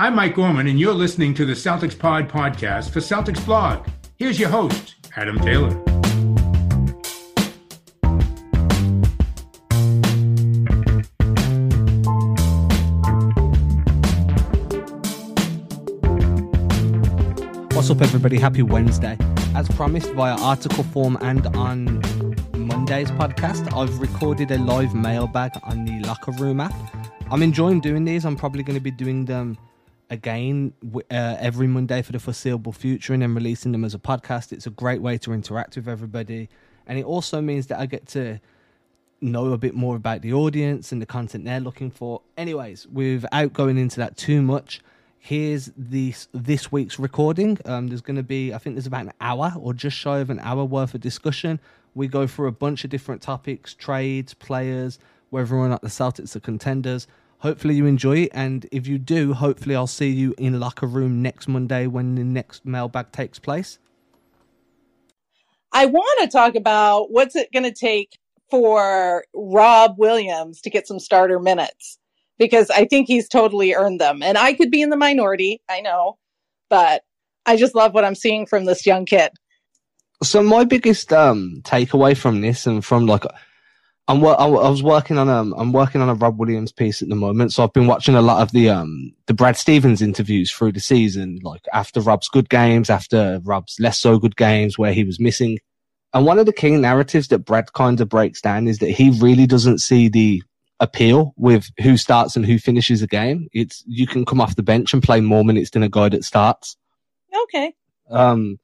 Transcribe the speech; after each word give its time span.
I'm 0.00 0.14
Mike 0.14 0.34
Gorman, 0.34 0.66
and 0.66 0.80
you're 0.80 0.94
listening 0.94 1.34
to 1.34 1.44
the 1.44 1.52
Celtics 1.52 1.96
Pod 1.96 2.26
podcast 2.26 2.88
for 2.88 3.00
Celtics 3.00 3.44
Blog. 3.44 3.86
Here's 4.16 4.40
your 4.40 4.48
host, 4.48 4.94
Adam 5.14 5.38
Taylor. 5.38 5.74
What's 17.74 17.90
up, 17.90 18.00
everybody? 18.00 18.38
Happy 18.38 18.62
Wednesday. 18.62 19.18
As 19.54 19.68
promised 19.68 20.12
via 20.12 20.34
article 20.40 20.84
form 20.84 21.18
and 21.20 21.46
on 21.48 22.00
Monday's 22.54 23.10
podcast, 23.10 23.70
I've 23.76 24.00
recorded 24.00 24.50
a 24.50 24.56
live 24.56 24.94
mailbag 24.94 25.50
on 25.62 25.84
the 25.84 26.00
Locker 26.04 26.32
Room 26.32 26.60
app. 26.60 26.72
I'm 27.30 27.42
enjoying 27.42 27.82
doing 27.82 28.06
these. 28.06 28.24
I'm 28.24 28.34
probably 28.34 28.62
going 28.62 28.78
to 28.78 28.82
be 28.82 28.90
doing 28.90 29.26
them 29.26 29.58
again 30.10 30.72
uh, 30.94 31.36
every 31.38 31.66
Monday 31.66 32.02
for 32.02 32.12
the 32.12 32.18
foreseeable 32.18 32.72
future 32.72 33.12
and 33.14 33.22
then 33.22 33.34
releasing 33.34 33.72
them 33.72 33.84
as 33.84 33.94
a 33.94 33.98
podcast. 33.98 34.52
It's 34.52 34.66
a 34.66 34.70
great 34.70 35.00
way 35.00 35.16
to 35.18 35.32
interact 35.32 35.76
with 35.76 35.88
everybody. 35.88 36.48
And 36.86 36.98
it 36.98 37.04
also 37.04 37.40
means 37.40 37.68
that 37.68 37.78
I 37.78 37.86
get 37.86 38.06
to 38.08 38.40
know 39.20 39.52
a 39.52 39.58
bit 39.58 39.74
more 39.74 39.96
about 39.96 40.22
the 40.22 40.32
audience 40.32 40.92
and 40.92 41.00
the 41.00 41.06
content 41.06 41.44
they're 41.44 41.60
looking 41.60 41.90
for. 41.90 42.22
Anyways, 42.36 42.86
without 42.88 43.52
going 43.52 43.78
into 43.78 44.00
that 44.00 44.16
too 44.16 44.42
much, 44.42 44.80
here's 45.18 45.70
this 45.76 46.28
this 46.32 46.72
week's 46.72 46.98
recording. 46.98 47.58
Um, 47.64 47.88
there's 47.88 48.00
going 48.00 48.16
to 48.16 48.22
be, 48.22 48.52
I 48.52 48.58
think, 48.58 48.74
there's 48.76 48.86
about 48.86 49.02
an 49.02 49.12
hour 49.20 49.52
or 49.58 49.72
just 49.72 49.96
shy 49.96 50.18
of 50.18 50.30
an 50.30 50.40
hour 50.40 50.64
worth 50.64 50.94
of 50.94 51.00
discussion. 51.00 51.60
We 51.94 52.08
go 52.08 52.26
through 52.26 52.48
a 52.48 52.52
bunch 52.52 52.84
of 52.84 52.90
different 52.90 53.20
topics, 53.20 53.74
trades, 53.74 54.34
players, 54.34 54.98
whether 55.28 55.54
or 55.54 55.68
not 55.68 55.82
the 55.82 55.88
Celtics 55.88 56.34
are 56.34 56.40
contenders. 56.40 57.06
Hopefully 57.40 57.74
you 57.74 57.86
enjoy 57.86 58.18
it, 58.18 58.30
and 58.34 58.66
if 58.70 58.86
you 58.86 58.98
do, 58.98 59.32
hopefully 59.32 59.74
I'll 59.74 59.86
see 59.86 60.10
you 60.10 60.34
in 60.36 60.60
locker 60.60 60.86
room 60.86 61.22
next 61.22 61.48
Monday 61.48 61.86
when 61.86 62.14
the 62.14 62.24
next 62.24 62.66
mailbag 62.66 63.12
takes 63.12 63.38
place. 63.38 63.78
I 65.72 65.86
want 65.86 66.20
to 66.20 66.28
talk 66.28 66.54
about 66.54 67.10
what's 67.10 67.36
it 67.36 67.52
going 67.52 67.64
to 67.64 67.72
take 67.72 68.18
for 68.50 69.24
Rob 69.34 69.94
Williams 69.96 70.60
to 70.62 70.70
get 70.70 70.86
some 70.86 70.98
starter 70.98 71.38
minutes 71.38 71.98
because 72.38 72.68
I 72.70 72.84
think 72.84 73.06
he's 73.06 73.28
totally 73.28 73.74
earned 73.74 74.00
them. 74.00 74.22
And 74.22 74.36
I 74.36 74.52
could 74.52 74.70
be 74.70 74.82
in 74.82 74.90
the 74.90 74.96
minority, 74.96 75.62
I 75.68 75.80
know, 75.80 76.18
but 76.68 77.02
I 77.46 77.56
just 77.56 77.74
love 77.74 77.94
what 77.94 78.04
I'm 78.04 78.14
seeing 78.14 78.46
from 78.46 78.64
this 78.64 78.84
young 78.84 79.06
kid. 79.06 79.30
So 80.22 80.42
my 80.42 80.64
biggest 80.64 81.12
um, 81.12 81.60
takeaway 81.62 82.16
from 82.16 82.40
this 82.40 82.66
and 82.66 82.84
from 82.84 83.06
like 83.06 83.24
I'm 84.10 84.24
I 84.24 84.46
was 84.46 84.82
working 84.82 85.18
on 85.18 85.28
um 85.28 85.54
I'm 85.56 85.72
working 85.72 86.00
on 86.00 86.08
a 86.08 86.14
Rob 86.14 86.36
Williams 86.36 86.72
piece 86.72 87.00
at 87.00 87.08
the 87.08 87.14
moment, 87.14 87.52
so 87.52 87.62
I've 87.62 87.72
been 87.72 87.86
watching 87.86 88.16
a 88.16 88.22
lot 88.22 88.42
of 88.42 88.50
the 88.50 88.68
um 88.68 89.12
the 89.26 89.34
Brad 89.34 89.56
Stevens 89.56 90.02
interviews 90.02 90.50
through 90.50 90.72
the 90.72 90.80
season, 90.80 91.38
like 91.44 91.62
after 91.72 92.00
Rob's 92.00 92.28
good 92.28 92.48
games, 92.48 92.90
after 92.90 93.40
Rob's 93.44 93.78
less 93.78 94.00
so 94.00 94.18
good 94.18 94.34
games 94.34 94.76
where 94.76 94.92
he 94.92 95.04
was 95.04 95.20
missing. 95.20 95.60
And 96.12 96.26
one 96.26 96.40
of 96.40 96.46
the 96.46 96.52
key 96.52 96.72
narratives 96.72 97.28
that 97.28 97.44
Brad 97.44 97.72
kind 97.72 98.00
of 98.00 98.08
breaks 98.08 98.40
down 98.40 98.66
is 98.66 98.78
that 98.78 98.90
he 98.90 99.10
really 99.20 99.46
doesn't 99.46 99.78
see 99.78 100.08
the 100.08 100.42
appeal 100.80 101.32
with 101.36 101.70
who 101.80 101.96
starts 101.96 102.34
and 102.34 102.44
who 102.44 102.58
finishes 102.58 103.02
a 103.02 103.06
game. 103.06 103.46
It's 103.52 103.84
you 103.86 104.08
can 104.08 104.24
come 104.24 104.40
off 104.40 104.56
the 104.56 104.64
bench 104.64 104.92
and 104.92 105.04
play 105.04 105.20
more 105.20 105.44
minutes 105.44 105.70
than 105.70 105.84
a 105.84 105.88
guy 105.88 106.08
that 106.08 106.24
starts. 106.24 106.76
Okay. 107.44 107.74
Um, 108.10 108.58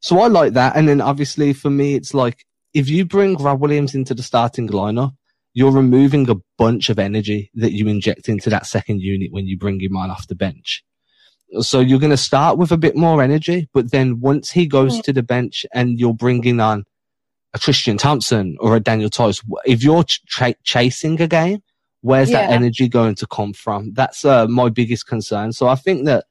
so 0.00 0.20
I 0.20 0.28
like 0.28 0.54
that, 0.54 0.74
and 0.74 0.88
then 0.88 1.02
obviously 1.02 1.52
for 1.52 1.68
me, 1.68 1.96
it's 1.96 2.14
like 2.14 2.45
if 2.76 2.90
you 2.90 3.06
bring 3.06 3.36
Rob 3.38 3.62
Williams 3.62 3.94
into 3.94 4.12
the 4.12 4.22
starting 4.22 4.68
lineup, 4.68 5.16
you're 5.54 5.72
removing 5.72 6.28
a 6.28 6.36
bunch 6.58 6.90
of 6.90 6.98
energy 6.98 7.50
that 7.54 7.72
you 7.72 7.88
inject 7.88 8.28
into 8.28 8.50
that 8.50 8.66
second 8.66 9.00
unit 9.00 9.32
when 9.32 9.46
you 9.46 9.56
bring 9.56 9.80
him 9.80 9.96
on 9.96 10.10
off 10.10 10.28
the 10.28 10.34
bench. 10.34 10.84
So 11.60 11.80
you're 11.80 11.98
going 11.98 12.10
to 12.10 12.18
start 12.18 12.58
with 12.58 12.72
a 12.72 12.76
bit 12.76 12.94
more 12.94 13.22
energy, 13.22 13.70
but 13.72 13.92
then 13.92 14.20
once 14.20 14.50
he 14.50 14.66
goes 14.66 15.00
to 15.00 15.12
the 15.14 15.22
bench 15.22 15.64
and 15.72 15.98
you're 15.98 16.12
bringing 16.12 16.60
on 16.60 16.84
a 17.54 17.58
Tristan 17.58 17.96
Thompson 17.96 18.58
or 18.60 18.76
a 18.76 18.80
Daniel 18.80 19.08
Theis, 19.08 19.42
if 19.64 19.82
you're 19.82 20.04
ch- 20.04 20.54
chasing 20.62 21.18
a 21.22 21.26
game, 21.26 21.62
where's 22.02 22.28
yeah. 22.28 22.42
that 22.42 22.52
energy 22.52 22.90
going 22.90 23.14
to 23.14 23.26
come 23.26 23.54
from? 23.54 23.94
That's 23.94 24.22
uh, 24.22 24.48
my 24.48 24.68
biggest 24.68 25.06
concern. 25.06 25.52
So 25.52 25.66
I 25.66 25.76
think 25.76 26.04
that 26.04 26.26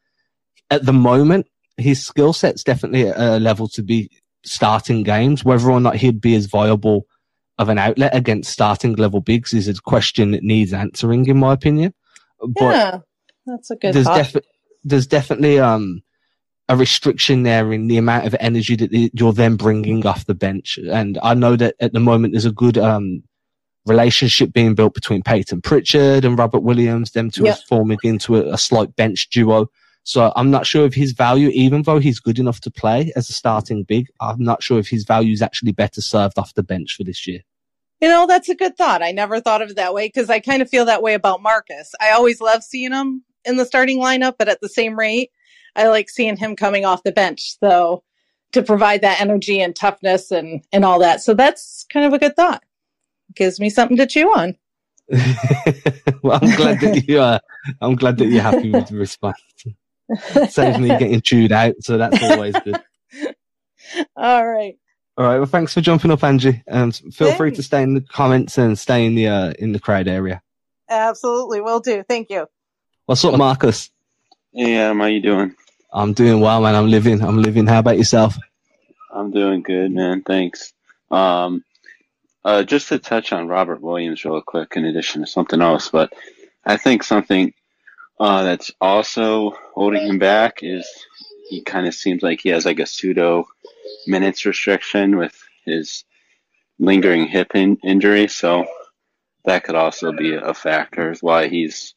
at 0.69 0.85
the 0.85 0.93
moment, 0.93 1.47
his 1.77 2.05
skill 2.05 2.33
set's 2.33 2.63
definitely 2.63 3.07
at 3.07 3.17
a 3.17 3.39
level 3.39 3.67
to 3.69 3.81
be 3.81 4.11
starting 4.47 5.03
games. 5.03 5.43
Whether 5.43 5.69
or 5.69 5.79
not 5.79 5.95
he'd 5.95 6.21
be 6.21 6.35
as 6.35 6.45
viable 6.45 7.05
of 7.57 7.69
an 7.69 7.77
outlet 7.77 8.15
against 8.15 8.51
starting 8.51 8.93
level 8.95 9.21
bigs 9.21 9.53
is 9.53 9.67
a 9.67 9.75
question 9.75 10.31
that 10.31 10.43
needs 10.43 10.73
answering, 10.73 11.27
in 11.27 11.37
my 11.37 11.53
opinion. 11.53 11.93
But 12.39 12.75
yeah, 12.75 12.99
that's 13.45 13.71
a 13.71 13.75
good. 13.75 13.93
There's, 13.93 14.07
defi- 14.07 14.47
there's 14.83 15.07
definitely 15.07 15.59
um 15.59 16.01
a 16.67 16.75
restriction 16.75 17.43
there 17.43 17.71
in 17.71 17.87
the 17.87 17.97
amount 17.97 18.25
of 18.25 18.35
energy 18.39 18.75
that 18.75 19.11
you're 19.13 19.33
then 19.33 19.55
bringing 19.55 20.05
off 20.05 20.25
the 20.25 20.35
bench, 20.35 20.77
and 20.77 21.17
I 21.21 21.33
know 21.33 21.55
that 21.55 21.75
at 21.79 21.93
the 21.93 21.99
moment 21.99 22.33
there's 22.33 22.45
a 22.45 22.51
good 22.51 22.77
um 22.77 23.23
relationship 23.85 24.51
being 24.51 24.73
built 24.75 24.93
between 24.93 25.21
Payton 25.21 25.61
Pritchard 25.61 26.25
and 26.25 26.37
Robert 26.37 26.61
Williams. 26.61 27.11
Them 27.11 27.29
two 27.29 27.43
yep. 27.43 27.59
forming 27.69 27.99
into 28.03 28.35
a, 28.35 28.53
a 28.53 28.57
slight 28.57 28.95
bench 28.95 29.29
duo. 29.29 29.67
So 30.05 30.31
I'm 30.35 30.51
not 30.51 30.67
sure 30.67 30.85
if 30.85 30.93
his 30.93 31.13
value, 31.13 31.49
even 31.49 31.81
though 31.81 31.97
he's 31.97 32.19
good 32.19 32.37
enough 32.37 32.61
to 32.61 32.71
play 32.71 33.11
as 33.15 33.27
a 33.27 33.33
starting 33.33 33.83
big, 33.83 34.07
I'm 34.21 34.41
not 34.41 34.61
sure 34.61 34.77
if 34.77 34.87
his 34.87 35.03
value 35.03 35.33
is 35.33 35.41
actually 35.41 35.71
better 35.71 35.99
served 35.99 36.37
off 36.37 36.53
the 36.53 36.61
bench 36.61 36.95
for 36.95 37.03
this 37.03 37.25
year. 37.25 37.39
You 38.01 38.09
know, 38.09 38.27
that's 38.27 38.47
a 38.47 38.55
good 38.55 38.77
thought. 38.77 39.01
I 39.01 39.11
never 39.11 39.41
thought 39.41 39.63
of 39.63 39.71
it 39.71 39.77
that 39.77 39.95
way 39.95 40.07
because 40.07 40.29
I 40.29 40.39
kind 40.39 40.61
of 40.61 40.69
feel 40.69 40.85
that 40.85 41.01
way 41.01 41.15
about 41.15 41.41
Marcus. 41.41 41.91
I 41.99 42.11
always 42.11 42.39
love 42.39 42.63
seeing 42.63 42.91
him 42.91 43.23
in 43.45 43.57
the 43.57 43.65
starting 43.65 43.99
lineup, 43.99 44.35
but 44.37 44.47
at 44.47 44.61
the 44.61 44.69
same 44.69 44.97
rate, 44.97 45.31
I 45.75 45.87
like 45.87 46.11
seeing 46.11 46.37
him 46.37 46.55
coming 46.55 46.85
off 46.85 47.01
the 47.01 47.11
bench. 47.11 47.57
So 47.59 48.03
to 48.51 48.61
provide 48.61 49.01
that 49.01 49.19
energy 49.19 49.59
and 49.59 49.75
toughness 49.75 50.29
and, 50.29 50.63
and 50.71 50.85
all 50.85 50.99
that. 50.99 51.21
So 51.21 51.33
that's 51.33 51.83
kind 51.91 52.05
of 52.05 52.13
a 52.13 52.19
good 52.19 52.35
thought. 52.35 52.63
Gives 53.33 53.59
me 53.59 53.71
something 53.71 53.97
to 53.97 54.05
chew 54.05 54.27
on. 54.27 54.55
well, 56.21 56.39
I'm 56.41 56.55
glad 56.55 56.79
that 56.81 57.05
you 57.07 57.21
are. 57.21 57.39
I'm 57.81 57.95
glad 57.95 58.17
that 58.19 58.27
you're 58.27 58.43
happy 58.43 58.69
with 58.69 58.87
the 58.87 58.97
response. 58.99 59.41
Saves 60.49 60.77
me 60.77 60.89
getting 60.89 61.21
chewed 61.21 61.51
out, 61.51 61.75
so 61.81 61.97
that's 61.97 62.21
always 62.21 62.55
good. 62.63 62.75
All 64.15 64.47
right. 64.47 64.77
All 65.17 65.25
right. 65.25 65.37
Well, 65.37 65.45
thanks 65.45 65.73
for 65.73 65.81
jumping 65.81 66.11
up, 66.11 66.23
Angie. 66.23 66.61
And 66.67 66.99
um, 67.03 67.11
feel 67.11 67.33
free 67.33 67.51
to 67.51 67.63
stay 67.63 67.81
in 67.81 67.93
the 67.93 68.01
comments 68.01 68.57
and 68.57 68.77
stay 68.77 69.05
in 69.05 69.15
the 69.15 69.27
uh, 69.27 69.53
in 69.57 69.71
the 69.71 69.79
crowd 69.79 70.07
area. 70.07 70.41
Absolutely, 70.89 71.61
will 71.61 71.79
do. 71.79 72.03
Thank 72.07 72.29
you. 72.29 72.47
What's 73.05 73.23
up, 73.23 73.37
Marcus? 73.37 73.89
Hey, 74.53 74.75
Adam. 74.75 74.99
How 74.99 75.05
you 75.05 75.21
doing? 75.21 75.55
I'm 75.91 76.13
doing 76.13 76.41
well, 76.41 76.61
man. 76.61 76.75
I'm 76.75 76.89
living. 76.89 77.21
I'm 77.23 77.41
living. 77.41 77.65
How 77.65 77.79
about 77.79 77.97
yourself? 77.97 78.37
I'm 79.11 79.31
doing 79.31 79.61
good, 79.63 79.91
man. 79.91 80.21
Thanks. 80.23 80.73
Um, 81.09 81.63
uh, 82.43 82.63
just 82.63 82.89
to 82.89 82.99
touch 82.99 83.31
on 83.31 83.47
Robert 83.47 83.81
Williams 83.81 84.25
real 84.25 84.41
quick, 84.41 84.73
in 84.75 84.85
addition 84.85 85.21
to 85.21 85.27
something 85.27 85.61
else, 85.61 85.89
but 85.89 86.13
I 86.65 86.77
think 86.77 87.03
something 87.03 87.53
uh, 88.19 88.43
that's 88.43 88.71
also 88.79 89.51
holding 89.73 90.07
him 90.07 90.19
back 90.19 90.59
is 90.61 90.87
he 91.49 91.61
kind 91.61 91.87
of 91.87 91.93
seems 91.93 92.23
like 92.23 92.41
he 92.41 92.49
has 92.49 92.65
like 92.65 92.79
a 92.79 92.85
pseudo 92.85 93.45
minutes 94.07 94.45
restriction 94.45 95.17
with 95.17 95.37
his 95.65 96.03
lingering 96.79 97.27
hip 97.27 97.55
in- 97.55 97.79
injury. 97.83 98.27
So 98.27 98.65
that 99.43 99.63
could 99.63 99.75
also 99.75 100.11
be 100.11 100.33
a 100.33 100.53
factor 100.53 101.11
as 101.11 101.21
why 101.21 101.47
he's 101.47 101.93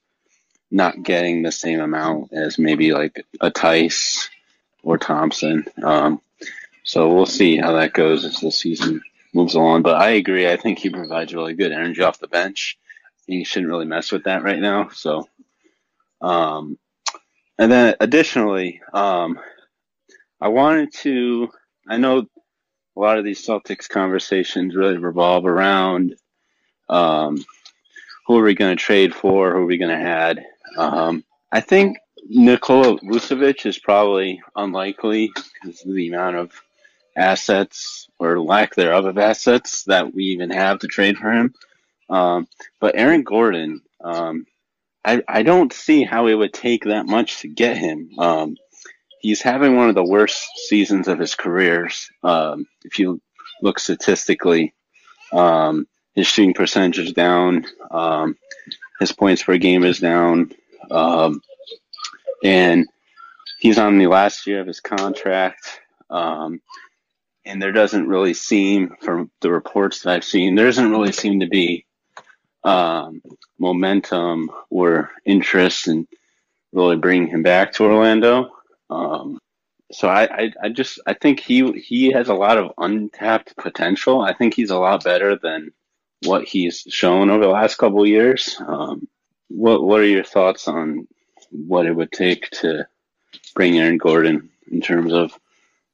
not 0.70 1.02
getting 1.02 1.42
the 1.42 1.52
same 1.52 1.80
amount 1.80 2.32
as 2.32 2.58
maybe 2.58 2.92
like 2.92 3.24
a 3.40 3.50
Theis 3.50 4.28
or 4.82 4.98
Thompson. 4.98 5.64
Um, 5.82 6.20
so 6.84 7.12
we'll 7.14 7.26
see 7.26 7.56
how 7.56 7.72
that 7.72 7.92
goes 7.92 8.24
as 8.24 8.40
the 8.40 8.50
season 8.50 9.02
moves 9.32 9.54
along. 9.54 9.82
But 9.82 9.96
I 9.96 10.10
agree. 10.10 10.50
I 10.50 10.56
think 10.56 10.78
he 10.78 10.90
provides 10.90 11.34
really 11.34 11.54
good 11.54 11.72
energy 11.72 12.02
off 12.02 12.18
the 12.18 12.28
bench. 12.28 12.78
He 13.26 13.44
shouldn't 13.44 13.70
really 13.70 13.86
mess 13.86 14.10
with 14.10 14.24
that 14.24 14.42
right 14.42 14.58
now. 14.58 14.88
So 14.88 15.28
um, 16.20 16.78
and 17.58 17.70
then 17.70 17.94
additionally, 18.00 18.80
um, 18.92 19.38
I 20.41 20.48
wanted 20.48 20.92
to, 20.94 21.48
I 21.88 21.97
know 21.97 22.26
a 22.97 23.00
lot 23.00 23.18
of 23.18 23.24
these 23.24 23.44
Celtics 23.44 23.88
conversations 23.88 24.76
really 24.76 24.98
revolve 24.98 25.44
around 25.44 26.15
um, 26.88 27.44
who 28.26 28.38
are 28.38 28.44
we 28.44 28.54
going 28.54 28.76
to 28.76 28.82
trade 28.82 29.15
for, 29.15 29.53
who 29.53 29.59
are 29.59 29.66
we 29.66 29.78
going 29.78 29.97
to 29.97 30.09
add. 30.09 30.44
Um, 30.76 31.24
I 31.50 31.60
think 31.60 31.98
Nikola 32.28 32.98
Vucevic 33.00 33.66
is 33.66 33.78
probably 33.78 34.42
unlikely 34.54 35.32
because 35.62 35.84
of 35.84 35.94
the 35.94 36.09
amount 36.09 36.36
of 36.36 36.53
assets 37.16 38.09
or 38.18 38.41
lack 38.41 38.74
thereof 38.74 39.06
of 39.06 39.18
assets 39.18 39.84
that 39.84 40.14
we 40.14 40.24
even 40.24 40.50
have 40.50 40.78
to 40.80 40.86
trade 40.86 41.16
for 41.16 41.32
him. 41.32 41.54
Um, 42.10 42.47
but 42.80 42.97
Aaron 42.97 43.22
Gordon, 43.22 43.80
um, 44.03 44.47
I, 45.09 45.22
I 45.27 45.43
don't 45.43 45.72
see 45.72 46.05
how 46.05 46.27
it 46.27 46.34
would 46.34 46.53
take 46.53 46.84
that 46.84 47.07
much 47.07 47.41
to 47.41 47.49
get 47.49 47.78
him. 47.78 48.10
Um, 48.19 48.57
he's 49.21 49.41
having 49.41 49.75
one 49.75 49.89
of 49.89 49.95
the 49.95 50.05
worst 50.05 50.47
seasons 50.66 51.09
of 51.09 51.19
his 51.19 51.34
careers. 51.34 52.10
Um, 52.22 52.66
if 52.84 52.99
you 52.99 53.22
look 53.63 53.78
statistically, 53.78 54.75
um, 55.33 55.89
his 56.15 56.27
shooting 56.27 56.53
percentage 56.53 56.99
is 56.99 57.13
down. 57.15 57.65
Um, 57.91 58.37
his 59.01 59.13
points 59.13 59.43
per 59.43 59.57
game 59.57 59.84
is 59.84 59.99
down. 59.99 60.53
Um, 60.91 61.41
and 62.45 62.87
he's 63.59 63.78
on 63.78 63.97
the 63.97 64.09
last 64.09 64.47
year 64.47 64.60
of 64.60 64.66
his 64.66 64.81
contract. 64.81 65.81
Um, 66.10 66.60
and 67.47 67.63
there 67.63 67.72
doesn't 67.72 68.09
really 68.09 68.34
seem, 68.34 68.95
from 69.01 69.31
the 69.41 69.51
reports 69.51 70.03
that 70.03 70.13
I've 70.13 70.25
seen, 70.25 70.55
there 70.55 70.66
doesn't 70.66 70.91
really 70.91 71.13
seem 71.13 71.41
to 71.41 71.49
be 71.49 71.87
um, 72.65 73.22
momentum 73.59 74.51
or 74.71 75.10
interest 75.25 75.89
in 75.89 76.07
really 76.72 76.97
bringing 76.97 77.28
him 77.28 77.43
back 77.43 77.72
to 77.72 77.84
Orlando. 77.84 78.51
Um, 78.91 79.39
so 79.91 80.09
I, 80.09 80.25
I, 80.25 80.53
I, 80.65 80.69
just 80.69 81.01
I 81.07 81.15
think 81.15 81.41
he 81.41 81.72
he 81.72 82.13
has 82.13 82.28
a 82.28 82.34
lot 82.34 82.59
of 82.59 82.72
untapped 82.77 83.57
potential. 83.57 84.21
I 84.21 84.34
think 84.34 84.55
he's 84.55 84.71
a 84.71 84.78
lot 84.78 85.05
better 85.05 85.37
than 85.37 85.72
what 86.25 86.45
he's 86.45 86.84
shown 86.89 87.31
over 87.31 87.45
the 87.45 87.51
last 87.51 87.77
couple 87.77 88.07
years. 88.07 88.60
Um, 88.66 89.09
what 89.49 89.83
what 89.83 90.01
are 90.01 90.07
your 90.07 90.25
thoughts 90.25 90.69
on 90.69 91.09
what 91.51 91.87
it 91.87 91.93
would 91.93 92.13
take 92.13 92.51
to 92.51 92.87
bring 93.55 93.78
Aaron 93.78 93.97
Gordon 93.97 94.51
in 94.71 94.81
terms 94.81 95.13
of 95.13 95.33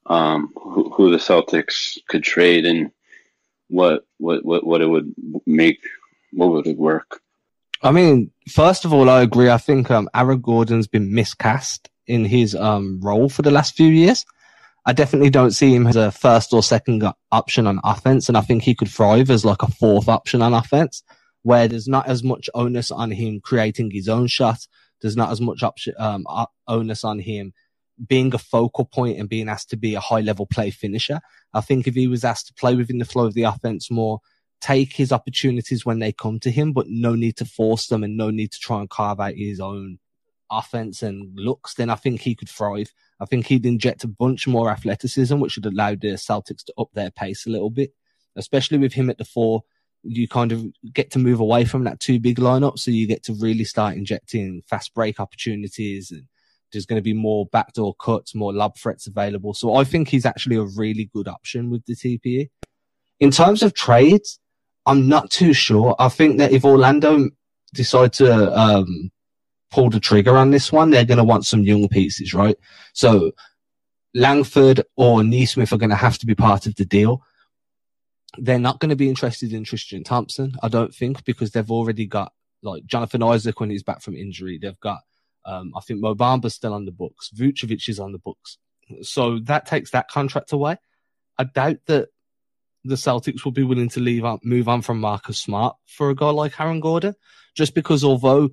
um, 0.06 0.52
who, 0.56 0.90
who, 0.90 1.10
the 1.10 1.16
Celtics 1.16 1.98
could 2.08 2.22
trade 2.22 2.66
and 2.66 2.90
what 3.68 4.04
what 4.18 4.44
what 4.44 4.66
what 4.66 4.82
it 4.82 4.86
would 4.86 5.14
make 5.46 5.80
what 6.34 6.50
would 6.50 6.66
it 6.66 6.78
work? 6.78 7.20
I 7.82 7.90
mean, 7.90 8.30
first 8.48 8.84
of 8.84 8.92
all, 8.92 9.10
I 9.10 9.22
agree. 9.22 9.50
I 9.50 9.58
think 9.58 9.90
um, 9.90 10.08
Aaron 10.14 10.40
Gordon's 10.40 10.86
been 10.86 11.14
miscast 11.14 11.90
in 12.06 12.24
his 12.24 12.54
um, 12.54 13.00
role 13.02 13.28
for 13.28 13.42
the 13.42 13.50
last 13.50 13.76
few 13.76 13.88
years. 13.88 14.24
I 14.86 14.92
definitely 14.92 15.30
don't 15.30 15.52
see 15.52 15.74
him 15.74 15.86
as 15.86 15.96
a 15.96 16.10
first 16.10 16.52
or 16.52 16.62
second 16.62 17.04
option 17.32 17.66
on 17.66 17.80
offense, 17.84 18.28
and 18.28 18.36
I 18.36 18.42
think 18.42 18.62
he 18.62 18.74
could 18.74 18.88
thrive 18.88 19.30
as 19.30 19.44
like 19.44 19.62
a 19.62 19.70
fourth 19.70 20.08
option 20.08 20.42
on 20.42 20.52
offense, 20.52 21.02
where 21.42 21.68
there's 21.68 21.88
not 21.88 22.06
as 22.06 22.22
much 22.22 22.50
onus 22.54 22.90
on 22.90 23.10
him 23.10 23.40
creating 23.40 23.90
his 23.90 24.08
own 24.08 24.26
shot. 24.26 24.66
There's 25.00 25.16
not 25.16 25.30
as 25.30 25.40
much 25.40 25.62
option, 25.62 25.94
um, 25.98 26.26
onus 26.68 27.04
on 27.04 27.18
him 27.18 27.52
being 28.08 28.34
a 28.34 28.38
focal 28.38 28.84
point 28.84 29.18
and 29.18 29.28
being 29.28 29.48
asked 29.48 29.70
to 29.70 29.76
be 29.76 29.94
a 29.94 30.00
high 30.00 30.20
level 30.20 30.46
play 30.46 30.70
finisher. 30.70 31.20
I 31.52 31.60
think 31.60 31.86
if 31.86 31.94
he 31.94 32.08
was 32.08 32.24
asked 32.24 32.48
to 32.48 32.54
play 32.54 32.74
within 32.74 32.98
the 32.98 33.04
flow 33.04 33.26
of 33.26 33.34
the 33.34 33.44
offense 33.44 33.90
more, 33.90 34.20
take 34.64 34.94
his 34.94 35.12
opportunities 35.12 35.84
when 35.84 35.98
they 35.98 36.10
come 36.10 36.40
to 36.40 36.50
him, 36.50 36.72
but 36.72 36.88
no 36.88 37.14
need 37.14 37.36
to 37.36 37.44
force 37.44 37.88
them 37.88 38.02
and 38.02 38.16
no 38.16 38.30
need 38.30 38.50
to 38.50 38.58
try 38.58 38.80
and 38.80 38.88
carve 38.88 39.20
out 39.20 39.34
his 39.34 39.60
own 39.60 39.98
offense 40.50 41.02
and 41.02 41.38
looks, 41.38 41.74
then 41.74 41.90
I 41.90 41.96
think 41.96 42.22
he 42.22 42.34
could 42.34 42.48
thrive. 42.48 42.90
I 43.20 43.26
think 43.26 43.46
he'd 43.46 43.66
inject 43.66 44.04
a 44.04 44.08
bunch 44.08 44.46
more 44.46 44.70
athleticism, 44.70 45.38
which 45.38 45.56
would 45.56 45.66
allow 45.66 45.90
the 45.90 46.14
Celtics 46.14 46.64
to 46.64 46.74
up 46.78 46.88
their 46.94 47.10
pace 47.10 47.46
a 47.46 47.50
little 47.50 47.68
bit, 47.68 47.92
especially 48.36 48.78
with 48.78 48.94
him 48.94 49.10
at 49.10 49.18
the 49.18 49.26
four. 49.26 49.64
You 50.02 50.26
kind 50.26 50.50
of 50.50 50.64
get 50.94 51.10
to 51.10 51.18
move 51.18 51.40
away 51.40 51.66
from 51.66 51.84
that 51.84 52.00
two 52.00 52.18
big 52.18 52.38
lineup, 52.38 52.78
so 52.78 52.90
you 52.90 53.06
get 53.06 53.22
to 53.24 53.34
really 53.34 53.64
start 53.64 53.96
injecting 53.96 54.62
fast 54.66 54.94
break 54.94 55.20
opportunities 55.20 56.10
and 56.10 56.24
there's 56.72 56.86
going 56.86 56.98
to 56.98 57.02
be 57.02 57.14
more 57.14 57.46
backdoor 57.46 57.94
cuts, 57.96 58.34
more 58.34 58.52
lob 58.52 58.78
threats 58.78 59.06
available. 59.06 59.52
So 59.52 59.74
I 59.76 59.84
think 59.84 60.08
he's 60.08 60.26
actually 60.26 60.56
a 60.56 60.64
really 60.64 61.10
good 61.12 61.28
option 61.28 61.70
with 61.70 61.84
the 61.84 61.94
TPE. 61.94 62.48
In 63.20 63.30
terms 63.30 63.62
of 63.62 63.74
trades, 63.74 64.40
I'm 64.86 65.08
not 65.08 65.30
too 65.30 65.52
sure. 65.52 65.94
I 65.98 66.08
think 66.08 66.38
that 66.38 66.52
if 66.52 66.64
Orlando 66.64 67.30
decide 67.72 68.12
to 68.14 68.58
um, 68.58 69.10
pull 69.70 69.90
the 69.90 70.00
trigger 70.00 70.36
on 70.36 70.50
this 70.50 70.70
one, 70.70 70.90
they're 70.90 71.04
going 71.04 71.18
to 71.18 71.24
want 71.24 71.46
some 71.46 71.62
young 71.62 71.88
pieces, 71.88 72.34
right? 72.34 72.56
So 72.92 73.32
Langford 74.14 74.82
or 74.96 75.24
Nesmith 75.24 75.72
are 75.72 75.78
going 75.78 75.90
to 75.90 75.96
have 75.96 76.18
to 76.18 76.26
be 76.26 76.34
part 76.34 76.66
of 76.66 76.76
the 76.76 76.84
deal. 76.84 77.22
They're 78.36 78.58
not 78.58 78.80
going 78.80 78.90
to 78.90 78.96
be 78.96 79.08
interested 79.08 79.52
in 79.52 79.64
Tristan 79.64 80.04
Thompson, 80.04 80.54
I 80.62 80.68
don't 80.68 80.94
think, 80.94 81.24
because 81.24 81.52
they've 81.52 81.70
already 81.70 82.06
got 82.06 82.32
like 82.62 82.84
Jonathan 82.86 83.22
Isaac 83.22 83.60
when 83.60 83.70
he's 83.70 83.82
back 83.82 84.02
from 84.02 84.16
injury. 84.16 84.58
They've 84.60 84.80
got 84.80 85.00
um, 85.44 85.72
I 85.76 85.80
think 85.80 86.00
Mo 86.00 86.14
Bamba's 86.14 86.54
still 86.54 86.72
on 86.72 86.84
the 86.84 86.92
books. 86.92 87.30
Vucevic 87.34 87.88
is 87.88 88.00
on 88.00 88.12
the 88.12 88.18
books. 88.18 88.58
So 89.02 89.38
that 89.40 89.66
takes 89.66 89.90
that 89.90 90.08
contract 90.08 90.52
away. 90.52 90.76
I 91.38 91.44
doubt 91.44 91.78
that 91.86 92.08
the 92.84 92.96
Celtics 92.96 93.44
will 93.44 93.52
be 93.52 93.62
willing 93.62 93.88
to 93.90 94.00
leave 94.00 94.24
on, 94.24 94.38
move 94.42 94.68
on 94.68 94.82
from 94.82 95.00
Marcus 95.00 95.38
Smart 95.38 95.76
for 95.86 96.10
a 96.10 96.14
guy 96.14 96.30
like 96.30 96.60
Aaron 96.60 96.80
Gordon, 96.80 97.14
just 97.54 97.74
because 97.74 98.04
although 98.04 98.50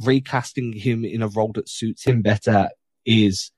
recasting 0.00 0.72
him 0.72 1.04
in 1.04 1.22
a 1.22 1.28
role 1.28 1.52
that 1.52 1.68
suits 1.68 2.04
him 2.04 2.22
better 2.22 2.70
is 3.04 3.50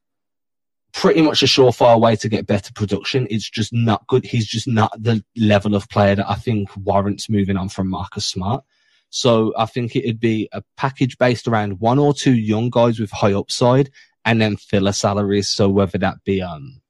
pretty 0.92 1.20
much 1.20 1.42
a 1.42 1.46
surefire 1.46 2.00
way 2.00 2.16
to 2.16 2.28
get 2.28 2.46
better 2.46 2.72
production. 2.72 3.26
It's 3.28 3.48
just 3.48 3.72
not 3.72 4.06
good. 4.06 4.24
He's 4.24 4.46
just 4.46 4.68
not 4.68 4.92
the 5.00 5.24
level 5.36 5.74
of 5.74 5.88
player 5.88 6.14
that 6.14 6.30
I 6.30 6.36
think 6.36 6.68
warrants 6.76 7.28
moving 7.28 7.56
on 7.56 7.68
from 7.68 7.88
Marcus 7.88 8.26
Smart. 8.26 8.64
So 9.10 9.52
I 9.56 9.66
think 9.66 9.94
it'd 9.94 10.20
be 10.20 10.48
a 10.52 10.62
package 10.76 11.18
based 11.18 11.46
around 11.46 11.80
one 11.80 11.98
or 11.98 12.14
two 12.14 12.34
young 12.34 12.70
guys 12.70 12.98
with 12.98 13.10
high 13.10 13.32
upside 13.32 13.90
and 14.24 14.40
then 14.40 14.56
filler 14.56 14.92
salaries. 14.92 15.48
So 15.48 15.68
whether 15.68 15.98
that 15.98 16.24
be, 16.24 16.40
um, 16.42 16.80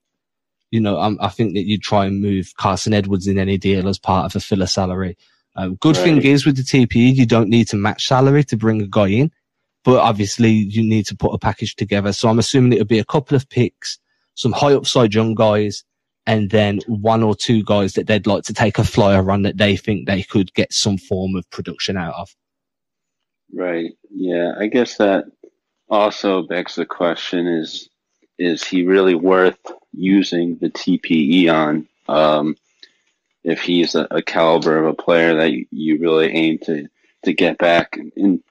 you 0.75 0.81
know, 0.81 0.99
um, 0.99 1.17
I 1.21 1.29
think 1.29 1.55
that 1.55 1.69
you'd 1.69 1.83
try 1.83 2.05
and 2.05 2.21
move 2.21 2.53
Carsen 2.57 2.93
Edwards 2.93 3.29
in 3.29 3.39
any 3.39 3.57
deal 3.57 3.89
as 3.89 3.97
part 3.97 4.27
of 4.27 4.35
a 4.35 4.41
filler 4.41 4.67
salary. 4.67 5.17
Um, 5.55 5.77
good 5.77 5.97
right. 5.97 6.03
thing 6.03 6.23
is 6.25 6.45
with 6.45 6.57
the 6.57 6.65
TPE, 6.65 7.15
you 7.15 7.27
don't 7.27 7.49
need 7.49 7.69
to 7.69 7.77
match 7.77 8.09
salary 8.09 8.43
to 8.43 8.57
bring 8.57 8.83
a 8.83 8.89
guy 8.89 9.07
in, 9.07 9.31
but 9.85 10.01
obviously 10.01 10.51
you 10.51 10.83
need 10.83 11.07
to 11.07 11.17
put 11.17 11.33
a 11.33 11.39
package 11.39 11.77
together. 11.77 12.13
So 12.13 12.29
I'm 12.29 12.41
assuming 12.41 12.73
it'll 12.73 12.87
be 12.87 12.99
a 12.99 13.05
couple 13.05 13.37
of 13.37 13.49
picks, 13.49 14.01
some 14.35 14.51
high 14.51 14.75
upside 14.75 15.15
young 15.15 15.37
guys, 15.37 15.85
and 16.27 16.51
then 16.51 16.81
one 16.89 17.23
or 17.23 17.37
two 17.37 17.63
guys 17.63 17.93
that 17.93 18.09
they'd 18.09 18.27
like 18.27 18.43
to 18.43 18.53
take 18.53 18.77
a 18.77 18.83
flyer 18.83 19.31
on 19.31 19.43
that 19.43 19.59
they 19.59 19.77
think 19.77 20.09
they 20.09 20.25
could 20.25 20.53
get 20.55 20.73
some 20.73 20.99
form 20.99 21.37
of 21.37 21.49
production 21.51 21.97
out 21.97 22.15
of. 22.15 22.35
Right. 23.53 23.93
Yeah. 24.11 24.55
I 24.59 24.67
guess 24.67 24.97
that 24.97 25.27
also 25.89 26.43
begs 26.43 26.75
the 26.75 26.85
question 26.85 27.47
is 27.47 27.89
is 28.39 28.65
he 28.65 28.85
really 28.85 29.15
worth 29.15 29.59
using 29.93 30.57
the 30.57 30.71
TPE 30.71 31.53
on? 31.53 31.89
Um, 32.09 32.57
if 33.43 33.61
he's 33.61 33.95
a, 33.95 34.07
a, 34.11 34.23
caliber 34.23 34.79
of 34.79 34.87
a 34.87 35.03
player 35.03 35.35
that 35.37 35.53
you, 35.71 35.99
really 35.99 36.29
aim 36.29 36.59
to, 36.59 36.89
to 37.25 37.33
get 37.33 37.59
back. 37.59 37.99
And 38.17 38.43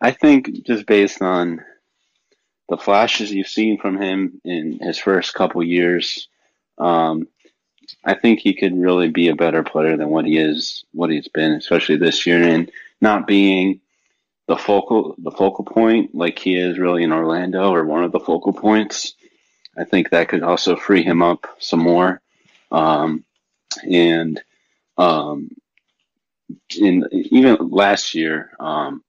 I 0.00 0.12
think 0.12 0.64
just 0.64 0.86
based 0.86 1.20
on 1.20 1.64
the 2.68 2.76
flashes 2.76 3.32
you've 3.32 3.48
seen 3.48 3.78
from 3.78 4.00
him 4.00 4.40
in 4.44 4.78
his 4.80 4.98
first 4.98 5.34
couple 5.34 5.62
years, 5.64 6.28
um, 6.78 7.26
I 8.04 8.14
think 8.14 8.40
he 8.40 8.54
could 8.54 8.78
really 8.78 9.08
be 9.08 9.28
a 9.28 9.34
better 9.34 9.62
player 9.62 9.96
than 9.96 10.10
what 10.10 10.24
he 10.24 10.38
is, 10.38 10.84
what 10.92 11.10
he's 11.10 11.28
been, 11.28 11.52
especially 11.52 11.96
this 11.96 12.26
year, 12.26 12.42
and 12.42 12.70
not 13.00 13.26
being 13.26 13.80
the 14.48 14.56
focal 14.56 15.14
the 15.18 15.30
focal 15.30 15.64
point 15.64 16.14
like 16.14 16.38
he 16.38 16.56
is 16.56 16.78
really 16.78 17.02
in 17.04 17.12
Orlando 17.12 17.72
or 17.72 17.84
one 17.84 18.02
of 18.02 18.12
the 18.12 18.20
focal 18.20 18.52
points. 18.52 19.14
I 19.76 19.84
think 19.84 20.10
that 20.10 20.28
could 20.28 20.42
also 20.42 20.74
free 20.74 21.04
him 21.04 21.22
up 21.22 21.46
some 21.60 21.80
more. 21.80 22.20
Um, 22.72 23.24
and 23.84 24.42
um, 24.96 25.50
in 26.76 27.04
even 27.12 27.56
last 27.70 28.14
year, 28.14 28.50
um, 28.58 29.04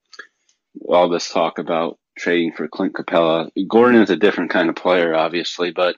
all 0.87 1.09
this 1.09 1.29
talk 1.29 1.57
about 1.57 1.97
trading 2.17 2.51
for 2.51 2.67
Clint 2.67 2.93
Capela, 2.93 3.49
Gordon 3.67 4.01
is 4.01 4.09
a 4.09 4.17
different 4.17 4.51
kind 4.51 4.69
of 4.69 4.75
player, 4.75 5.15
obviously, 5.15 5.71
but 5.71 5.95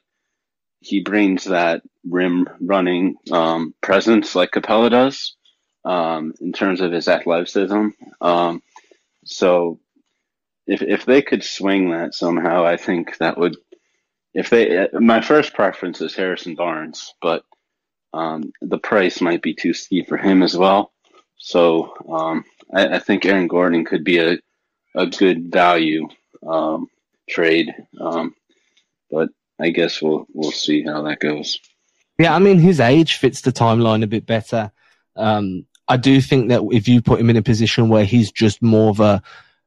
he 0.79 1.01
brings 1.01 1.45
that 1.45 1.81
rim 2.07 2.47
running 2.59 3.15
um, 3.31 3.73
presence 3.81 4.35
like 4.35 4.51
Capela 4.51 4.89
does 4.89 5.35
um, 5.83 6.33
in 6.39 6.53
terms 6.53 6.79
of 6.79 6.91
his 6.91 7.07
athleticism. 7.07 7.89
Um, 8.21 8.61
so 9.23 9.79
if 10.67 10.81
if 10.81 11.05
they 11.05 11.21
could 11.21 11.43
swing 11.43 11.91
that 11.91 12.13
somehow, 12.13 12.65
I 12.65 12.77
think 12.77 13.17
that 13.17 13.37
would. 13.37 13.57
If 14.33 14.49
they, 14.49 14.87
my 14.93 15.19
first 15.19 15.53
preference 15.53 15.99
is 15.99 16.15
Harrison 16.15 16.55
Barnes, 16.55 17.13
but 17.21 17.43
um, 18.13 18.53
the 18.61 18.77
price 18.77 19.19
might 19.19 19.41
be 19.41 19.53
too 19.53 19.73
steep 19.73 20.07
for 20.07 20.15
him 20.15 20.41
as 20.41 20.55
well. 20.55 20.93
So 21.37 21.93
um, 22.09 22.45
I, 22.73 22.95
I, 22.95 22.99
think 22.99 23.25
Aaron 23.25 23.47
Gordon 23.47 23.83
could 23.83 24.05
be 24.05 24.19
a 24.19 24.37
a 24.95 25.07
good 25.07 25.51
value 25.51 26.07
um, 26.47 26.87
trade. 27.29 27.73
but 29.11 29.29
I 29.59 29.69
guess 29.69 30.01
we'll 30.01 30.25
we'll 30.33 30.51
see 30.51 30.83
how 30.83 31.01
that 31.03 31.19
goes. 31.19 31.59
Yeah, 32.17 32.35
I 32.35 32.39
mean 32.39 32.59
his 32.59 32.79
age 32.79 33.15
fits 33.15 33.41
the 33.41 33.51
timeline 33.51 34.03
a 34.03 34.07
bit 34.07 34.25
better. 34.25 34.71
Um, 35.15 35.65
I 35.91 35.97
do 35.97 36.21
think 36.21 36.47
that 36.47 36.61
if 36.71 36.87
you 36.87 37.01
put 37.01 37.19
him 37.19 37.29
in 37.29 37.35
a 37.35 37.41
position 37.41 37.89
where 37.89 38.05
he's 38.05 38.31
just 38.31 38.61
more 38.61 38.91
of 38.91 39.01
a 39.01 39.21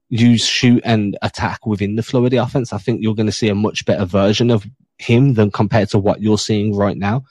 use, 0.08 0.46
shoot, 0.46 0.80
and 0.82 1.18
attack 1.20 1.66
within 1.66 1.96
the 1.96 2.02
flow 2.02 2.24
of 2.24 2.30
the 2.30 2.38
offense, 2.38 2.72
I 2.72 2.78
think 2.78 3.02
you're 3.02 3.14
going 3.14 3.26
to 3.26 3.32
see 3.32 3.50
a 3.50 3.54
much 3.54 3.84
better 3.84 4.06
version 4.06 4.50
of 4.50 4.64
him 4.96 5.34
than 5.34 5.50
compared 5.50 5.90
to 5.90 5.98
what 5.98 6.22
you're 6.22 6.38
seeing 6.38 6.74
right 6.74 6.96
now. 6.96 7.24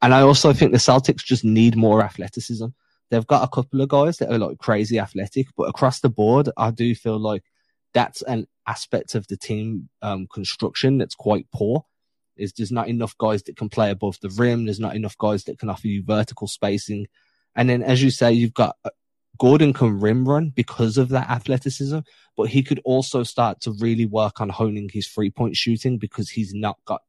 And 0.00 0.14
I 0.14 0.22
also 0.22 0.54
think 0.54 0.72
the 0.72 0.78
Celtics 0.78 1.22
just 1.22 1.44
need 1.44 1.76
more 1.76 2.02
athleticism. 2.02 2.68
They've 3.10 3.26
got 3.26 3.44
a 3.44 3.48
couple 3.48 3.82
of 3.82 3.90
guys 3.90 4.16
that 4.16 4.32
are 4.32 4.38
like 4.38 4.56
crazy 4.56 4.98
athletic, 4.98 5.48
but 5.54 5.64
across 5.64 6.00
the 6.00 6.08
board, 6.08 6.48
I 6.56 6.70
do 6.70 6.94
feel 6.94 7.18
like 7.18 7.42
that's 7.92 8.22
an 8.22 8.46
aspect 8.66 9.14
of 9.14 9.26
the 9.26 9.36
team 9.36 9.90
um, 10.00 10.26
construction 10.32 10.96
that's 10.96 11.14
quite 11.14 11.46
poor 11.52 11.84
is 12.38 12.54
there's 12.54 12.72
not 12.72 12.88
enough 12.88 13.14
guys 13.18 13.42
that 13.42 13.58
can 13.58 13.68
play 13.68 13.90
above 13.90 14.16
the 14.22 14.30
rim. 14.30 14.64
There's 14.64 14.80
not 14.80 14.96
enough 14.96 15.18
guys 15.18 15.44
that 15.44 15.58
can 15.58 15.68
offer 15.68 15.88
you 15.88 16.02
vertical 16.02 16.46
spacing. 16.46 17.08
And 17.58 17.68
then, 17.68 17.82
as 17.82 18.02
you 18.02 18.10
say, 18.10 18.32
you've 18.32 18.54
got 18.54 18.76
uh, 18.84 18.90
Gordon 19.38 19.72
can 19.72 20.00
rim 20.00 20.26
run 20.26 20.50
because 20.54 20.96
of 20.96 21.08
that 21.10 21.28
athleticism, 21.28 21.98
but 22.36 22.48
he 22.48 22.62
could 22.62 22.80
also 22.84 23.24
start 23.24 23.60
to 23.62 23.72
really 23.72 24.06
work 24.06 24.40
on 24.40 24.48
honing 24.48 24.88
his 24.90 25.08
three 25.08 25.30
point 25.30 25.56
shooting 25.56 25.98
because 25.98 26.30
he's 26.30 26.54
not 26.54 26.78
got 26.86 27.02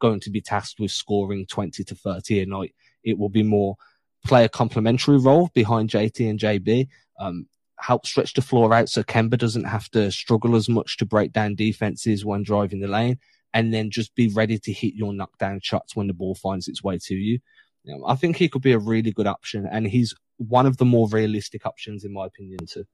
going 0.00 0.20
to 0.20 0.30
be 0.30 0.40
tasked 0.40 0.78
with 0.78 0.92
scoring 0.92 1.44
20 1.46 1.82
to 1.82 1.94
30 1.94 2.40
a 2.40 2.46
night. 2.46 2.72
It 3.02 3.18
will 3.18 3.28
be 3.28 3.42
more 3.42 3.76
play 4.24 4.44
a 4.44 4.48
complementary 4.48 5.18
role 5.18 5.50
behind 5.54 5.90
JT 5.90 6.30
and 6.30 6.38
JB, 6.38 6.88
um, 7.18 7.46
help 7.78 8.06
stretch 8.06 8.34
the 8.34 8.42
floor 8.42 8.72
out 8.72 8.88
so 8.88 9.02
Kemba 9.02 9.36
doesn't 9.38 9.64
have 9.64 9.88
to 9.90 10.10
struggle 10.12 10.54
as 10.54 10.68
much 10.68 10.96
to 10.98 11.04
break 11.04 11.32
down 11.32 11.56
defenses 11.56 12.24
when 12.24 12.44
driving 12.44 12.80
the 12.80 12.88
lane, 12.88 13.18
and 13.54 13.74
then 13.74 13.90
just 13.90 14.14
be 14.14 14.28
ready 14.28 14.58
to 14.58 14.72
hit 14.72 14.94
your 14.94 15.12
knockdown 15.12 15.60
shots 15.62 15.96
when 15.96 16.06
the 16.06 16.14
ball 16.14 16.36
finds 16.36 16.68
its 16.68 16.84
way 16.84 16.98
to 17.02 17.14
you. 17.14 17.40
You 17.86 17.96
know, 17.96 18.04
I 18.06 18.16
think 18.16 18.36
he 18.36 18.48
could 18.48 18.62
be 18.62 18.72
a 18.72 18.78
really 18.78 19.12
good 19.12 19.28
option, 19.28 19.66
and 19.70 19.86
he's 19.86 20.14
one 20.38 20.66
of 20.66 20.76
the 20.76 20.84
more 20.84 21.08
realistic 21.08 21.64
options 21.64 22.04
in 22.04 22.12
my 22.12 22.26
opinion 22.26 22.66
too. 22.66 22.84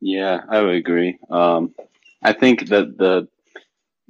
Yeah, 0.00 0.40
I 0.48 0.60
would 0.60 0.74
agree. 0.74 1.18
Um, 1.30 1.74
I 2.22 2.32
think 2.32 2.68
that 2.68 2.96
the 2.96 3.28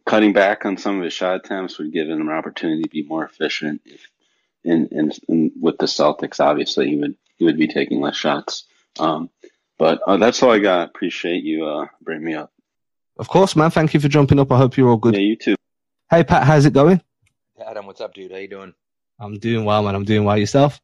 cutting 0.06 0.32
back 0.32 0.64
on 0.64 0.76
some 0.76 0.98
of 0.98 1.04
his 1.04 1.12
shot 1.12 1.36
attempts 1.36 1.78
would 1.78 1.92
give 1.92 2.08
him 2.08 2.20
an 2.20 2.30
opportunity 2.30 2.82
to 2.82 2.88
be 2.88 3.02
more 3.02 3.24
efficient. 3.24 3.82
If, 3.84 4.08
in, 4.62 4.88
in, 4.92 5.12
in 5.28 5.52
with 5.60 5.78
the 5.78 5.86
Celtics, 5.86 6.40
obviously 6.40 6.88
he 6.88 6.96
would 6.96 7.16
he 7.36 7.44
would 7.44 7.58
be 7.58 7.68
taking 7.68 8.00
less 8.00 8.16
shots. 8.16 8.64
Um, 8.98 9.28
but 9.76 10.00
uh, 10.06 10.16
that's 10.16 10.42
all 10.42 10.52
I 10.52 10.60
got. 10.60 10.88
Appreciate 10.88 11.42
you 11.42 11.66
uh, 11.66 11.86
bringing 12.00 12.24
me 12.24 12.34
up. 12.34 12.52
Of 13.18 13.28
course, 13.28 13.56
man. 13.56 13.70
Thank 13.70 13.92
you 13.92 14.00
for 14.00 14.08
jumping 14.08 14.38
up. 14.38 14.52
I 14.52 14.56
hope 14.56 14.76
you're 14.76 14.88
all 14.88 14.96
good. 14.96 15.14
Yeah, 15.14 15.20
you 15.20 15.36
too. 15.36 15.56
Hey, 16.10 16.22
Pat, 16.22 16.44
how's 16.44 16.64
it 16.64 16.72
going? 16.72 17.02
Adam, 17.64 17.86
what's 17.86 18.00
up, 18.00 18.14
dude? 18.14 18.30
How 18.30 18.38
you 18.38 18.48
doing? 18.48 18.74
I'm 19.18 19.38
doing 19.38 19.64
well, 19.64 19.82
man. 19.82 19.94
I'm 19.94 20.04
doing 20.04 20.24
well. 20.24 20.38
Yourself? 20.38 20.80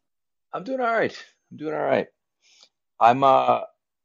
I'm 0.53 0.65
doing 0.65 0.81
all 0.81 0.87
right. 0.93 1.17
I'm 1.51 1.57
doing 1.57 1.75
all 1.75 1.81
right. 1.81 2.07
I'm 3.01 3.25
uh, 3.25 3.61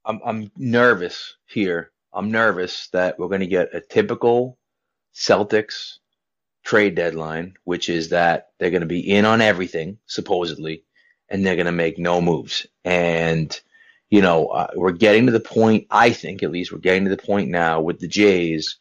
I'm 0.05 0.19
I'm 0.25 0.51
nervous 0.57 1.35
here. 1.47 1.91
I'm 2.13 2.31
nervous 2.31 2.87
that 2.89 3.19
we're 3.19 3.27
going 3.27 3.41
to 3.41 3.47
get 3.47 3.75
a 3.75 3.81
typical 3.81 4.57
Celtics 5.13 5.97
trade 6.63 6.95
deadline, 6.95 7.55
which 7.65 7.89
is 7.89 8.09
that 8.09 8.49
they're 8.59 8.71
going 8.71 8.81
to 8.81 8.87
be 8.87 9.11
in 9.11 9.25
on 9.25 9.41
everything 9.41 9.99
supposedly, 10.07 10.83
and 11.29 11.45
they're 11.45 11.55
going 11.55 11.65
to 11.65 11.71
make 11.71 11.99
no 11.99 12.21
moves. 12.21 12.65
And 12.83 13.59
you 14.09 14.21
know, 14.21 14.47
uh, 14.47 14.67
we're 14.75 14.91
getting 14.91 15.25
to 15.25 15.31
the 15.31 15.39
point. 15.39 15.87
I 15.91 16.11
think, 16.11 16.43
at 16.43 16.51
least, 16.51 16.71
we're 16.71 16.79
getting 16.79 17.05
to 17.05 17.09
the 17.09 17.17
point 17.17 17.49
now 17.49 17.81
with 17.81 17.99
the 17.99 18.07
Jays 18.07 18.77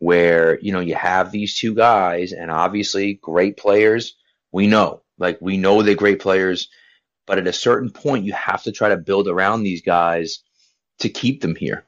where 0.00 0.60
you 0.60 0.72
know 0.72 0.80
you 0.80 0.94
have 0.94 1.32
these 1.32 1.56
two 1.56 1.74
guys, 1.74 2.32
and 2.32 2.50
obviously 2.50 3.14
great 3.14 3.56
players. 3.56 4.14
We 4.52 4.66
know, 4.66 5.02
like 5.18 5.38
we 5.40 5.56
know 5.56 5.82
they're 5.82 5.94
great 5.94 6.20
players, 6.20 6.68
but 7.26 7.38
at 7.38 7.46
a 7.46 7.52
certain 7.52 7.90
point, 7.90 8.24
you 8.24 8.32
have 8.32 8.62
to 8.64 8.72
try 8.72 8.88
to 8.88 8.96
build 8.96 9.28
around 9.28 9.62
these 9.62 9.82
guys 9.82 10.40
to 11.00 11.08
keep 11.08 11.40
them 11.40 11.54
here, 11.54 11.86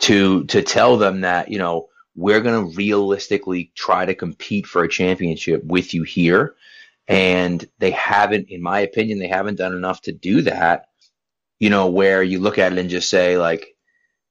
to 0.00 0.44
to 0.44 0.62
tell 0.62 0.96
them 0.96 1.22
that 1.22 1.50
you 1.50 1.58
know 1.58 1.88
we're 2.16 2.40
going 2.40 2.70
to 2.70 2.76
realistically 2.76 3.72
try 3.74 4.06
to 4.06 4.14
compete 4.14 4.66
for 4.66 4.84
a 4.84 4.88
championship 4.88 5.64
with 5.64 5.94
you 5.94 6.02
here. 6.02 6.54
And 7.08 7.64
they 7.80 7.90
haven't, 7.90 8.48
in 8.48 8.62
my 8.62 8.80
opinion, 8.80 9.18
they 9.18 9.28
haven't 9.28 9.58
done 9.58 9.74
enough 9.74 10.00
to 10.02 10.12
do 10.12 10.42
that, 10.42 10.86
you 11.58 11.70
know, 11.70 11.88
where 11.88 12.22
you 12.22 12.38
look 12.38 12.58
at 12.58 12.72
it 12.72 12.78
and 12.78 12.88
just 12.88 13.10
say, 13.10 13.36
like, 13.36 13.76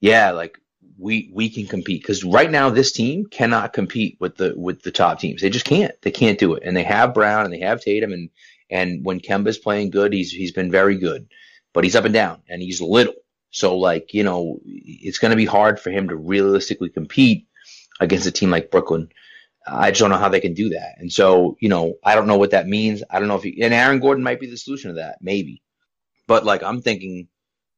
yeah, 0.02 0.32
like 0.32 0.58
we 0.98 1.32
we 1.34 1.50
can 1.50 1.68
compete 1.68 2.02
because 2.02 2.24
right 2.24 2.50
now 2.52 2.70
this 2.70 2.92
team 2.92 3.26
cannot 3.26 3.74
compete 3.74 4.18
with 4.20 4.38
the 4.38 4.54
with 4.56 4.82
the 4.84 4.92
top 4.92 5.20
teams. 5.20 5.42
They 5.42 5.50
just 5.50 5.66
can't. 5.66 5.94
They 6.02 6.12
can't 6.12 6.40
do 6.40 6.54
it. 6.54 6.64
And 6.66 6.76
they 6.76 6.84
have 6.84 7.14
Brown 7.14 7.46
and 7.46 7.54
they 7.54 7.60
have 7.60 7.82
Tatum 7.82 8.14
and 8.14 8.30
and 8.70 9.06
when 9.06 9.20
Kemba's 9.20 9.58
playing 9.58 9.92
good, 9.92 10.14
he's 10.14 10.32
he's 10.32 10.52
been 10.52 10.72
very 10.72 10.98
good, 10.98 11.28
but 11.74 11.84
he's 11.84 11.96
up 11.96 12.06
and 12.06 12.14
down 12.14 12.42
and 12.50 12.62
he's 12.62 12.82
little. 12.82 13.16
So 13.52 13.78
like 13.78 14.14
you 14.14 14.24
know, 14.24 14.60
it's 14.66 15.20
going 15.20 15.32
to 15.32 15.38
be 15.38 15.46
hard 15.46 15.80
for 15.80 15.90
him 15.90 16.10
to 16.10 16.16
realistically 16.16 16.90
compete 16.90 17.48
against 18.00 18.28
a 18.28 18.32
team 18.32 18.50
like 18.50 18.72
Brooklyn. 18.72 19.10
I 19.66 19.92
just 19.92 20.02
don't 20.02 20.10
know 20.10 20.18
how 20.18 20.30
they 20.30 20.42
can 20.42 20.54
do 20.54 20.70
that. 20.70 20.96
And 20.98 21.12
so, 21.12 21.56
you 21.62 21.70
know, 21.70 21.96
I 22.04 22.16
don't 22.16 22.28
know 22.28 22.38
what 22.38 22.52
that 22.52 22.68
means. 22.68 23.02
I 23.10 23.20
don't 23.20 23.30
know 23.30 23.38
if 23.38 23.44
he, 23.44 23.62
and 23.62 23.74
Aaron 23.74 24.00
Gordon 24.00 24.24
might 24.24 24.42
be 24.42 24.50
the 24.50 24.58
solution 24.58 24.90
to 24.90 24.96
that, 24.96 25.20
maybe. 25.22 25.62
But 26.28 26.44
like, 26.44 26.64
I'm 26.64 26.82
thinking 26.82 27.30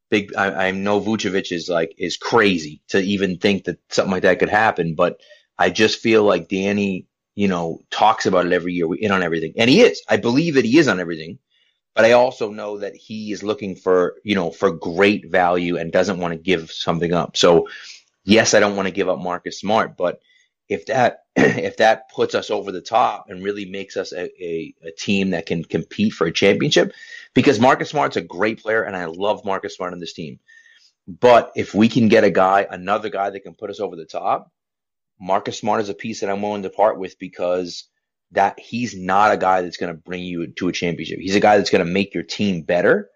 big, 0.10 0.36
I, 0.36 0.68
I 0.68 0.72
know 0.72 1.02
Vucevic 1.02 1.52
is 1.52 1.70
like, 1.70 1.96
is 1.98 2.18
crazy 2.18 2.82
to 2.90 3.00
even 3.00 3.38
think 3.38 3.66
that 3.66 3.80
something 3.90 4.12
like 4.12 4.24
that 4.24 4.40
could 4.40 4.50
happen. 4.50 4.96
But 4.96 5.20
I 5.58 5.70
just 5.70 6.00
feel 6.00 6.24
like 6.24 6.50
Danny, 6.50 7.08
you 7.36 7.48
know, 7.48 7.82
talks 7.92 8.26
about 8.26 8.46
it 8.46 8.54
every 8.54 8.74
year. 8.74 8.88
We 8.88 9.00
in 9.00 9.12
on 9.12 9.24
everything. 9.24 9.54
And 9.58 9.70
he 9.70 9.82
is. 9.82 10.02
I 10.10 10.18
believe 10.18 10.56
that 10.56 10.66
he 10.66 10.78
is 10.78 10.88
on 10.88 11.00
everything. 11.00 11.40
But 11.96 12.06
I 12.06 12.14
also 12.14 12.52
know 12.52 12.80
that 12.80 12.96
he 12.96 13.32
is 13.32 13.44
looking 13.44 13.76
for, 13.76 14.16
you 14.24 14.36
know, 14.36 14.52
for 14.52 14.72
great 14.72 15.32
value 15.32 15.78
and 15.78 15.92
doesn't 15.92 16.20
want 16.20 16.34
to 16.34 16.40
give 16.40 16.72
something 16.72 17.14
up. 17.14 17.38
So 17.38 17.70
yes, 18.26 18.54
I 18.54 18.60
don't 18.60 18.76
want 18.76 18.88
to 18.88 18.94
give 18.94 19.10
up 19.10 19.20
Marcus 19.20 19.60
Smart, 19.60 19.98
but 19.98 20.20
if 20.70 20.88
that 20.88 21.25
if 21.38 21.78
that 21.78 22.10
puts 22.10 22.34
us 22.36 22.50
over 22.50 22.72
the 22.72 22.82
top 22.82 23.26
and 23.30 23.44
really 23.44 23.66
makes 23.66 23.98
us 23.98 24.14
a, 24.14 24.24
a, 24.44 24.74
a, 24.84 24.92
team 24.92 25.32
that 25.32 25.46
can 25.46 25.64
compete 25.64 26.14
for 26.14 26.28
a 26.28 26.32
championship, 26.32 26.94
because 27.34 27.60
Marcus 27.60 27.90
Smart's 27.90 28.18
a 28.18 28.22
great 28.22 28.62
player 28.62 28.84
and 28.84 28.96
I 28.96 29.06
love 29.06 29.44
Marcus 29.44 29.76
Smart 29.76 29.94
on 29.94 30.00
this 30.00 30.14
team. 30.14 30.40
But 31.08 31.52
if 31.56 31.74
we 31.74 31.90
can 31.90 32.08
get 32.08 32.24
a 32.24 32.32
guy, 32.32 32.66
another 32.70 33.10
guy 33.10 33.30
that 33.30 33.42
can 33.42 33.54
put 33.54 33.70
us 33.70 33.80
over 33.80 33.96
the 33.96 34.06
top, 34.06 34.50
Marcus 35.20 35.60
Smart 35.60 35.82
is 35.82 35.90
a 35.90 35.94
piece 35.94 36.22
that 36.22 36.30
I'm 36.30 36.42
willing 36.42 36.64
to 36.64 36.70
part 36.70 36.98
with 36.98 37.20
because 37.20 37.88
that 38.32 38.60
he's 38.60 38.98
not 38.98 39.34
a 39.34 39.38
guy 39.38 39.62
that's 39.62 39.78
going 39.78 39.94
to 39.94 40.02
bring 40.02 40.24
you 40.24 40.48
to 40.48 40.70
a 40.70 40.72
championship. 40.72 41.20
He's 41.20 41.36
a 41.36 41.42
guy 41.42 41.58
that's 41.58 41.70
going 41.70 41.86
to 41.86 41.92
make 41.92 42.14
your 42.14 42.24
team 42.24 42.62
better 42.62 43.10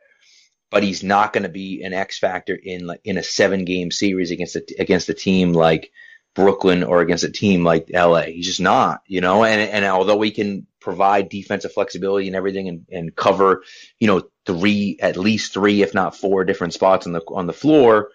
but 0.71 0.83
he's 0.83 1.03
not 1.03 1.33
going 1.33 1.43
to 1.43 1.49
be 1.49 1.81
an 1.83 1.93
X 1.93 2.19
factor 2.19 2.55
in 2.55 2.85
like 2.85 3.01
in 3.03 3.17
a 3.17 3.23
seven 3.23 3.65
game 3.65 3.91
series 3.91 4.31
against 4.31 4.55
a, 4.55 4.63
against 4.77 5.09
a 5.09 5.13
team 5.13 5.53
like 5.53 5.91
Brooklyn 6.39 6.83
or 6.83 7.01
against 7.01 7.25
a 7.25 7.29
team 7.29 7.65
like 7.65 7.89
LA. 7.93 8.21
He's 8.21 8.45
just 8.45 8.61
not, 8.61 9.01
you 9.05 9.19
know. 9.19 9.43
And 9.43 9.59
and 9.59 9.83
although 9.83 10.21
he 10.21 10.31
can 10.31 10.65
provide 10.79 11.27
defensive 11.27 11.73
flexibility 11.73 12.27
and 12.27 12.35
everything 12.37 12.69
and, 12.69 12.85
and 12.89 13.13
cover, 13.13 13.63
you 13.99 14.07
know, 14.07 14.23
three 14.45 14.97
at 15.01 15.17
least 15.17 15.53
three, 15.53 15.81
if 15.81 15.93
not 15.93 16.15
four 16.15 16.45
different 16.45 16.73
spots 16.73 17.05
on 17.05 17.11
the 17.11 17.21
on 17.27 17.45
the 17.45 17.51
floor, 17.51 18.11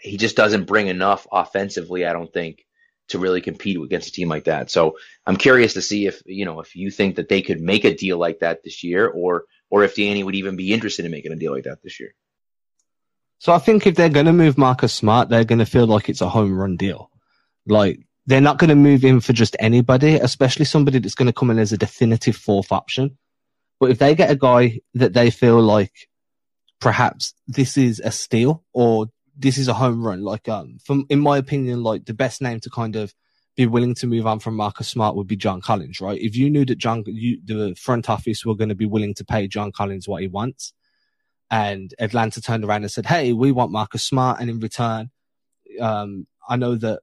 he 0.00 0.16
just 0.16 0.36
doesn't 0.36 0.66
bring 0.66 0.86
enough 0.86 1.26
offensively. 1.32 2.06
I 2.06 2.12
don't 2.12 2.32
think 2.32 2.64
to 3.08 3.18
really 3.18 3.40
compete 3.40 3.78
against 3.78 4.10
a 4.10 4.12
team 4.12 4.28
like 4.28 4.44
that. 4.44 4.70
So 4.70 4.96
I'm 5.26 5.36
curious 5.36 5.74
to 5.74 5.82
see 5.82 6.06
if 6.06 6.22
you 6.26 6.44
know 6.44 6.60
if 6.60 6.76
you 6.76 6.92
think 6.92 7.16
that 7.16 7.28
they 7.28 7.42
could 7.42 7.60
make 7.60 7.84
a 7.84 7.96
deal 7.96 8.16
like 8.16 8.38
that 8.40 8.62
this 8.62 8.84
year, 8.84 9.08
or 9.08 9.46
or 9.70 9.82
if 9.82 9.96
Danny 9.96 10.22
would 10.22 10.36
even 10.36 10.54
be 10.54 10.72
interested 10.72 11.04
in 11.04 11.10
making 11.10 11.32
a 11.32 11.36
deal 11.36 11.50
like 11.50 11.64
that 11.64 11.82
this 11.82 11.98
year. 11.98 12.14
So 13.40 13.52
I 13.52 13.58
think 13.58 13.88
if 13.88 13.96
they're 13.96 14.08
going 14.08 14.26
to 14.26 14.32
move 14.32 14.56
Marcus 14.56 14.94
Smart, 14.94 15.30
they're 15.30 15.44
going 15.44 15.58
to 15.58 15.66
feel 15.66 15.88
like 15.88 16.08
it's 16.08 16.20
a 16.20 16.28
home 16.28 16.56
run 16.56 16.76
deal. 16.76 17.10
Like 17.66 18.00
they're 18.26 18.40
not 18.40 18.58
going 18.58 18.70
to 18.70 18.74
move 18.74 19.04
in 19.04 19.20
for 19.20 19.32
just 19.32 19.56
anybody, 19.58 20.16
especially 20.16 20.64
somebody 20.64 20.98
that's 20.98 21.14
going 21.14 21.26
to 21.26 21.32
come 21.32 21.50
in 21.50 21.58
as 21.58 21.72
a 21.72 21.78
definitive 21.78 22.36
fourth 22.36 22.72
option. 22.72 23.18
But 23.80 23.90
if 23.90 23.98
they 23.98 24.14
get 24.14 24.30
a 24.30 24.36
guy 24.36 24.80
that 24.94 25.12
they 25.12 25.30
feel 25.30 25.60
like 25.60 25.92
perhaps 26.80 27.34
this 27.46 27.76
is 27.76 28.00
a 28.00 28.10
steal 28.10 28.64
or 28.72 29.06
this 29.36 29.58
is 29.58 29.68
a 29.68 29.74
home 29.74 30.02
run, 30.02 30.22
like 30.22 30.48
um, 30.48 30.78
from 30.84 31.06
in 31.10 31.20
my 31.20 31.38
opinion, 31.38 31.82
like 31.82 32.04
the 32.04 32.14
best 32.14 32.40
name 32.40 32.60
to 32.60 32.70
kind 32.70 32.96
of 32.96 33.12
be 33.56 33.66
willing 33.66 33.94
to 33.94 34.06
move 34.06 34.26
on 34.26 34.40
from 34.40 34.56
Marcus 34.56 34.88
Smart 34.88 35.14
would 35.14 35.26
be 35.26 35.36
John 35.36 35.60
Collins, 35.60 36.00
right? 36.00 36.20
If 36.20 36.36
you 36.36 36.50
knew 36.50 36.64
that 36.64 36.78
John, 36.78 37.04
you, 37.06 37.40
the 37.44 37.74
front 37.76 38.10
office 38.10 38.44
were 38.44 38.56
going 38.56 38.68
to 38.68 38.74
be 38.74 38.86
willing 38.86 39.14
to 39.14 39.24
pay 39.24 39.46
John 39.46 39.70
Collins 39.70 40.08
what 40.08 40.22
he 40.22 40.28
wants, 40.28 40.72
and 41.50 41.94
Atlanta 41.98 42.40
turned 42.40 42.64
around 42.64 42.82
and 42.82 42.90
said, 42.90 43.06
"Hey, 43.06 43.32
we 43.32 43.52
want 43.52 43.70
Marcus 43.70 44.02
Smart," 44.02 44.40
and 44.40 44.50
in 44.50 44.60
return, 44.60 45.10
um, 45.80 46.26
I 46.48 46.56
know 46.56 46.74
that 46.76 47.00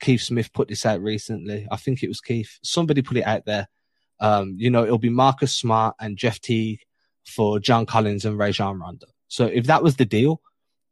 Keith 0.00 0.22
Smith 0.22 0.52
put 0.52 0.68
this 0.68 0.84
out 0.84 1.00
recently. 1.00 1.66
I 1.70 1.76
think 1.76 2.02
it 2.02 2.08
was 2.08 2.20
Keith. 2.20 2.58
Somebody 2.62 3.02
put 3.02 3.16
it 3.16 3.26
out 3.26 3.44
there. 3.46 3.68
Um, 4.20 4.54
you 4.58 4.70
know, 4.70 4.84
it'll 4.84 4.98
be 4.98 5.10
Marcus 5.10 5.56
Smart 5.56 5.96
and 6.00 6.16
Jeff 6.16 6.40
Teague 6.40 6.80
for 7.26 7.58
John 7.58 7.86
Collins 7.86 8.24
and 8.24 8.38
Rajon 8.38 8.78
Rondo. 8.78 9.06
So 9.28 9.46
if 9.46 9.66
that 9.66 9.82
was 9.82 9.96
the 9.96 10.04
deal, 10.04 10.40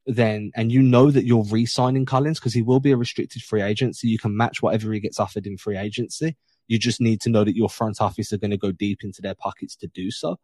then 0.06 0.50
and 0.56 0.73
you 0.73 0.82
know 0.82 1.11
that 1.11 1.25
you're 1.25 1.44
re-signing 1.44 2.06
Collins 2.06 2.40
because 2.40 2.54
he 2.54 2.62
will 2.62 2.80
be 2.80 2.90
a 2.90 2.97
restricted 2.97 3.42
free 3.42 3.62
agent, 3.62 3.97
so 3.97 4.09
you 4.09 4.18
can 4.18 4.37
match 4.37 4.61
whatever 4.61 4.92
he 4.92 5.00
gets 5.00 5.21
offered 5.21 5.47
in 5.47 5.56
free 5.56 5.76
agency. 5.76 6.37
You 6.66 6.78
just 6.78 7.00
need 7.00 7.21
to 7.23 7.30
know 7.30 7.44
that 7.44 7.56
your 7.56 7.68
front 7.68 8.00
office 8.00 8.32
are 8.32 8.38
going 8.38 8.50
to 8.50 8.56
go 8.56 8.73
deep 8.73 9.04
into 9.04 9.23
their 9.23 9.35
pockets 9.35 9.76
to 9.76 9.87
do 9.88 10.11
so. 10.11 10.38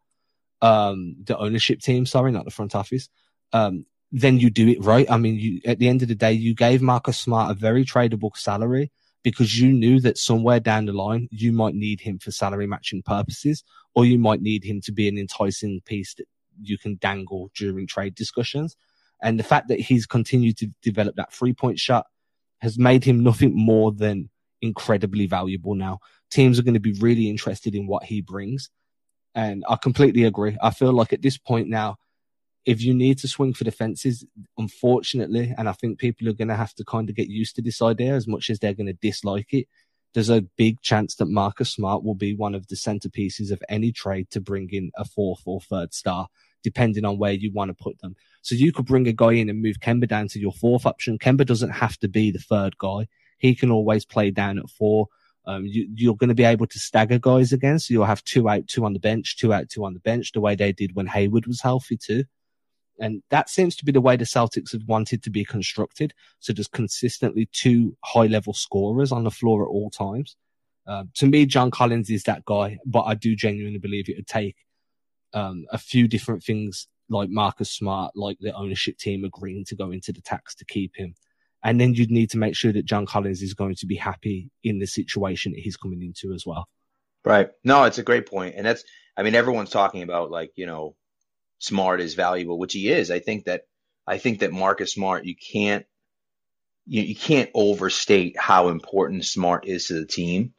Um, 0.61 1.15
the 1.23 1.37
ownership 1.37 1.81
team, 1.81 2.05
sorry, 2.05 2.31
not 2.31 2.45
the 2.45 2.51
front 2.51 2.75
office. 2.75 3.09
Um, 3.51 3.85
then 4.11 4.39
you 4.39 4.49
do 4.49 4.67
it 4.67 4.83
right. 4.83 5.09
I 5.09 5.17
mean, 5.17 5.35
you, 5.35 5.61
at 5.65 5.79
the 5.79 5.87
end 5.87 6.01
of 6.01 6.07
the 6.07 6.15
day, 6.15 6.33
you 6.33 6.55
gave 6.55 6.81
Marcus 6.81 7.17
Smart 7.17 7.51
a 7.51 7.53
very 7.53 7.85
tradable 7.85 8.35
salary 8.35 8.91
because 9.23 9.59
you 9.59 9.71
knew 9.71 9.99
that 9.99 10.17
somewhere 10.17 10.59
down 10.59 10.85
the 10.85 10.93
line 10.93 11.27
you 11.31 11.51
might 11.51 11.75
need 11.75 12.01
him 12.01 12.19
for 12.19 12.31
salary 12.31 12.65
matching 12.65 13.03
purposes, 13.03 13.63
or 13.93 14.05
you 14.05 14.17
might 14.17 14.41
need 14.41 14.63
him 14.63 14.81
to 14.81 14.91
be 14.91 15.07
an 15.07 15.17
enticing 15.17 15.81
piece 15.85 16.13
that 16.15 16.25
you 16.61 16.77
can 16.77 16.97
dangle 17.01 17.51
during 17.55 17.85
trade 17.85 18.15
discussions. 18.15 18.75
And 19.21 19.37
the 19.37 19.43
fact 19.43 19.67
that 19.67 19.79
he's 19.79 20.05
continued 20.05 20.57
to 20.57 20.67
develop 20.81 21.15
that 21.17 21.33
three 21.33 21.53
point 21.53 21.79
shot 21.79 22.05
has 22.59 22.77
made 22.77 23.03
him 23.03 23.23
nothing 23.23 23.55
more 23.55 23.91
than 23.91 24.29
incredibly 24.61 25.25
valuable 25.25 25.75
now. 25.75 25.99
Teams 26.31 26.59
are 26.59 26.63
going 26.63 26.73
to 26.73 26.79
be 26.79 26.93
really 26.93 27.29
interested 27.29 27.75
in 27.75 27.87
what 27.87 28.03
he 28.03 28.21
brings. 28.21 28.69
And 29.35 29.63
I 29.69 29.75
completely 29.75 30.23
agree. 30.23 30.57
I 30.61 30.71
feel 30.71 30.91
like 30.91 31.13
at 31.13 31.21
this 31.21 31.37
point 31.37 31.67
now, 31.69 31.97
if 32.65 32.81
you 32.81 32.93
need 32.93 33.17
to 33.19 33.27
swing 33.27 33.53
for 33.53 33.63
the 33.63 33.71
fences, 33.71 34.25
unfortunately, 34.57 35.53
and 35.57 35.69
I 35.69 35.71
think 35.73 35.99
people 35.99 36.27
are 36.27 36.33
going 36.33 36.49
to 36.49 36.55
have 36.55 36.73
to 36.75 36.85
kind 36.85 37.09
of 37.09 37.15
get 37.15 37.27
used 37.27 37.55
to 37.55 37.61
this 37.61 37.81
idea 37.81 38.13
as 38.13 38.27
much 38.27 38.49
as 38.49 38.59
they're 38.59 38.73
going 38.73 38.87
to 38.87 38.93
dislike 38.93 39.53
it. 39.53 39.67
There's 40.13 40.29
a 40.29 40.41
big 40.57 40.81
chance 40.81 41.15
that 41.15 41.27
Marcus 41.27 41.71
Smart 41.71 42.03
will 42.03 42.15
be 42.15 42.35
one 42.35 42.55
of 42.55 42.67
the 42.67 42.75
centerpieces 42.75 43.51
of 43.51 43.61
any 43.69 43.91
trade 43.91 44.29
to 44.31 44.41
bring 44.41 44.69
in 44.71 44.91
a 44.97 45.05
fourth 45.05 45.41
or 45.45 45.61
third 45.61 45.93
star, 45.93 46.27
depending 46.63 47.05
on 47.05 47.17
where 47.17 47.31
you 47.31 47.51
want 47.53 47.69
to 47.69 47.83
put 47.83 47.99
them. 47.99 48.15
So 48.41 48.55
you 48.55 48.71
could 48.71 48.85
bring 48.85 49.07
a 49.07 49.13
guy 49.13 49.33
in 49.33 49.49
and 49.49 49.61
move 49.61 49.79
Kemba 49.79 50.07
down 50.07 50.27
to 50.29 50.39
your 50.39 50.51
fourth 50.51 50.85
option. 50.85 51.19
Kemba 51.19 51.45
doesn't 51.45 51.69
have 51.69 51.97
to 51.99 52.07
be 52.07 52.31
the 52.31 52.39
third 52.39 52.77
guy. 52.77 53.07
He 53.37 53.55
can 53.55 53.71
always 53.71 54.03
play 54.03 54.31
down 54.31 54.57
at 54.57 54.69
four. 54.69 55.07
Um, 55.45 55.65
you, 55.65 56.11
are 56.11 56.15
going 56.15 56.27
to 56.29 56.35
be 56.35 56.43
able 56.43 56.67
to 56.67 56.79
stagger 56.79 57.19
guys 57.19 57.53
again. 57.53 57.79
So 57.79 57.93
you'll 57.93 58.05
have 58.05 58.23
two 58.23 58.49
out, 58.49 58.67
two 58.67 58.85
on 58.85 58.93
the 58.93 58.99
bench, 58.99 59.37
two 59.37 59.53
out, 59.53 59.69
two 59.69 59.85
on 59.85 59.93
the 59.93 59.99
bench, 59.99 60.31
the 60.31 60.41
way 60.41 60.55
they 60.55 60.71
did 60.71 60.95
when 60.95 61.07
Hayward 61.07 61.47
was 61.47 61.61
healthy 61.61 61.97
too. 61.97 62.25
And 62.99 63.23
that 63.29 63.49
seems 63.49 63.75
to 63.77 63.85
be 63.85 63.91
the 63.91 64.01
way 64.01 64.15
the 64.15 64.25
Celtics 64.25 64.73
have 64.73 64.83
wanted 64.87 65.23
to 65.23 65.29
be 65.29 65.45
constructed. 65.45 66.13
So 66.39 66.53
just 66.53 66.71
consistently 66.71 67.47
two 67.51 67.95
high 68.03 68.27
level 68.27 68.53
scorers 68.53 69.11
on 69.11 69.23
the 69.23 69.31
floor 69.31 69.63
at 69.63 69.69
all 69.69 69.89
times. 69.89 70.35
Uh, 70.87 71.03
to 71.15 71.27
me, 71.27 71.45
John 71.45 71.71
Collins 71.71 72.09
is 72.09 72.23
that 72.23 72.45
guy, 72.45 72.79
but 72.85 73.03
I 73.03 73.13
do 73.15 73.35
genuinely 73.35 73.79
believe 73.79 74.09
it 74.09 74.17
would 74.17 74.27
take 74.27 74.55
um, 75.33 75.65
a 75.71 75.77
few 75.77 76.07
different 76.07 76.43
things 76.43 76.87
like 77.09 77.29
Marcus 77.29 77.71
Smart, 77.71 78.15
like 78.15 78.37
the 78.39 78.53
ownership 78.53 78.97
team 78.97 79.23
agreeing 79.23 79.65
to 79.65 79.75
go 79.75 79.91
into 79.91 80.11
the 80.11 80.21
tax 80.21 80.55
to 80.55 80.65
keep 80.65 80.95
him. 80.95 81.15
And 81.63 81.79
then 81.79 81.93
you'd 81.93 82.11
need 82.11 82.29
to 82.31 82.37
make 82.37 82.55
sure 82.55 82.71
that 82.71 82.85
John 82.85 83.05
Collins 83.05 83.41
is 83.41 83.53
going 83.53 83.75
to 83.75 83.85
be 83.85 83.95
happy 83.95 84.49
in 84.63 84.79
the 84.79 84.87
situation 84.87 85.51
that 85.51 85.61
he's 85.61 85.77
coming 85.77 86.01
into 86.01 86.33
as 86.33 86.45
well. 86.45 86.67
Right. 87.25 87.49
No, 87.63 87.83
it's 87.83 87.97
a 87.97 88.03
great 88.03 88.27
point. 88.27 88.55
And 88.55 88.65
that's, 88.65 88.83
I 89.17 89.23
mean, 89.23 89.35
everyone's 89.35 89.69
talking 89.69 90.03
about 90.03 90.31
like, 90.31 90.51
you 90.55 90.65
know, 90.65 90.95
Smart 91.59 92.01
is 92.01 92.15
valuable, 92.15 92.57
which 92.57 92.73
he 92.73 92.89
is. 92.89 93.11
I 93.11 93.19
think 93.19 93.45
that 93.45 93.63
I 94.07 94.17
think 94.17 94.39
that 94.39 94.51
Marcus 94.51 94.93
Smart, 94.93 95.25
you 95.25 95.35
can't 95.35 95.85
you, 96.87 97.03
you 97.03 97.15
can't 97.15 97.51
overstate 97.53 98.37
how 98.37 98.69
important 98.69 99.25
Smart 99.25 99.67
is 99.67 99.87
to 99.87 99.93
the 99.93 100.05
team. 100.05 100.53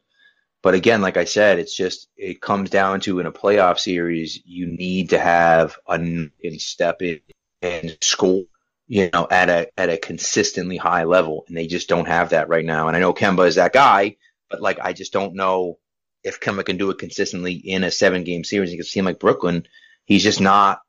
But 0.63 0.75
again, 0.75 1.01
like 1.01 1.17
I 1.17 1.25
said, 1.25 1.59
it's 1.59 1.75
just 1.75 2.07
it 2.15 2.39
comes 2.39 2.69
down 2.69 3.01
to 3.01 3.19
in 3.19 3.25
a 3.25 3.31
playoff 3.31 3.79
series, 3.79 4.39
you 4.45 4.67
need 4.67 5.09
to 5.09 5.19
have 5.19 5.77
a 5.89 6.29
step 6.59 7.01
in 7.01 7.19
and 7.63 7.97
score, 8.01 8.43
you 8.87 9.09
know, 9.11 9.27
at 9.29 9.49
a 9.49 9.69
at 9.77 9.89
a 9.89 9.97
consistently 9.97 10.77
high 10.77 11.03
level, 11.03 11.45
and 11.47 11.57
they 11.57 11.67
just 11.67 11.89
don't 11.89 12.07
have 12.07 12.29
that 12.29 12.49
right 12.49 12.65
now. 12.65 12.87
And 12.87 12.95
I 12.95 12.99
know 12.99 13.13
Kemba 13.13 13.47
is 13.47 13.55
that 13.55 13.73
guy, 13.73 14.17
but 14.49 14.61
like 14.61 14.79
I 14.79 14.93
just 14.93 15.13
don't 15.13 15.35
know 15.35 15.79
if 16.23 16.39
Kemba 16.39 16.65
can 16.65 16.77
do 16.77 16.91
it 16.91 16.99
consistently 16.99 17.53
in 17.53 17.83
a 17.83 17.91
seven 17.91 18.23
game 18.23 18.43
series 18.43 18.71
against 18.71 18.91
a 18.91 18.93
team 18.93 19.05
like 19.05 19.19
Brooklyn. 19.19 19.65
He's 20.05 20.23
just 20.23 20.41
not 20.41 20.81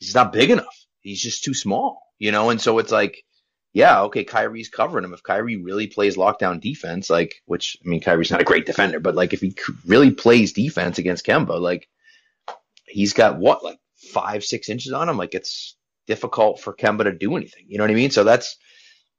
he's 0.00 0.14
not 0.14 0.32
big 0.32 0.50
enough. 0.50 0.86
He's 1.00 1.20
just 1.20 1.44
too 1.44 1.54
small, 1.54 2.02
you 2.18 2.32
know? 2.32 2.50
And 2.50 2.60
so 2.60 2.78
it's 2.78 2.92
like, 2.92 3.22
yeah, 3.72 4.02
okay, 4.02 4.24
Kyrie's 4.24 4.68
covering 4.68 5.04
him. 5.04 5.12
If 5.12 5.22
Kyrie 5.22 5.56
really 5.56 5.86
plays 5.86 6.16
lockdown 6.16 6.60
defense, 6.60 7.10
like, 7.10 7.34
which, 7.44 7.76
I 7.84 7.88
mean, 7.88 8.00
Kyrie's 8.00 8.30
not 8.30 8.40
a 8.40 8.44
great 8.44 8.66
defender, 8.66 8.98
but 8.98 9.14
like, 9.14 9.32
if 9.32 9.40
he 9.40 9.54
really 9.86 10.10
plays 10.10 10.52
defense 10.52 10.98
against 10.98 11.26
Kemba, 11.26 11.60
like, 11.60 11.88
he's 12.86 13.12
got 13.12 13.38
what, 13.38 13.62
like 13.62 13.78
five, 14.12 14.44
six 14.44 14.68
inches 14.68 14.92
on 14.92 15.08
him? 15.08 15.18
Like, 15.18 15.34
it's 15.34 15.76
difficult 16.06 16.60
for 16.60 16.74
Kemba 16.74 17.04
to 17.04 17.12
do 17.12 17.36
anything. 17.36 17.66
You 17.68 17.78
know 17.78 17.84
what 17.84 17.90
I 17.90 17.94
mean? 17.94 18.10
So 18.10 18.24
that's, 18.24 18.56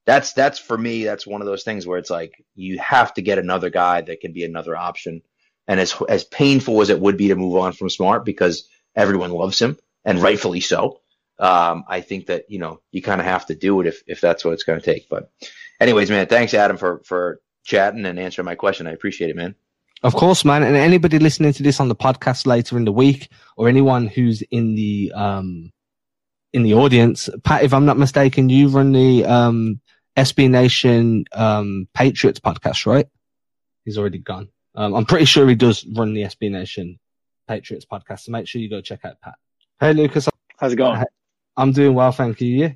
that's, 0.04 0.32
that's 0.32 0.58
for 0.58 0.76
me, 0.76 1.04
that's 1.04 1.26
one 1.26 1.40
of 1.40 1.46
those 1.46 1.62
things 1.62 1.86
where 1.86 1.98
it's 1.98 2.10
like, 2.10 2.32
you 2.54 2.78
have 2.80 3.14
to 3.14 3.22
get 3.22 3.38
another 3.38 3.70
guy 3.70 4.00
that 4.00 4.20
can 4.20 4.32
be 4.32 4.44
another 4.44 4.76
option. 4.76 5.22
And 5.68 5.78
as, 5.78 5.94
as 6.08 6.24
painful 6.24 6.82
as 6.82 6.90
it 6.90 7.00
would 7.00 7.16
be 7.16 7.28
to 7.28 7.36
move 7.36 7.56
on 7.56 7.72
from 7.72 7.88
Smart 7.88 8.24
because 8.24 8.68
everyone 8.96 9.30
loves 9.30 9.60
him, 9.60 9.78
and 10.04 10.20
rightfully 10.20 10.60
so. 10.60 11.00
Um, 11.38 11.84
I 11.88 12.02
think 12.02 12.26
that 12.26 12.50
you 12.50 12.58
know 12.58 12.80
you 12.90 13.00
kind 13.00 13.20
of 13.20 13.26
have 13.26 13.46
to 13.46 13.54
do 13.54 13.80
it 13.80 13.86
if 13.86 14.02
if 14.06 14.20
that's 14.20 14.44
what 14.44 14.52
it's 14.52 14.64
going 14.64 14.78
to 14.78 14.84
take. 14.84 15.08
But, 15.08 15.30
anyways, 15.80 16.10
man, 16.10 16.26
thanks 16.26 16.54
Adam 16.54 16.76
for 16.76 17.00
for 17.04 17.40
chatting 17.64 18.04
and 18.04 18.18
answering 18.18 18.46
my 18.46 18.54
question. 18.54 18.86
I 18.86 18.92
appreciate 18.92 19.30
it, 19.30 19.36
man. 19.36 19.54
Of 20.02 20.14
course, 20.14 20.44
man. 20.44 20.62
And 20.62 20.76
anybody 20.76 21.18
listening 21.18 21.52
to 21.54 21.62
this 21.62 21.80
on 21.80 21.88
the 21.88 21.96
podcast 21.96 22.46
later 22.46 22.76
in 22.76 22.84
the 22.84 22.92
week, 22.92 23.28
or 23.56 23.68
anyone 23.68 24.06
who's 24.06 24.42
in 24.42 24.74
the 24.74 25.12
um 25.14 25.72
in 26.52 26.62
the 26.62 26.74
audience, 26.74 27.28
Pat, 27.44 27.62
if 27.62 27.72
I'm 27.72 27.86
not 27.86 27.98
mistaken, 27.98 28.48
you 28.48 28.68
run 28.68 28.92
the 28.92 29.24
um 29.24 29.80
SB 30.16 30.50
Nation 30.50 31.24
um 31.32 31.88
Patriots 31.94 32.40
podcast, 32.40 32.86
right? 32.86 33.06
He's 33.84 33.98
already 33.98 34.18
gone. 34.18 34.48
Um, 34.74 34.94
I'm 34.94 35.04
pretty 35.04 35.24
sure 35.24 35.48
he 35.48 35.54
does 35.54 35.86
run 35.86 36.14
the 36.14 36.22
SB 36.22 36.50
Nation 36.50 36.98
Patriots 37.48 37.86
podcast. 37.90 38.20
So 38.20 38.32
make 38.32 38.46
sure 38.46 38.60
you 38.60 38.70
go 38.70 38.80
check 38.80 39.04
out 39.04 39.20
Pat. 39.20 39.34
Hey, 39.80 39.94
Lucas. 39.94 40.28
How's 40.58 40.74
it 40.74 40.76
going? 40.76 41.02
I'm 41.56 41.72
doing 41.72 41.94
well, 41.94 42.12
thank 42.12 42.42
you. 42.42 42.48
You? 42.48 42.74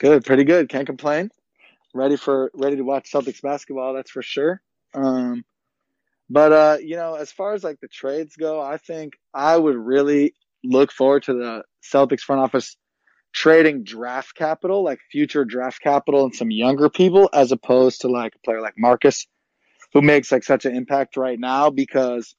Good, 0.00 0.24
pretty 0.24 0.42
good. 0.42 0.68
Can't 0.68 0.84
complain. 0.84 1.30
Ready 1.94 2.16
for 2.16 2.50
ready 2.52 2.74
to 2.74 2.82
watch 2.82 3.12
Celtics 3.12 3.40
basketball, 3.40 3.94
that's 3.94 4.10
for 4.10 4.22
sure. 4.22 4.60
Um, 4.92 5.44
but 6.28 6.52
uh, 6.52 6.78
you 6.82 6.96
know, 6.96 7.14
as 7.14 7.30
far 7.30 7.54
as 7.54 7.62
like 7.62 7.78
the 7.80 7.86
trades 7.86 8.34
go, 8.34 8.60
I 8.60 8.76
think 8.76 9.12
I 9.32 9.56
would 9.56 9.76
really 9.76 10.34
look 10.64 10.90
forward 10.90 11.22
to 11.24 11.34
the 11.34 11.62
Celtics 11.84 12.22
front 12.22 12.42
office 12.42 12.76
trading 13.32 13.84
draft 13.84 14.34
capital, 14.34 14.82
like 14.82 14.98
future 15.12 15.44
draft 15.44 15.80
capital 15.80 16.24
and 16.24 16.34
some 16.34 16.50
younger 16.50 16.90
people, 16.90 17.30
as 17.32 17.52
opposed 17.52 18.00
to 18.00 18.08
like 18.08 18.34
a 18.34 18.40
player 18.40 18.60
like 18.60 18.74
Marcus, 18.76 19.28
who 19.94 20.02
makes 20.02 20.32
like 20.32 20.42
such 20.42 20.64
an 20.64 20.74
impact 20.74 21.16
right 21.16 21.38
now 21.38 21.70
because 21.70 22.34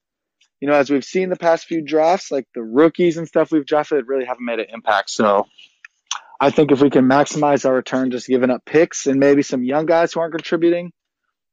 you 0.60 0.68
know, 0.68 0.74
as 0.74 0.90
we've 0.90 1.04
seen 1.04 1.30
the 1.30 1.36
past 1.36 1.66
few 1.66 1.82
drafts, 1.82 2.32
like 2.32 2.48
the 2.56 2.64
rookies 2.64 3.18
and 3.18 3.28
stuff 3.28 3.52
we've 3.52 3.66
drafted 3.66 4.08
really 4.08 4.26
haven't 4.26 4.46
made 4.46 4.60
an 4.60 4.68
impact. 4.74 5.10
So 5.10 5.46
I 6.40 6.50
think 6.50 6.72
if 6.72 6.82
we 6.82 6.90
can 6.90 7.06
maximize 7.06 7.66
our 7.66 7.76
return 7.76 8.12
just 8.12 8.28
giving 8.28 8.50
up 8.50 8.66
picks 8.66 9.06
and 9.06 9.20
maybe 9.20 9.44
some 9.44 9.64
young 9.64 9.86
guys 9.86 10.14
who 10.14 10.20
aren't 10.20 10.34
contributing, 10.34 10.92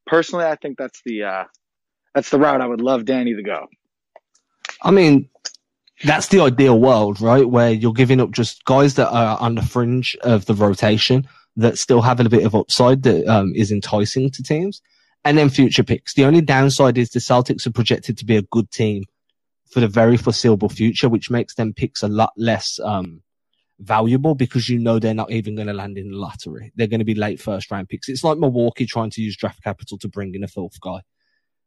personally, 0.07 0.45
I 0.45 0.55
think 0.55 0.77
that's 0.77 1.01
the 1.05 1.23
uh, 1.23 1.43
that's 2.13 2.29
the 2.29 2.39
route 2.39 2.61
I 2.61 2.67
would 2.67 2.81
love 2.81 3.05
Danny 3.05 3.35
to 3.35 3.43
go. 3.43 3.67
I 4.81 4.91
mean, 4.91 5.29
that's 6.03 6.27
the 6.27 6.41
ideal 6.41 6.79
world, 6.79 7.21
right? 7.21 7.47
Where 7.47 7.71
you're 7.71 7.93
giving 7.93 8.19
up 8.19 8.31
just 8.31 8.65
guys 8.65 8.95
that 8.95 9.09
are 9.09 9.37
on 9.39 9.55
the 9.55 9.61
fringe 9.61 10.15
of 10.21 10.45
the 10.45 10.53
rotation 10.53 11.27
that 11.57 11.77
still 11.77 12.01
have 12.01 12.19
a 12.19 12.29
bit 12.29 12.45
of 12.45 12.55
upside 12.55 13.03
that 13.03 13.25
um, 13.27 13.53
is 13.55 13.71
enticing 13.71 14.29
to 14.31 14.43
teams 14.43 14.81
and 15.25 15.37
then 15.37 15.49
future 15.49 15.83
picks. 15.83 16.13
The 16.13 16.23
only 16.23 16.41
downside 16.41 16.97
is 16.97 17.09
the 17.09 17.19
Celtics 17.19 17.65
are 17.65 17.71
projected 17.71 18.17
to 18.19 18.25
be 18.25 18.37
a 18.37 18.43
good 18.43 18.69
team 18.71 19.03
for 19.71 19.79
the 19.79 19.87
very 19.87 20.15
foreseeable 20.15 20.69
future, 20.69 21.09
which 21.09 21.31
makes 21.31 21.55
them 21.55 21.73
picks 21.73 22.03
a 22.03 22.07
lot 22.07 22.31
less 22.37 22.79
um, 22.83 23.21
valuable 23.79 24.35
because 24.35 24.69
you 24.69 24.77
know 24.77 24.99
they're 24.99 25.15
not 25.15 25.31
even 25.31 25.55
going 25.55 25.67
to 25.67 25.73
land 25.73 25.97
in 25.97 26.11
the 26.11 26.17
lottery. 26.17 26.71
They're 26.75 26.87
going 26.87 26.99
to 26.99 27.05
be 27.05 27.15
late 27.15 27.41
first 27.41 27.71
round 27.71 27.89
picks. 27.89 28.07
It's 28.07 28.23
like 28.23 28.37
Milwaukee 28.37 28.85
trying 28.85 29.09
to 29.11 29.21
use 29.21 29.35
draft 29.35 29.63
capital 29.63 29.97
to 29.97 30.07
bring 30.07 30.35
in 30.35 30.43
a 30.43 30.47
filth 30.47 30.79
guy. 30.79 31.01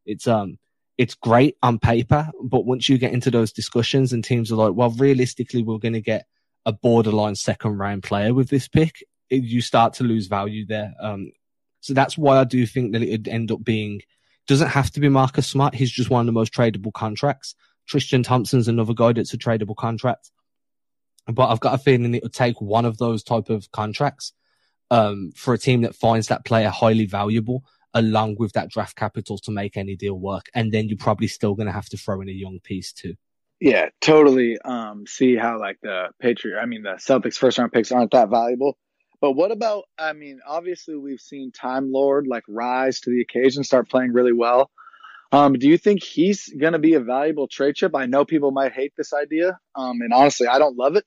It's 0.07 0.27
um 0.27 0.59
it's 0.97 1.15
great 1.15 1.57
on 1.63 1.79
paper, 1.79 2.31
but 2.43 2.65
once 2.65 2.89
you 2.89 2.99
get 2.99 3.13
into 3.13 3.31
those 3.31 3.53
discussions 3.53 4.13
and 4.13 4.25
teams 4.25 4.51
are 4.51 4.57
like, 4.57 4.75
well, 4.75 4.91
realistically, 4.91 5.63
we're 5.63 5.79
going 5.79 5.93
to 5.93 6.01
get 6.01 6.27
a 6.67 6.73
borderline 6.73 7.37
second 7.37 7.79
round 7.79 8.03
player 8.03 8.35
with 8.35 8.49
this 8.51 8.67
pick, 8.67 9.05
you 9.31 9.61
start 9.61 9.95
to 9.95 10.05
lose 10.05 10.27
value 10.27 10.67
there. 10.67 10.93
Um, 11.01 11.31
so 11.81 11.95
that's 11.95 12.19
why 12.19 12.39
I 12.39 12.45
do 12.45 12.67
think 12.67 12.93
that 12.93 13.03
it'd 13.03 13.29
end 13.29 13.53
up 13.53 13.65
being, 13.65 14.03
doesn't 14.47 14.69
have 14.69 14.91
to 14.93 15.01
be 15.01 15.09
Marcus 15.09 15.47
Smart. 15.47 15.75
He's 15.75 15.91
just 15.91 16.11
one 16.11 16.21
of 16.21 16.27
the 16.27 16.33
most 16.33 16.53
tradable 16.53 16.93
contracts. 16.93 17.55
Tristan 17.87 18.23
Thompson's 18.23 18.69
another 18.69 18.95
guy 18.95 19.13
that's 19.13 19.35
a 19.35 19.39
tradable 19.39 19.77
contract. 19.77 20.31
But 21.27 21.49
I've 21.49 21.61
got 21.61 21.75
a 21.75 21.79
feeling 21.79 22.15
it 22.15 22.23
would 22.23 22.33
take 22.33 22.61
one 22.61 22.85
of 22.85 22.99
those 22.99 23.23
type 23.23 23.51
of 23.51 23.71
contracts 23.71 24.33
um, 24.91 25.33
for 25.37 25.53
a 25.55 25.59
team 25.59 25.83
that 25.83 25.95
finds 25.95 26.29
that 26.29 26.45
player 26.45 26.71
highly 26.71 27.07
valuable 27.07 27.65
along 27.95 28.37
with 28.39 28.53
that 28.53 28.71
draft 28.71 28.97
capital 28.97 29.39
to 29.39 29.51
make 29.51 29.77
any 29.77 29.97
deal 29.97 30.19
work. 30.19 30.47
And 30.55 30.73
then 30.73 30.89
you're 30.89 30.99
probably 30.99 31.27
still 31.27 31.55
going 31.55 31.67
to 31.67 31.73
have 31.73 31.89
to 31.91 31.97
throw 31.97 32.21
in 32.21 32.29
a 32.29 32.33
young 32.33 32.61
piece 32.63 32.93
too. 32.93 33.15
Yeah, 33.61 33.89
totally. 34.01 34.57
Um, 34.65 35.07
see 35.07 35.37
how 35.37 35.59
like 35.59 35.79
the 35.83 36.09
Patriot, 36.21 36.61
I 36.61 36.67
mean, 36.67 36.83
the 36.83 36.95
Celtics 36.95 37.37
first 37.37 37.59
round 37.59 37.73
picks 37.73 37.91
aren't 37.91 38.13
that 38.13 38.29
valuable. 38.29 38.79
But 39.21 39.33
what 39.33 39.51
about? 39.51 39.85
I 39.99 40.13
mean, 40.13 40.41
obviously 40.47 40.97
we've 40.97 41.21
seen 41.21 41.51
Time 41.53 41.93
Lord 41.93 42.27
like 42.27 42.45
rise 42.49 43.01
to 43.01 43.11
the 43.11 43.21
occasion, 43.21 43.65
start 43.65 43.89
playing 43.89 44.13
really 44.13 44.33
well. 44.33 44.71
Um, 45.31 45.55
do 45.55 45.69
you 45.69 45.77
think 45.77 46.03
he's 46.03 46.49
going 46.49 46.73
to 46.73 46.79
be 46.79 46.95
a 46.95 47.01
valuable 47.01 47.49
trade 47.49 47.75
chip? 47.75 47.95
I 47.95 48.07
know 48.07 48.25
people 48.25 48.51
might 48.51 48.73
hate 48.73 48.95
this 48.97 49.13
idea, 49.13 49.59
um, 49.75 50.01
and 50.01 50.13
honestly, 50.13 50.47
I 50.47 50.59
don't 50.59 50.79
love 50.79 50.97
it. 50.97 51.05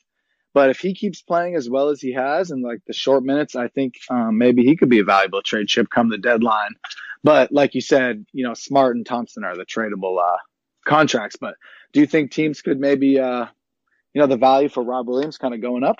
But 0.53 0.69
if 0.69 0.79
he 0.79 0.93
keeps 0.93 1.21
playing 1.21 1.55
as 1.55 1.69
well 1.69 1.89
as 1.89 2.01
he 2.01 2.13
has 2.13 2.51
in 2.51 2.61
like 2.61 2.81
the 2.85 2.93
short 2.93 3.23
minutes, 3.23 3.55
I 3.55 3.69
think 3.69 3.95
um, 4.09 4.37
maybe 4.37 4.63
he 4.63 4.75
could 4.75 4.89
be 4.89 4.99
a 4.99 5.05
valuable 5.05 5.41
trade 5.41 5.67
chip 5.67 5.89
come 5.89 6.09
the 6.09 6.17
deadline. 6.17 6.75
But 7.23 7.51
like 7.51 7.73
you 7.73 7.81
said, 7.81 8.25
you 8.33 8.45
know, 8.45 8.53
Smart 8.53 8.95
and 8.95 9.05
Thompson 9.05 9.43
are 9.43 9.55
the 9.55 9.65
tradable 9.65 10.19
uh, 10.19 10.37
contracts. 10.85 11.37
But 11.39 11.55
do 11.93 12.01
you 12.01 12.05
think 12.05 12.31
teams 12.31 12.61
could 12.61 12.79
maybe, 12.79 13.17
uh, 13.19 13.45
you 14.13 14.21
know, 14.21 14.27
the 14.27 14.37
value 14.37 14.67
for 14.67 14.83
Rob 14.83 15.07
Williams 15.07 15.37
kind 15.37 15.53
of 15.53 15.61
going 15.61 15.83
up? 15.83 15.97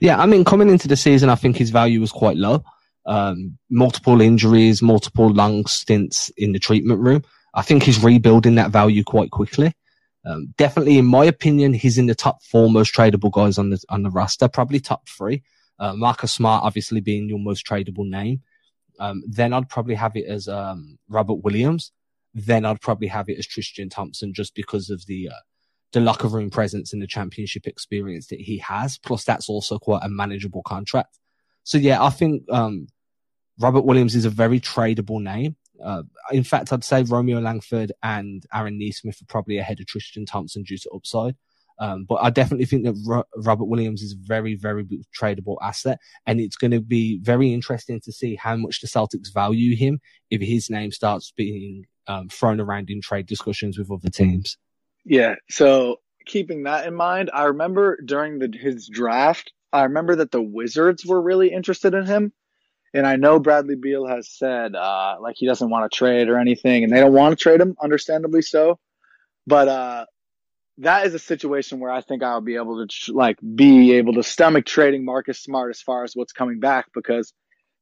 Yeah, 0.00 0.18
I 0.18 0.26
mean, 0.26 0.44
coming 0.44 0.70
into 0.70 0.88
the 0.88 0.96
season, 0.96 1.28
I 1.28 1.34
think 1.34 1.56
his 1.56 1.70
value 1.70 2.00
was 2.00 2.10
quite 2.10 2.36
low. 2.36 2.64
Um, 3.06 3.58
multiple 3.70 4.20
injuries, 4.20 4.82
multiple 4.82 5.32
lung 5.32 5.66
stints 5.66 6.30
in 6.36 6.52
the 6.52 6.58
treatment 6.58 7.00
room. 7.00 7.22
I 7.54 7.62
think 7.62 7.82
he's 7.82 8.02
rebuilding 8.02 8.54
that 8.54 8.70
value 8.70 9.04
quite 9.04 9.30
quickly. 9.30 9.74
Um, 10.24 10.54
definitely, 10.56 10.98
in 10.98 11.06
my 11.06 11.24
opinion, 11.24 11.72
he's 11.72 11.98
in 11.98 12.06
the 12.06 12.14
top 12.14 12.42
four 12.42 12.70
most 12.70 12.94
tradable 12.94 13.32
guys 13.32 13.58
on 13.58 13.70
the 13.70 13.82
on 13.88 14.02
the 14.02 14.10
roster, 14.10 14.48
probably 14.48 14.80
top 14.80 15.08
three. 15.08 15.42
Uh, 15.78 15.94
Marcus 15.94 16.32
Smart, 16.32 16.62
obviously, 16.64 17.00
being 17.00 17.28
your 17.28 17.38
most 17.38 17.66
tradable 17.66 18.08
name. 18.08 18.42
Um, 18.98 19.22
then 19.26 19.52
I'd 19.52 19.70
probably 19.70 19.94
have 19.94 20.14
it 20.16 20.26
as 20.26 20.46
um, 20.46 20.98
Robert 21.08 21.42
Williams. 21.42 21.92
Then 22.34 22.64
I'd 22.64 22.82
probably 22.82 23.08
have 23.08 23.28
it 23.28 23.38
as 23.38 23.46
Tristan 23.46 23.88
Thompson, 23.88 24.34
just 24.34 24.54
because 24.54 24.90
of 24.90 25.04
the 25.06 25.28
uh, 25.28 25.40
the 25.92 26.00
locker 26.00 26.28
room 26.28 26.50
presence 26.50 26.92
and 26.92 27.02
the 27.02 27.06
championship 27.06 27.66
experience 27.66 28.28
that 28.28 28.40
he 28.40 28.58
has. 28.58 28.98
Plus, 28.98 29.24
that's 29.24 29.48
also 29.48 29.78
quite 29.78 30.02
a 30.04 30.08
manageable 30.08 30.62
contract. 30.62 31.18
So 31.64 31.78
yeah, 31.78 32.02
I 32.02 32.10
think 32.10 32.42
um, 32.50 32.86
Robert 33.58 33.84
Williams 33.84 34.14
is 34.14 34.24
a 34.24 34.30
very 34.30 34.60
tradable 34.60 35.20
name. 35.22 35.56
Uh, 35.82 36.02
in 36.30 36.44
fact, 36.44 36.72
I'd 36.72 36.84
say 36.84 37.02
Romeo 37.02 37.40
Langford 37.40 37.92
and 38.02 38.44
Aaron 38.52 38.78
Nesmith 38.78 39.20
are 39.22 39.26
probably 39.26 39.58
ahead 39.58 39.80
of 39.80 39.86
Tristan 39.86 40.26
Thompson 40.26 40.62
due 40.62 40.78
to 40.78 40.90
upside. 40.90 41.36
Um, 41.78 42.04
but 42.04 42.16
I 42.16 42.28
definitely 42.28 42.66
think 42.66 42.84
that 42.84 43.02
Ro- 43.06 43.24
Robert 43.36 43.64
Williams 43.64 44.02
is 44.02 44.12
a 44.12 44.16
very, 44.20 44.54
very 44.54 44.86
tradable 45.18 45.56
asset. 45.62 45.98
And 46.26 46.38
it's 46.38 46.56
going 46.56 46.72
to 46.72 46.80
be 46.80 47.18
very 47.22 47.54
interesting 47.54 48.00
to 48.04 48.12
see 48.12 48.36
how 48.36 48.56
much 48.56 48.80
the 48.80 48.86
Celtics 48.86 49.32
value 49.32 49.74
him 49.74 50.00
if 50.30 50.42
his 50.42 50.68
name 50.68 50.90
starts 50.90 51.32
being 51.34 51.86
um, 52.06 52.28
thrown 52.28 52.60
around 52.60 52.90
in 52.90 53.00
trade 53.00 53.26
discussions 53.26 53.78
with 53.78 53.90
other 53.90 54.10
teams. 54.10 54.58
Yeah. 55.04 55.36
So 55.48 55.96
keeping 56.26 56.64
that 56.64 56.86
in 56.86 56.94
mind, 56.94 57.30
I 57.32 57.44
remember 57.44 57.98
during 58.04 58.38
the, 58.38 58.50
his 58.56 58.88
draft, 58.88 59.52
I 59.72 59.84
remember 59.84 60.16
that 60.16 60.30
the 60.30 60.42
Wizards 60.42 61.04
were 61.06 61.20
really 61.20 61.52
interested 61.52 61.94
in 61.94 62.06
him. 62.06 62.32
And 62.92 63.06
I 63.06 63.16
know 63.16 63.38
Bradley 63.38 63.76
Beal 63.76 64.06
has 64.06 64.28
said 64.28 64.74
uh, 64.74 65.16
like 65.20 65.36
he 65.38 65.46
doesn't 65.46 65.70
want 65.70 65.90
to 65.90 65.96
trade 65.96 66.28
or 66.28 66.38
anything, 66.38 66.82
and 66.82 66.92
they 66.92 66.98
don't 66.98 67.12
want 67.12 67.38
to 67.38 67.40
trade 67.40 67.60
him, 67.60 67.76
understandably 67.80 68.42
so. 68.42 68.80
But 69.46 69.68
uh, 69.68 70.06
that 70.78 71.06
is 71.06 71.14
a 71.14 71.20
situation 71.20 71.78
where 71.78 71.92
I 71.92 72.00
think 72.00 72.24
I'll 72.24 72.40
be 72.40 72.56
able 72.56 72.84
to 72.84 73.12
like 73.12 73.38
be 73.54 73.92
able 73.92 74.14
to 74.14 74.24
stomach 74.24 74.66
trading 74.66 75.04
Marcus 75.04 75.38
Smart 75.38 75.70
as 75.70 75.80
far 75.80 76.02
as 76.02 76.14
what's 76.14 76.32
coming 76.32 76.58
back 76.58 76.86
because 76.92 77.32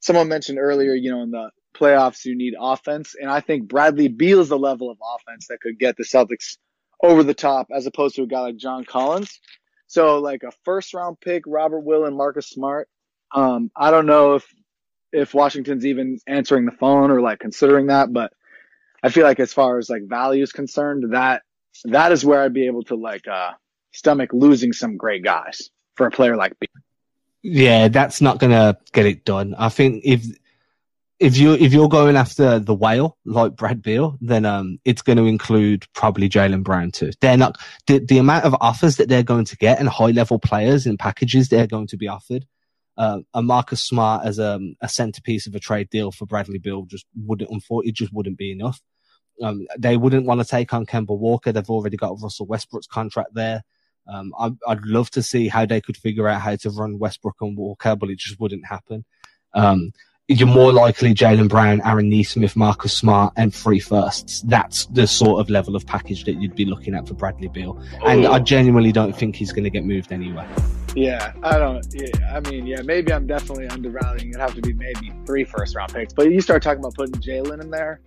someone 0.01 0.29
mentioned 0.29 0.59
earlier, 0.59 0.93
you 0.93 1.11
know, 1.11 1.23
in 1.23 1.31
the 1.31 1.51
playoffs 1.75 2.27
you 2.27 2.37
need 2.37 2.55
offense, 2.61 3.15
and 3.19 3.31
I 3.31 3.41
think 3.41 3.67
Bradley 3.67 4.09
Beal 4.09 4.41
is 4.41 4.51
the 4.51 4.59
level 4.59 4.91
of 4.91 4.99
offense 5.03 5.47
that 5.49 5.61
could 5.63 5.79
get 5.79 5.97
the 5.97 6.05
Celtics 6.05 6.59
over 7.03 7.23
the 7.23 7.35
top 7.35 7.69
as 7.75 7.87
opposed 7.87 8.17
to 8.17 8.23
a 8.23 8.27
guy 8.27 8.41
like 8.41 8.57
John 8.57 8.85
Collins. 8.85 9.41
So 9.87 10.19
like 10.19 10.43
a 10.43 10.53
first 10.65 10.93
round 10.95 11.21
pick, 11.21 11.45
Robert 11.47 11.81
Will 11.81 12.05
and 12.05 12.17
Marcus 12.17 12.49
Smart. 12.49 12.89
Um, 13.35 13.71
I 13.77 13.91
don't 13.91 14.07
know 14.07 14.35
if 14.35 14.47
if 15.13 15.33
Washington's 15.33 15.87
even 15.87 16.19
answering 16.27 16.67
the 16.67 16.73
phone 16.73 17.11
or 17.11 17.21
like 17.21 17.39
considering 17.39 17.87
that, 17.87 18.13
but 18.13 18.33
I 19.03 19.09
feel 19.09 19.25
like 19.25 19.41
as 19.41 19.53
far 19.53 19.79
as 19.79 19.89
like 19.89 20.03
value 20.07 20.43
is 20.43 20.53
concerned, 20.53 21.13
that 21.13 21.43
that 21.85 22.13
is 22.13 22.25
where 22.25 22.43
I'd 22.43 22.53
be 22.53 22.67
able 22.67 22.83
to 22.85 22.97
like 22.97 23.27
uh 23.27 23.53
stomach 23.93 24.31
losing 24.33 24.73
some 24.73 24.97
great 24.97 25.25
guys 25.25 25.71
for 25.95 26.07
a 26.07 26.11
player 26.11 26.37
like 26.37 26.53
me. 26.61 26.69
Yeah, 27.43 27.89
that's 27.89 28.21
not 28.21 28.39
gonna 28.39 28.79
get 28.93 29.07
it 29.07 29.25
done. 29.25 29.55
I 29.57 29.69
think 29.69 30.03
if 30.05 30.27
if 31.21 31.37
you 31.37 31.55
if 31.55 31.73
you're 31.73 31.89
going 31.89 32.17
after 32.17 32.59
the 32.59 32.75
whale 32.75 33.17
like 33.25 33.57
Brad 33.57 33.83
Beal, 33.83 34.17
then 34.21 34.45
um 34.45 34.79
it's 34.85 35.03
going 35.03 35.19
to 35.19 35.27
include 35.27 35.87
probably 35.93 36.29
Jaylen 36.29 36.63
Brown 36.63 36.91
too. 36.91 37.11
They're 37.21 37.37
not 37.37 37.59
the 37.87 37.99
the 37.99 38.19
amount 38.19 38.45
of 38.45 38.55
offers 38.61 38.97
that 38.97 39.09
they're 39.09 39.23
going 39.23 39.47
to 39.47 39.57
get 39.57 39.81
and 39.81 39.89
high 39.89 40.11
level 40.11 40.39
players 40.39 40.87
and 40.87 40.99
packages 40.99 41.49
they're 41.49 41.67
going 41.67 41.89
to 41.89 41.97
be 41.97 42.09
offered. 42.09 42.47
Uh, 42.97 43.21
a 43.33 43.41
Marcus 43.41 43.81
Smart 43.81 44.27
as 44.27 44.41
a, 44.41 44.59
a 44.81 44.89
centerpiece 44.89 45.47
of 45.47 45.55
a 45.55 45.61
trade 45.61 45.89
deal 45.89 46.11
for 46.11 46.27
Bradley 46.27 46.59
Beal 46.59 46.85
just 46.85 47.07
wouldn't, 47.15 47.49
unfortunately, 47.49 47.93
just 47.93 48.13
wouldn't 48.13 48.37
be 48.37 48.51
enough. 48.51 48.81
Um, 49.41 49.69
they 49.79 49.97
wouldn't 49.97 50.27
want 50.27 50.41
to 50.41 50.45
take 50.45 50.75
on 50.75 50.85
Kemba 50.85 51.17
Walker. 51.17 51.53
They've 51.53 51.71
already 51.71 51.97
got 51.97 52.21
Russell 52.21 52.47
Westbrook's 52.47 52.89
contract 52.89 53.35
there. 53.35 53.63
Um, 54.09 54.33
I, 54.37 54.51
would 54.67 54.85
love 54.85 55.13
to 55.13 55.23
see 55.23 55.47
how 55.47 55.65
they 55.65 55.81
could 55.81 55.97
figure 55.97 56.27
out 56.27 56.41
how 56.41 56.57
to 56.57 56.71
run 56.71 56.99
Westbrook 56.99 57.37
and 57.41 57.57
Walker, 57.57 57.95
but 57.95 58.11
it 58.11 58.19
just 58.19 58.41
wouldn't 58.41 58.67
happen. 58.67 59.05
Um, 59.55 59.93
you're 60.29 60.47
more 60.47 60.73
likely 60.73 61.14
Jaylen 61.14 61.49
Brown, 61.49 61.81
Aaron 61.85 62.11
Nesmith, 62.11 62.55
Marcus 62.55 62.93
Smart, 62.93 63.33
and 63.37 63.55
three 63.55 63.81
firsts. 63.81 64.43
That's 64.43 64.85
the 64.87 65.07
sort 65.07 65.41
of 65.41 65.49
level 65.49 65.75
of 65.75 65.87
package 65.87 66.25
that 66.25 66.35
you'd 66.35 66.55
be 66.55 66.67
looking 66.67 66.95
at 66.95 67.09
for 67.09 67.14
Bradley 67.14 67.49
Beal. 67.49 67.83
And 68.05 68.27
I 68.27 68.38
genuinely 68.38 68.93
don't 68.93 69.17
think 69.17 69.37
he's 69.37 69.53
going 69.53 69.64
to 69.64 69.71
get 69.71 69.85
moved 69.85 70.12
anywhere. 70.12 70.47
Yeah, 70.95 71.33
I 71.43 71.59
don't. 71.59 71.87
Yeah, 71.95 72.11
I 72.31 72.41
mean, 72.41 72.67
yeah, 72.67 72.83
maybe 72.83 73.11
I'm 73.11 73.27
definitely 73.27 73.69
undervaluing. 73.69 74.29
It'd 74.29 74.41
have 74.41 74.55
to 74.55 74.61
be 74.61 74.75
maybe 74.75 75.12
three 75.25 75.45
first 75.45 75.75
round 75.75 75.95
picks. 75.95 76.12
But 76.12 76.31
you 76.31 76.43
start 76.43 76.62
talking 76.62 76.81
about 76.81 76.95
putting 76.95 77.14
Jalen 77.14 77.62
in 77.62 77.71
there, 77.71 78.01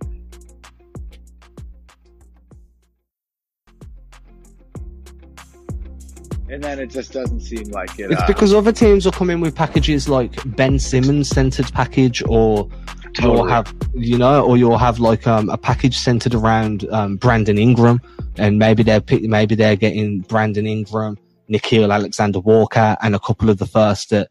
and 6.52 6.62
then 6.62 6.78
it 6.78 6.90
just 6.90 7.12
doesn't 7.12 7.40
seem 7.40 7.64
like 7.70 7.98
it. 7.98 8.10
It's 8.10 8.20
uh, 8.20 8.26
because 8.26 8.52
other 8.52 8.72
teams 8.72 9.06
will 9.06 9.12
come 9.12 9.30
in 9.30 9.40
with 9.40 9.54
packages 9.54 10.06
like 10.06 10.32
Ben 10.54 10.78
Simmons 10.78 11.30
centered 11.30 11.72
package, 11.72 12.22
or 12.26 12.68
totally. 13.14 13.38
you'll 13.38 13.48
have 13.48 13.74
you 13.94 14.18
know, 14.18 14.44
or 14.44 14.58
you'll 14.58 14.76
have 14.76 14.98
like 14.98 15.26
um, 15.26 15.48
a 15.48 15.56
package 15.56 15.96
centered 15.96 16.34
around 16.34 16.86
um, 16.92 17.16
Brandon 17.16 17.56
Ingram, 17.56 18.02
and 18.36 18.58
maybe 18.58 18.82
they're 18.82 19.02
maybe 19.22 19.54
they're 19.54 19.76
getting 19.76 20.20
Brandon 20.20 20.66
Ingram, 20.66 21.16
Nickeil 21.50 21.92
Alexander 21.92 22.40
Walker, 22.40 22.98
and 23.00 23.14
a 23.14 23.18
couple 23.18 23.48
of 23.48 23.56
the 23.56 23.66
first 23.66 24.10
that 24.10 24.28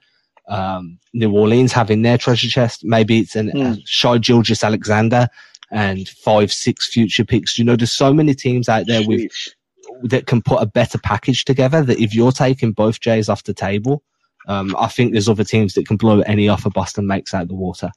um, 0.47 0.99
New 1.13 1.31
Orleans 1.31 1.71
have 1.73 1.89
in 1.89 2.03
their 2.03 2.19
treasure 2.19 2.49
chest. 2.49 2.85
Maybe 2.85 3.19
it's 3.19 3.35
an 3.35 3.49
mm. 3.51 3.73
uh, 3.73 3.81
Shai 3.85 4.19
Gilgeous-Alexander 4.19 5.27
and 5.71 6.07
five, 6.07 6.51
six 6.51 6.87
future 6.87 7.25
picks. 7.25 7.57
You 7.57 7.65
know, 7.65 7.75
there's 7.75 7.93
so 7.93 8.13
many 8.13 8.35
teams 8.35 8.69
out 8.69 8.85
there 8.85 9.01
Sheesh. 9.01 9.07
with 9.07 9.55
that 10.03 10.27
can 10.27 10.41
put 10.41 10.61
a 10.61 10.65
better 10.65 10.97
package 10.97 11.45
together. 11.45 11.83
That 11.83 11.99
if 11.99 12.13
you're 12.13 12.31
taking 12.31 12.71
both 12.71 12.99
Jays 12.99 13.29
off 13.29 13.43
the 13.43 13.53
table, 13.53 14.03
um, 14.47 14.75
I 14.77 14.87
think 14.87 15.11
there's 15.11 15.29
other 15.29 15.43
teams 15.43 15.73
that 15.73 15.87
can 15.87 15.97
blow 15.97 16.21
any 16.21 16.49
offer 16.49 16.69
Boston 16.69 17.07
makes 17.07 17.33
out 17.33 17.43
of 17.43 17.47
the 17.49 17.55
water. 17.55 17.91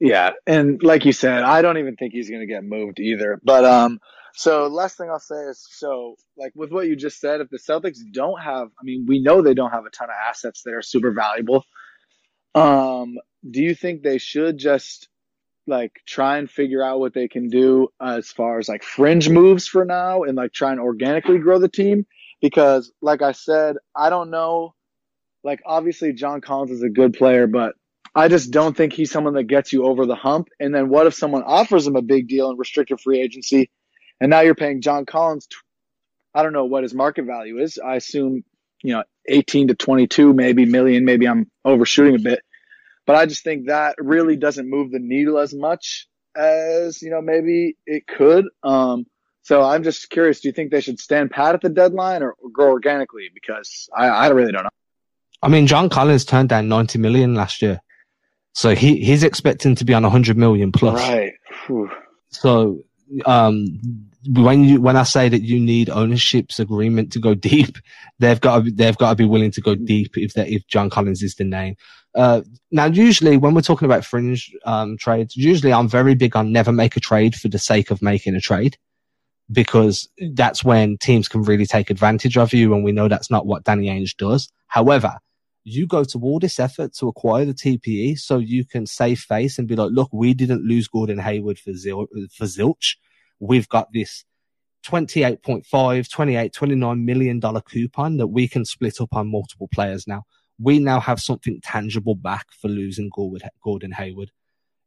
Yeah, 0.00 0.32
and 0.46 0.82
like 0.82 1.04
you 1.04 1.12
said, 1.12 1.44
I 1.44 1.62
don't 1.62 1.78
even 1.78 1.96
think 1.96 2.12
he's 2.12 2.28
going 2.28 2.40
to 2.40 2.46
get 2.46 2.64
moved 2.64 2.98
either. 2.98 3.40
But 3.42 3.64
um, 3.64 4.00
so 4.34 4.66
last 4.66 4.98
thing 4.98 5.08
I'll 5.08 5.20
say 5.20 5.36
is, 5.36 5.66
so 5.70 6.16
like 6.36 6.52
with 6.54 6.72
what 6.72 6.86
you 6.86 6.96
just 6.96 7.20
said, 7.20 7.40
if 7.40 7.48
the 7.48 7.58
Celtics 7.58 7.98
don't 8.12 8.40
have, 8.40 8.68
I 8.68 8.84
mean, 8.84 9.06
we 9.06 9.22
know 9.22 9.40
they 9.40 9.54
don't 9.54 9.70
have 9.70 9.86
a 9.86 9.90
ton 9.90 10.10
of 10.10 10.16
assets 10.28 10.62
that 10.64 10.74
are 10.74 10.82
super 10.82 11.12
valuable. 11.12 11.64
Um, 12.54 13.14
do 13.48 13.62
you 13.62 13.74
think 13.74 14.02
they 14.02 14.18
should 14.18 14.58
just 14.58 15.08
like 15.66 15.92
try 16.06 16.38
and 16.38 16.50
figure 16.50 16.82
out 16.82 17.00
what 17.00 17.14
they 17.14 17.28
can 17.28 17.48
do 17.48 17.88
as 18.00 18.30
far 18.30 18.58
as 18.58 18.68
like 18.68 18.82
fringe 18.82 19.28
moves 19.28 19.66
for 19.66 19.84
now 19.84 20.22
and 20.22 20.36
like 20.36 20.52
try 20.52 20.70
and 20.72 20.80
organically 20.80 21.38
grow 21.38 21.58
the 21.58 21.68
team 21.68 22.06
because 22.40 22.92
like 23.00 23.22
I 23.22 23.32
said, 23.32 23.76
I 23.96 24.10
don't 24.10 24.30
know 24.30 24.74
like 25.42 25.60
obviously 25.66 26.12
John 26.12 26.40
Collins 26.40 26.70
is 26.70 26.82
a 26.82 26.88
good 26.88 27.14
player, 27.14 27.46
but 27.46 27.74
I 28.14 28.28
just 28.28 28.50
don't 28.50 28.76
think 28.76 28.92
he's 28.92 29.10
someone 29.10 29.34
that 29.34 29.44
gets 29.44 29.72
you 29.72 29.84
over 29.84 30.06
the 30.06 30.14
hump. 30.14 30.48
And 30.60 30.74
then 30.74 30.88
what 30.88 31.06
if 31.06 31.14
someone 31.14 31.42
offers 31.42 31.86
him 31.86 31.96
a 31.96 32.02
big 32.02 32.28
deal 32.28 32.50
in 32.50 32.56
restricted 32.56 33.00
free 33.00 33.20
agency 33.20 33.70
and 34.20 34.30
now 34.30 34.40
you're 34.40 34.54
paying 34.54 34.80
John 34.80 35.06
Collins 35.06 35.48
I 36.34 36.42
don't 36.42 36.52
know 36.52 36.64
what 36.64 36.82
his 36.82 36.94
market 36.94 37.26
value 37.26 37.60
is. 37.60 37.78
I 37.78 37.94
assume, 37.94 38.42
you 38.82 38.94
know, 38.94 39.04
18 39.28 39.68
to 39.68 39.74
22 39.74 40.32
maybe 40.32 40.64
million, 40.64 41.04
maybe 41.04 41.28
I'm 41.28 41.50
overshooting 41.64 42.16
a 42.16 42.18
bit 42.18 42.40
but 43.06 43.16
I 43.16 43.26
just 43.26 43.44
think 43.44 43.66
that 43.66 43.96
really 43.98 44.36
doesn't 44.36 44.68
move 44.68 44.90
the 44.90 44.98
needle 44.98 45.38
as 45.38 45.54
much 45.54 46.08
as, 46.36 47.02
you 47.02 47.10
know, 47.10 47.20
maybe 47.20 47.76
it 47.86 48.06
could. 48.06 48.46
Um, 48.62 49.06
so 49.42 49.62
I'm 49.62 49.82
just 49.82 50.08
curious, 50.10 50.40
do 50.40 50.48
you 50.48 50.52
think 50.52 50.70
they 50.70 50.80
should 50.80 50.98
stand 50.98 51.30
pat 51.30 51.54
at 51.54 51.60
the 51.60 51.68
deadline 51.68 52.22
or, 52.22 52.34
grow 52.52 52.70
organically? 52.70 53.30
Because 53.32 53.88
I, 53.94 54.06
I 54.08 54.28
really 54.28 54.52
don't 54.52 54.64
know. 54.64 54.70
I 55.42 55.48
mean, 55.48 55.66
John 55.66 55.90
Collins 55.90 56.24
turned 56.24 56.48
down 56.48 56.68
90 56.68 56.98
million 56.98 57.34
last 57.34 57.60
year. 57.60 57.80
So 58.54 58.74
he, 58.74 59.04
he's 59.04 59.22
expecting 59.22 59.74
to 59.74 59.84
be 59.84 59.92
on 59.92 60.02
100 60.02 60.36
million 60.38 60.72
plus. 60.72 61.00
Right. 61.00 61.32
Whew. 61.66 61.90
So, 62.30 62.84
um, 63.26 63.80
when 64.26 64.64
you 64.64 64.80
when 64.80 64.96
I 64.96 65.02
say 65.02 65.28
that 65.28 65.42
you 65.42 65.60
need 65.60 65.90
ownership's 65.90 66.58
agreement 66.58 67.12
to 67.12 67.20
go 67.20 67.34
deep, 67.34 67.76
they've 68.18 68.40
got 68.40 68.56
to 68.56 68.62
be, 68.62 68.70
they've 68.70 68.96
got 68.96 69.10
to 69.10 69.16
be 69.16 69.26
willing 69.26 69.50
to 69.52 69.60
go 69.60 69.74
deep 69.74 70.16
if 70.16 70.34
that 70.34 70.48
if 70.48 70.66
John 70.66 70.90
Collins 70.90 71.22
is 71.22 71.34
the 71.34 71.44
name. 71.44 71.76
Uh, 72.14 72.42
now, 72.70 72.86
usually 72.86 73.36
when 73.36 73.54
we're 73.54 73.60
talking 73.60 73.86
about 73.86 74.04
fringe 74.04 74.54
um, 74.64 74.96
trades, 74.96 75.36
usually 75.36 75.72
I'm 75.72 75.88
very 75.88 76.14
big 76.14 76.36
on 76.36 76.52
never 76.52 76.72
make 76.72 76.96
a 76.96 77.00
trade 77.00 77.34
for 77.34 77.48
the 77.48 77.58
sake 77.58 77.90
of 77.90 78.02
making 78.02 78.34
a 78.34 78.40
trade 78.40 78.76
because 79.50 80.08
that's 80.32 80.64
when 80.64 80.96
teams 80.98 81.28
can 81.28 81.42
really 81.42 81.66
take 81.66 81.90
advantage 81.90 82.38
of 82.38 82.52
you, 82.52 82.72
and 82.72 82.84
we 82.84 82.92
know 82.92 83.08
that's 83.08 83.30
not 83.30 83.46
what 83.46 83.64
Danny 83.64 83.88
Ainge 83.88 84.16
does. 84.16 84.48
However, 84.68 85.18
you 85.64 85.86
go 85.86 86.04
to 86.04 86.18
all 86.20 86.38
this 86.38 86.60
effort 86.60 86.94
to 86.94 87.08
acquire 87.08 87.44
the 87.44 87.54
TPE 87.54 88.18
so 88.18 88.38
you 88.38 88.64
can 88.64 88.86
save 88.86 89.20
face 89.20 89.58
and 89.58 89.66
be 89.66 89.76
like, 89.76 89.90
look, 89.92 90.10
we 90.12 90.34
didn't 90.34 90.62
lose 90.62 90.88
Gordon 90.88 91.18
Hayward 91.18 91.58
for, 91.58 91.72
zil- 91.72 92.06
for 92.32 92.44
zilch. 92.44 92.96
We've 93.40 93.68
got 93.68 93.92
this 93.92 94.24
28.5, 94.86 96.10
28, 96.10 96.52
29 96.52 97.04
million 97.04 97.40
dollar 97.40 97.62
coupon 97.62 98.18
that 98.18 98.26
we 98.26 98.46
can 98.46 98.64
split 98.64 99.00
up 99.00 99.14
on 99.14 99.30
multiple 99.30 99.68
players 99.72 100.06
now 100.06 100.24
we 100.58 100.78
now 100.78 101.00
have 101.00 101.20
something 101.20 101.60
tangible 101.62 102.14
back 102.14 102.46
for 102.52 102.68
losing 102.68 103.10
Gordon 103.10 103.92
Hayward. 103.92 104.30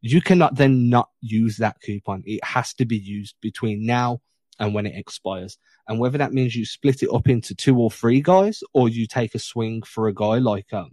You 0.01 0.21
cannot 0.21 0.56
then 0.56 0.89
not 0.89 1.10
use 1.21 1.58
that 1.58 1.82
coupon. 1.82 2.23
It 2.25 2.43
has 2.43 2.73
to 2.75 2.86
be 2.86 2.97
used 2.97 3.36
between 3.41 3.86
now 3.86 4.21
and 4.60 4.73
when 4.73 4.86
it 4.86 4.95
expires. 4.95 5.58
And 5.88 5.99
whether 5.99 6.17
that 6.17 6.34
means 6.34 6.56
you 6.56 6.65
split 6.65 7.03
it 7.03 7.13
up 7.13 7.27
into 7.27 7.56
two 7.56 7.77
or 7.77 7.91
three 7.91 8.21
guys, 8.21 8.63
or 8.73 8.89
you 8.89 9.08
take 9.08 9.36
a 9.36 9.39
swing 9.39 9.82
for 9.84 10.08
a 10.08 10.13
guy 10.13 10.38
like 10.38 10.71
um, 10.73 10.91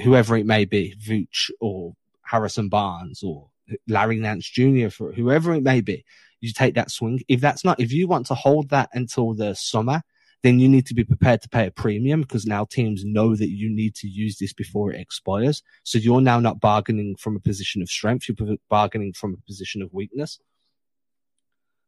whoever 0.00 0.36
it 0.36 0.46
may 0.46 0.64
be, 0.64 0.94
Vooch 1.02 1.50
or 1.60 1.94
Harrison 2.22 2.68
Barnes 2.68 3.22
or 3.22 3.48
Larry 3.88 4.18
Nance 4.18 4.48
Jr. 4.48 4.88
for 4.88 5.12
whoever 5.12 5.54
it 5.54 5.62
may 5.62 5.80
be, 5.80 6.04
you 6.40 6.52
take 6.52 6.74
that 6.74 6.90
swing. 6.90 7.22
If 7.28 7.40
that's 7.40 7.64
not, 7.64 7.80
if 7.80 7.92
you 7.92 8.08
want 8.08 8.26
to 8.26 8.34
hold 8.34 8.70
that 8.70 8.90
until 8.92 9.34
the 9.34 9.54
summer, 9.54 10.02
then 10.42 10.58
you 10.58 10.68
need 10.68 10.86
to 10.86 10.94
be 10.94 11.04
prepared 11.04 11.42
to 11.42 11.48
pay 11.48 11.66
a 11.66 11.70
premium 11.70 12.22
because 12.22 12.46
now 12.46 12.64
teams 12.64 13.04
know 13.04 13.36
that 13.36 13.50
you 13.50 13.68
need 13.68 13.94
to 13.96 14.08
use 14.08 14.38
this 14.38 14.52
before 14.52 14.92
it 14.92 15.00
expires. 15.00 15.62
So 15.84 15.98
you're 15.98 16.22
now 16.22 16.40
not 16.40 16.60
bargaining 16.60 17.16
from 17.16 17.36
a 17.36 17.40
position 17.40 17.82
of 17.82 17.90
strength. 17.90 18.26
You're 18.28 18.56
bargaining 18.68 19.12
from 19.12 19.34
a 19.34 19.46
position 19.46 19.82
of 19.82 19.92
weakness. 19.92 20.38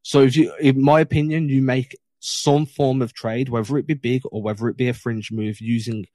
So 0.03 0.21
if 0.21 0.37
you, 0.37 0.55
in 0.57 0.83
my 0.83 1.01
opinion, 1.01 1.49
you 1.49 1.63
make 1.63 1.97
some 2.19 2.67
form 2.67 3.01
of 3.01 3.15
trade, 3.15 3.49
whether 3.49 3.79
it 3.79 3.87
be 3.87 3.95
big 3.95 4.23
or 4.31 4.43
whether 4.43 4.69
it 4.69 4.77
be 4.77 4.89
a 4.89 4.95
fringe 4.95 5.33
move 5.33 5.61
using 5.61 6.07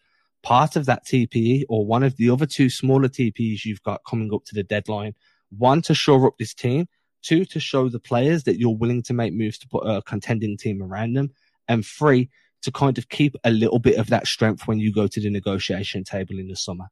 part 0.43 0.75
of 0.75 0.85
that 0.85 1.05
TPE 1.05 1.63
or 1.69 1.85
one 1.85 2.03
of 2.03 2.15
the 2.17 2.29
other 2.29 2.45
two 2.45 2.69
smaller 2.69 3.07
TPEs 3.07 3.65
you've 3.65 3.83
got 3.83 4.01
coming 4.07 4.33
up 4.33 4.45
to 4.45 4.55
the 4.55 4.63
deadline. 4.63 5.15
One 5.57 5.81
to 5.83 5.93
shore 5.93 6.27
up 6.27 6.37
this 6.37 6.53
team, 6.53 6.87
two 7.21 7.45
to 7.45 7.59
show 7.59 7.89
the 7.89 7.99
players 7.99 8.43
that 8.43 8.59
you're 8.59 8.75
willing 8.75 9.03
to 9.03 9.13
make 9.13 9.33
moves 9.33 9.57
to 9.59 9.67
put 9.67 9.87
a 9.87 10.01
contending 10.03 10.57
team 10.57 10.83
around 10.83 11.13
them, 11.13 11.31
and 11.67 11.85
three 11.85 12.29
to 12.63 12.71
kind 12.71 12.97
of 12.97 13.09
keep 13.09 13.35
a 13.43 13.51
little 13.51 13.79
bit 13.79 13.97
of 13.97 14.07
that 14.07 14.27
strength 14.27 14.67
when 14.67 14.79
you 14.79 14.91
go 14.91 15.07
to 15.07 15.21
the 15.21 15.29
negotiation 15.29 16.03
table 16.03 16.39
in 16.39 16.47
the 16.47 16.55
summer. 16.55 16.87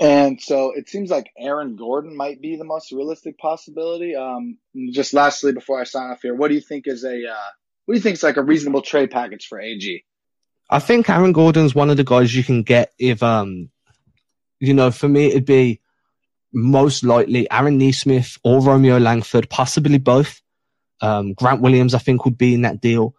And 0.00 0.40
so 0.40 0.72
it 0.74 0.88
seems 0.88 1.10
like 1.10 1.30
Aaron 1.38 1.76
Gordon 1.76 2.16
might 2.16 2.40
be 2.40 2.56
the 2.56 2.64
most 2.64 2.90
realistic 2.90 3.38
possibility. 3.38 4.16
Um, 4.16 4.58
just 4.92 5.14
lastly, 5.14 5.52
before 5.52 5.80
I 5.80 5.84
sign 5.84 6.10
off 6.10 6.22
here, 6.22 6.34
what 6.34 6.48
do 6.48 6.54
you 6.54 6.60
think 6.60 6.88
is 6.88 7.04
a 7.04 7.28
uh, 7.28 7.50
what 7.84 7.94
do 7.94 7.98
you 7.98 8.02
think 8.02 8.14
is 8.14 8.22
like 8.22 8.36
a 8.36 8.42
reasonable 8.42 8.82
trade 8.82 9.10
package 9.10 9.46
for 9.46 9.60
AG? 9.60 10.04
I 10.68 10.78
think 10.80 11.08
Aaron 11.08 11.32
Gordon's 11.32 11.74
one 11.74 11.90
of 11.90 11.96
the 11.96 12.04
guys 12.04 12.34
you 12.34 12.42
can 12.42 12.62
get 12.62 12.92
if 12.98 13.22
um, 13.22 13.70
you 14.58 14.74
know, 14.74 14.90
for 14.90 15.08
me 15.08 15.26
it'd 15.26 15.44
be 15.44 15.80
most 16.52 17.04
likely 17.04 17.50
Aaron 17.50 17.78
Nesmith 17.78 18.38
or 18.42 18.60
Romeo 18.60 18.98
Langford, 18.98 19.48
possibly 19.50 19.98
both. 19.98 20.40
Um, 21.00 21.34
Grant 21.34 21.60
Williams, 21.60 21.94
I 21.94 21.98
think, 21.98 22.24
would 22.24 22.38
be 22.38 22.54
in 22.54 22.62
that 22.62 22.80
deal. 22.80 23.14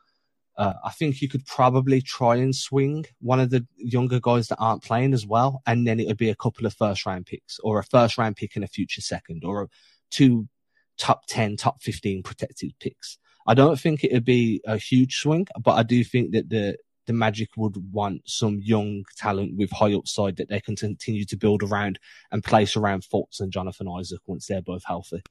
Uh, 0.58 0.74
I 0.84 0.92
think 0.92 1.22
you 1.22 1.28
could 1.28 1.46
probably 1.46 2.02
try 2.02 2.36
and 2.38 2.56
swing 2.56 3.06
one 3.20 3.40
of 3.40 3.50
the 3.50 3.66
younger 3.76 4.20
guys 4.20 4.48
that 4.48 4.58
aren't 4.58 4.84
playing 4.84 5.14
as 5.14 5.26
well, 5.26 5.62
and 5.66 5.86
then 5.86 6.00
it 6.00 6.08
would 6.08 6.18
be 6.18 6.30
a 6.30 6.36
couple 6.36 6.66
of 6.66 6.74
first 6.74 7.06
round 7.06 7.26
picks, 7.26 7.60
or 7.60 7.80
a 7.80 7.84
first 7.84 8.18
round 8.18 8.36
pick 8.38 8.56
and 8.56 8.64
a 8.64 8.68
future 8.68 9.02
second, 9.02 9.44
or 9.44 9.70
two 10.12 10.48
top 10.98 11.26
ten, 11.28 11.58
top 11.58 11.82
fifteen 11.82 12.24
protected 12.24 12.74
picks. 12.80 13.18
I 13.48 13.54
don't 13.54 13.80
think 13.80 14.04
it 14.04 14.14
would 14.14 14.26
be 14.26 14.62
a 14.66 14.78
huge 14.78 15.18
swing, 15.18 15.48
but 15.62 15.74
I 15.74 15.84
do 15.84 16.04
think 16.04 16.32
that 16.32 16.50
the 16.50 16.78
the 17.06 17.14
Magic 17.14 17.50
would 17.56 17.76
want 17.94 18.22
some 18.26 18.60
young 18.64 19.04
talent 19.16 19.56
with 19.58 19.72
high 19.72 19.94
upside 19.94 20.38
that 20.38 20.50
they 20.50 20.60
can 20.60 20.76
continue 20.76 21.26
to 21.26 21.38
build 21.38 21.62
around 21.62 22.00
and 22.32 22.44
place 22.44 22.76
around 22.76 23.04
Fultz 23.04 23.40
and 23.40 23.52
Jonathan 23.52 23.88
Isaac 23.88 24.22
once 24.26 24.48
they're 24.48 24.62
both 24.62 24.84
healthy. 24.86 25.22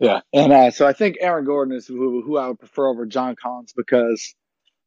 Yeah, 0.00 0.20
and 0.32 0.52
uh, 0.52 0.70
so 0.70 0.86
I 0.86 0.94
think 0.94 1.18
Aaron 1.20 1.44
Gordon 1.44 1.76
is 1.76 1.86
who, 1.86 2.22
who 2.22 2.38
I 2.38 2.48
would 2.48 2.58
prefer 2.58 2.88
over 2.88 3.04
John 3.04 3.36
Collins 3.36 3.74
because 3.76 4.34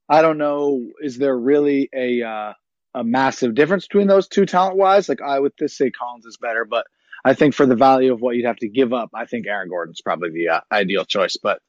I 0.09 0.21
don't 0.21 0.39
know, 0.39 0.87
is 1.01 1.17
there 1.17 1.37
really 1.37 1.89
a 1.93 2.23
uh, 2.23 2.53
a 2.95 3.03
massive 3.03 3.55
difference 3.55 3.87
between 3.87 4.07
those 4.07 4.27
two 4.27 4.45
talent 4.45 4.75
wise? 4.75 5.07
Like 5.07 5.21
I 5.21 5.39
would 5.39 5.53
just 5.57 5.77
say 5.77 5.91
Collins 5.91 6.25
is 6.25 6.37
better, 6.37 6.65
but 6.65 6.87
I 7.23 7.35
think 7.35 7.53
for 7.53 7.65
the 7.65 7.75
value 7.75 8.11
of 8.11 8.21
what 8.21 8.35
you'd 8.35 8.45
have 8.45 8.57
to 8.57 8.67
give 8.67 8.91
up, 8.91 9.11
I 9.13 9.25
think 9.25 9.47
Aaron 9.47 9.69
Gordon's 9.69 10.01
probably 10.01 10.31
the 10.31 10.49
uh, 10.49 10.61
ideal 10.71 11.05
choice. 11.05 11.37
But 11.41 11.61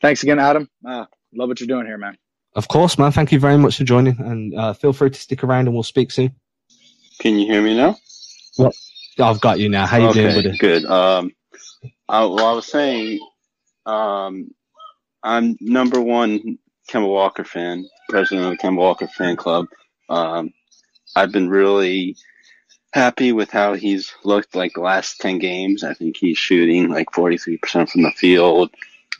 thanks 0.00 0.22
again, 0.22 0.38
Adam. 0.38 0.70
Uh, 0.86 1.06
love 1.34 1.48
what 1.48 1.60
you're 1.60 1.66
doing 1.66 1.86
here, 1.86 1.98
man. 1.98 2.16
Of 2.54 2.68
course, 2.68 2.98
man. 2.98 3.12
Thank 3.12 3.32
you 3.32 3.40
very 3.40 3.58
much 3.58 3.78
for 3.78 3.84
joining, 3.84 4.20
and 4.20 4.54
uh, 4.54 4.72
feel 4.74 4.92
free 4.92 5.10
to 5.10 5.18
stick 5.18 5.42
around, 5.42 5.66
and 5.66 5.74
we'll 5.74 5.82
speak 5.82 6.10
soon. 6.10 6.34
Can 7.18 7.38
you 7.38 7.46
hear 7.46 7.62
me 7.62 7.76
now? 7.76 7.96
What? 8.56 8.74
I've 9.18 9.40
got 9.40 9.58
you 9.58 9.68
now. 9.68 9.86
How 9.86 9.98
you 9.98 10.08
okay, 10.08 10.22
doing, 10.22 10.34
buddy? 10.34 10.58
Good. 10.58 10.84
Um, 10.84 11.32
I, 12.08 12.24
well, 12.24 12.46
I 12.46 12.52
was 12.52 12.66
saying, 12.66 13.20
um, 13.86 14.50
I'm 15.22 15.56
number 15.60 16.00
one 16.00 16.58
Kemba 16.90 17.08
Walker 17.08 17.44
fan, 17.44 17.88
president 18.08 18.46
of 18.46 18.52
the 18.52 18.58
Kemba 18.58 18.76
Walker 18.76 19.06
fan 19.06 19.36
club. 19.36 19.66
Um, 20.08 20.52
I've 21.14 21.32
been 21.32 21.48
really 21.48 22.16
happy 22.92 23.32
with 23.32 23.50
how 23.50 23.74
he's 23.74 24.12
looked 24.24 24.54
like 24.54 24.74
the 24.74 24.80
last 24.80 25.20
10 25.20 25.38
games. 25.38 25.84
I 25.84 25.94
think 25.94 26.16
he's 26.16 26.38
shooting 26.38 26.90
like 26.90 27.10
43% 27.10 27.90
from 27.90 28.02
the 28.02 28.12
field, 28.12 28.70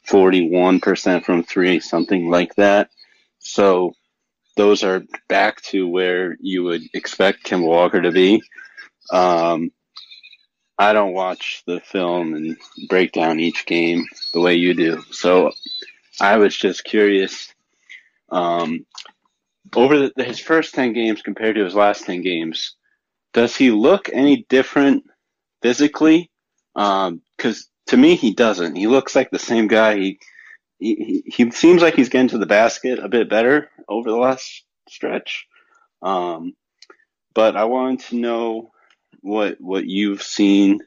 41% 0.06 1.24
from 1.24 1.42
three, 1.42 1.80
something 1.80 2.28
like 2.28 2.54
that. 2.56 2.90
So 3.38 3.94
those 4.56 4.84
are 4.84 5.02
back 5.28 5.62
to 5.62 5.88
where 5.88 6.36
you 6.40 6.64
would 6.64 6.82
expect 6.94 7.44
Kemba 7.44 7.66
Walker 7.66 8.02
to 8.02 8.12
be. 8.12 8.42
Um, 9.10 9.70
I 10.82 10.92
don't 10.92 11.12
watch 11.12 11.62
the 11.64 11.78
film 11.78 12.34
and 12.34 12.56
break 12.88 13.12
down 13.12 13.38
each 13.38 13.66
game 13.66 14.04
the 14.32 14.40
way 14.40 14.56
you 14.56 14.74
do. 14.74 15.04
So 15.12 15.52
I 16.20 16.38
was 16.38 16.56
just 16.56 16.82
curious. 16.82 17.54
Um, 18.30 18.84
over 19.76 20.08
the, 20.08 20.24
his 20.24 20.40
first 20.40 20.74
10 20.74 20.92
games 20.92 21.22
compared 21.22 21.54
to 21.54 21.64
his 21.64 21.76
last 21.76 22.04
10 22.04 22.22
games, 22.22 22.74
does 23.32 23.54
he 23.54 23.70
look 23.70 24.10
any 24.12 24.44
different 24.48 25.04
physically? 25.62 26.32
Because 26.74 27.06
um, 27.06 27.20
to 27.86 27.96
me, 27.96 28.16
he 28.16 28.34
doesn't. 28.34 28.74
He 28.74 28.88
looks 28.88 29.14
like 29.14 29.30
the 29.30 29.38
same 29.38 29.68
guy. 29.68 29.96
He, 29.98 30.18
he, 30.80 31.22
he 31.26 31.50
seems 31.52 31.80
like 31.80 31.94
he's 31.94 32.08
getting 32.08 32.28
to 32.30 32.38
the 32.38 32.46
basket 32.46 32.98
a 32.98 33.08
bit 33.08 33.30
better 33.30 33.70
over 33.88 34.10
the 34.10 34.16
last 34.16 34.64
stretch. 34.88 35.46
Um, 36.02 36.54
but 37.34 37.56
I 37.56 37.66
wanted 37.66 38.00
to 38.08 38.16
know 38.16 38.72
what 39.22 39.60
what 39.60 39.86
you've 39.86 40.22
seen 40.22 40.80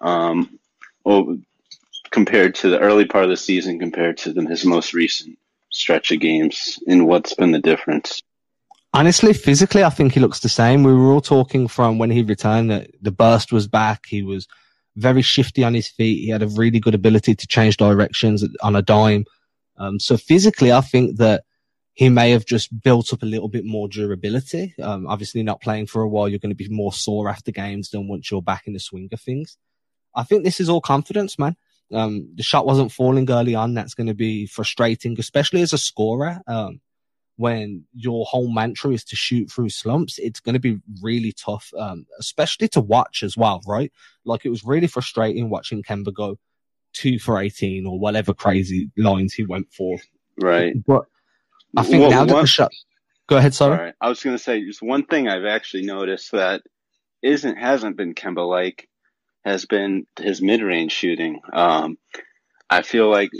um, 0.00 0.58
well, 1.04 1.38
compared 2.10 2.54
to 2.56 2.70
the 2.70 2.78
early 2.78 3.04
part 3.04 3.24
of 3.24 3.30
the 3.30 3.36
season 3.36 3.78
compared 3.78 4.16
to 4.18 4.32
the, 4.32 4.42
his 4.46 4.64
most 4.64 4.94
recent 4.94 5.38
stretch 5.70 6.10
of 6.10 6.20
games 6.20 6.78
and 6.86 7.06
what's 7.06 7.34
been 7.34 7.52
the 7.52 7.60
difference? 7.60 8.22
Honestly 8.94 9.34
physically 9.34 9.84
i 9.84 9.90
think 9.90 10.12
he 10.12 10.20
looks 10.20 10.40
the 10.40 10.48
same. 10.48 10.82
We 10.82 10.94
were 10.94 11.12
all 11.12 11.20
talking 11.20 11.68
from 11.68 11.98
when 11.98 12.10
he 12.10 12.22
returned 12.22 12.70
that 12.70 12.90
the 13.02 13.10
burst 13.10 13.52
was 13.52 13.68
back. 13.68 14.06
He 14.06 14.22
was 14.22 14.48
very 14.96 15.22
shifty 15.22 15.62
on 15.62 15.74
his 15.74 15.88
feet. 15.88 16.24
He 16.24 16.30
had 16.30 16.42
a 16.42 16.48
really 16.48 16.80
good 16.80 16.94
ability 16.94 17.34
to 17.34 17.46
change 17.46 17.76
directions 17.76 18.44
on 18.62 18.74
a 18.74 18.82
dime. 18.82 19.24
Um, 19.76 20.00
so 20.00 20.16
physically 20.16 20.72
i 20.72 20.80
think 20.80 21.18
that 21.18 21.44
he 21.98 22.08
may 22.08 22.30
have 22.30 22.46
just 22.46 22.80
built 22.80 23.12
up 23.12 23.24
a 23.24 23.26
little 23.26 23.48
bit 23.48 23.64
more 23.64 23.88
durability. 23.88 24.72
Um, 24.80 25.08
obviously, 25.08 25.42
not 25.42 25.60
playing 25.60 25.88
for 25.88 26.00
a 26.00 26.08
while, 26.08 26.28
you're 26.28 26.38
going 26.38 26.56
to 26.56 26.64
be 26.64 26.68
more 26.68 26.92
sore 26.92 27.28
after 27.28 27.50
games 27.50 27.90
than 27.90 28.06
once 28.06 28.30
you're 28.30 28.40
back 28.40 28.68
in 28.68 28.72
the 28.72 28.78
swing 28.78 29.08
of 29.12 29.20
things. 29.20 29.58
I 30.14 30.22
think 30.22 30.44
this 30.44 30.60
is 30.60 30.68
all 30.68 30.80
confidence, 30.80 31.40
man. 31.40 31.56
Um, 31.92 32.30
the 32.36 32.44
shot 32.44 32.66
wasn't 32.66 32.92
falling 32.92 33.28
early 33.28 33.56
on. 33.56 33.74
That's 33.74 33.94
going 33.94 34.06
to 34.06 34.14
be 34.14 34.46
frustrating, 34.46 35.18
especially 35.18 35.60
as 35.60 35.72
a 35.72 35.78
scorer. 35.78 36.40
Um, 36.46 36.80
when 37.34 37.84
your 37.92 38.24
whole 38.26 38.48
mantra 38.48 38.92
is 38.92 39.02
to 39.06 39.16
shoot 39.16 39.50
through 39.50 39.70
slumps, 39.70 40.20
it's 40.20 40.38
going 40.38 40.52
to 40.52 40.60
be 40.60 40.78
really 41.02 41.32
tough, 41.32 41.72
um, 41.76 42.06
especially 42.20 42.68
to 42.68 42.80
watch 42.80 43.24
as 43.24 43.36
well, 43.36 43.60
right? 43.66 43.90
Like 44.24 44.44
it 44.44 44.50
was 44.50 44.64
really 44.64 44.86
frustrating 44.86 45.50
watching 45.50 45.82
Kemba 45.82 46.14
go 46.14 46.36
two 46.92 47.18
for 47.18 47.40
18 47.40 47.88
or 47.88 47.98
whatever 47.98 48.34
crazy 48.34 48.92
lines 48.96 49.34
he 49.34 49.44
went 49.44 49.72
for. 49.72 49.98
Right. 50.40 50.74
But 50.86 51.06
I 51.78 51.82
think 51.82 52.02
well, 52.02 52.10
now 52.10 52.24
that 52.24 52.32
one, 52.32 52.42
the 52.42 52.48
shot. 52.48 52.72
Go 53.28 53.36
ahead, 53.36 53.54
sorry. 53.54 53.78
Right. 53.78 53.94
I 54.00 54.08
was 54.08 54.22
going 54.22 54.36
to 54.36 54.42
say 54.42 54.64
just 54.64 54.82
one 54.82 55.04
thing 55.04 55.28
I've 55.28 55.44
actually 55.44 55.84
noticed 55.84 56.32
that 56.32 56.62
isn't 57.22 57.56
hasn't 57.56 57.96
been 57.96 58.14
Kemba 58.14 58.48
like 58.48 58.88
has 59.44 59.66
been 59.66 60.06
his 60.18 60.40
mid 60.40 60.62
range 60.62 60.92
shooting. 60.92 61.40
Um, 61.52 61.98
I 62.70 62.82
feel 62.82 63.10
like 63.10 63.30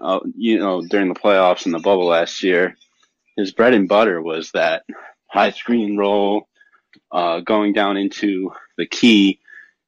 uh, 0.00 0.20
you 0.36 0.58
know 0.58 0.82
during 0.82 1.08
the 1.08 1.18
playoffs 1.18 1.66
and 1.66 1.74
the 1.74 1.78
bubble 1.78 2.06
last 2.06 2.42
year, 2.42 2.76
his 3.36 3.52
bread 3.52 3.74
and 3.74 3.88
butter 3.88 4.20
was 4.20 4.50
that 4.52 4.84
high 5.26 5.50
screen 5.50 5.96
roll, 5.96 6.48
uh, 7.12 7.40
going 7.40 7.72
down 7.72 7.96
into 7.96 8.52
the 8.76 8.86
key 8.86 9.40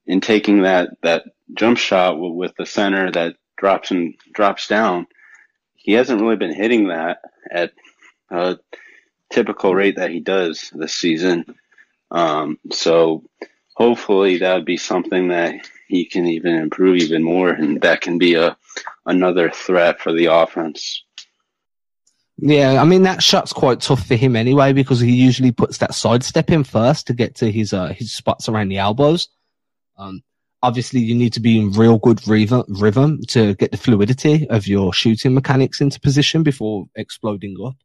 and 0.06 0.22
taking 0.22 0.62
that 0.62 0.90
that 1.02 1.24
jump 1.54 1.78
shot 1.78 2.18
with 2.18 2.54
the 2.56 2.66
center 2.66 3.10
that 3.10 3.36
drops 3.56 3.90
and 3.90 4.14
drops 4.32 4.68
down. 4.68 5.06
He 5.74 5.92
hasn't 5.92 6.20
really 6.20 6.36
been 6.36 6.54
hitting 6.54 6.88
that 6.88 7.18
at 7.50 7.72
a 8.30 8.58
typical 9.30 9.74
rate 9.74 9.96
that 9.96 10.10
he 10.10 10.20
does 10.20 10.70
this 10.74 10.94
season. 10.94 11.56
Um, 12.10 12.58
so 12.70 13.24
hopefully 13.74 14.38
that 14.38 14.54
would 14.54 14.64
be 14.64 14.76
something 14.76 15.28
that 15.28 15.54
he 15.88 16.04
can 16.04 16.26
even 16.26 16.54
improve 16.54 16.96
even 16.96 17.22
more, 17.22 17.50
and 17.50 17.80
that 17.82 18.00
can 18.00 18.18
be 18.18 18.34
a 18.34 18.56
another 19.04 19.50
threat 19.50 20.00
for 20.00 20.12
the 20.12 20.26
offense. 20.26 21.04
Yeah, 22.38 22.80
I 22.82 22.84
mean 22.84 23.04
that 23.04 23.22
shot's 23.22 23.52
quite 23.52 23.80
tough 23.80 24.06
for 24.06 24.14
him 24.14 24.36
anyway 24.36 24.72
because 24.72 25.00
he 25.00 25.12
usually 25.12 25.52
puts 25.52 25.78
that 25.78 25.94
sidestep 25.94 26.50
in 26.50 26.64
first 26.64 27.06
to 27.06 27.14
get 27.14 27.36
to 27.36 27.50
his 27.50 27.72
uh, 27.72 27.88
his 27.88 28.12
spots 28.12 28.48
around 28.48 28.68
the 28.68 28.78
elbows. 28.78 29.28
Um, 29.96 30.22
obviously 30.62 31.00
you 31.00 31.14
need 31.14 31.32
to 31.32 31.40
be 31.40 31.58
in 31.58 31.72
real 31.72 31.98
good 31.98 32.26
rhythm 32.26 33.20
to 33.28 33.54
get 33.54 33.70
the 33.70 33.76
fluidity 33.76 34.48
of 34.48 34.66
your 34.66 34.92
shooting 34.92 35.32
mechanics 35.32 35.80
into 35.80 36.00
position 36.00 36.42
before 36.42 36.86
exploding 36.94 37.56
up. 37.64 37.76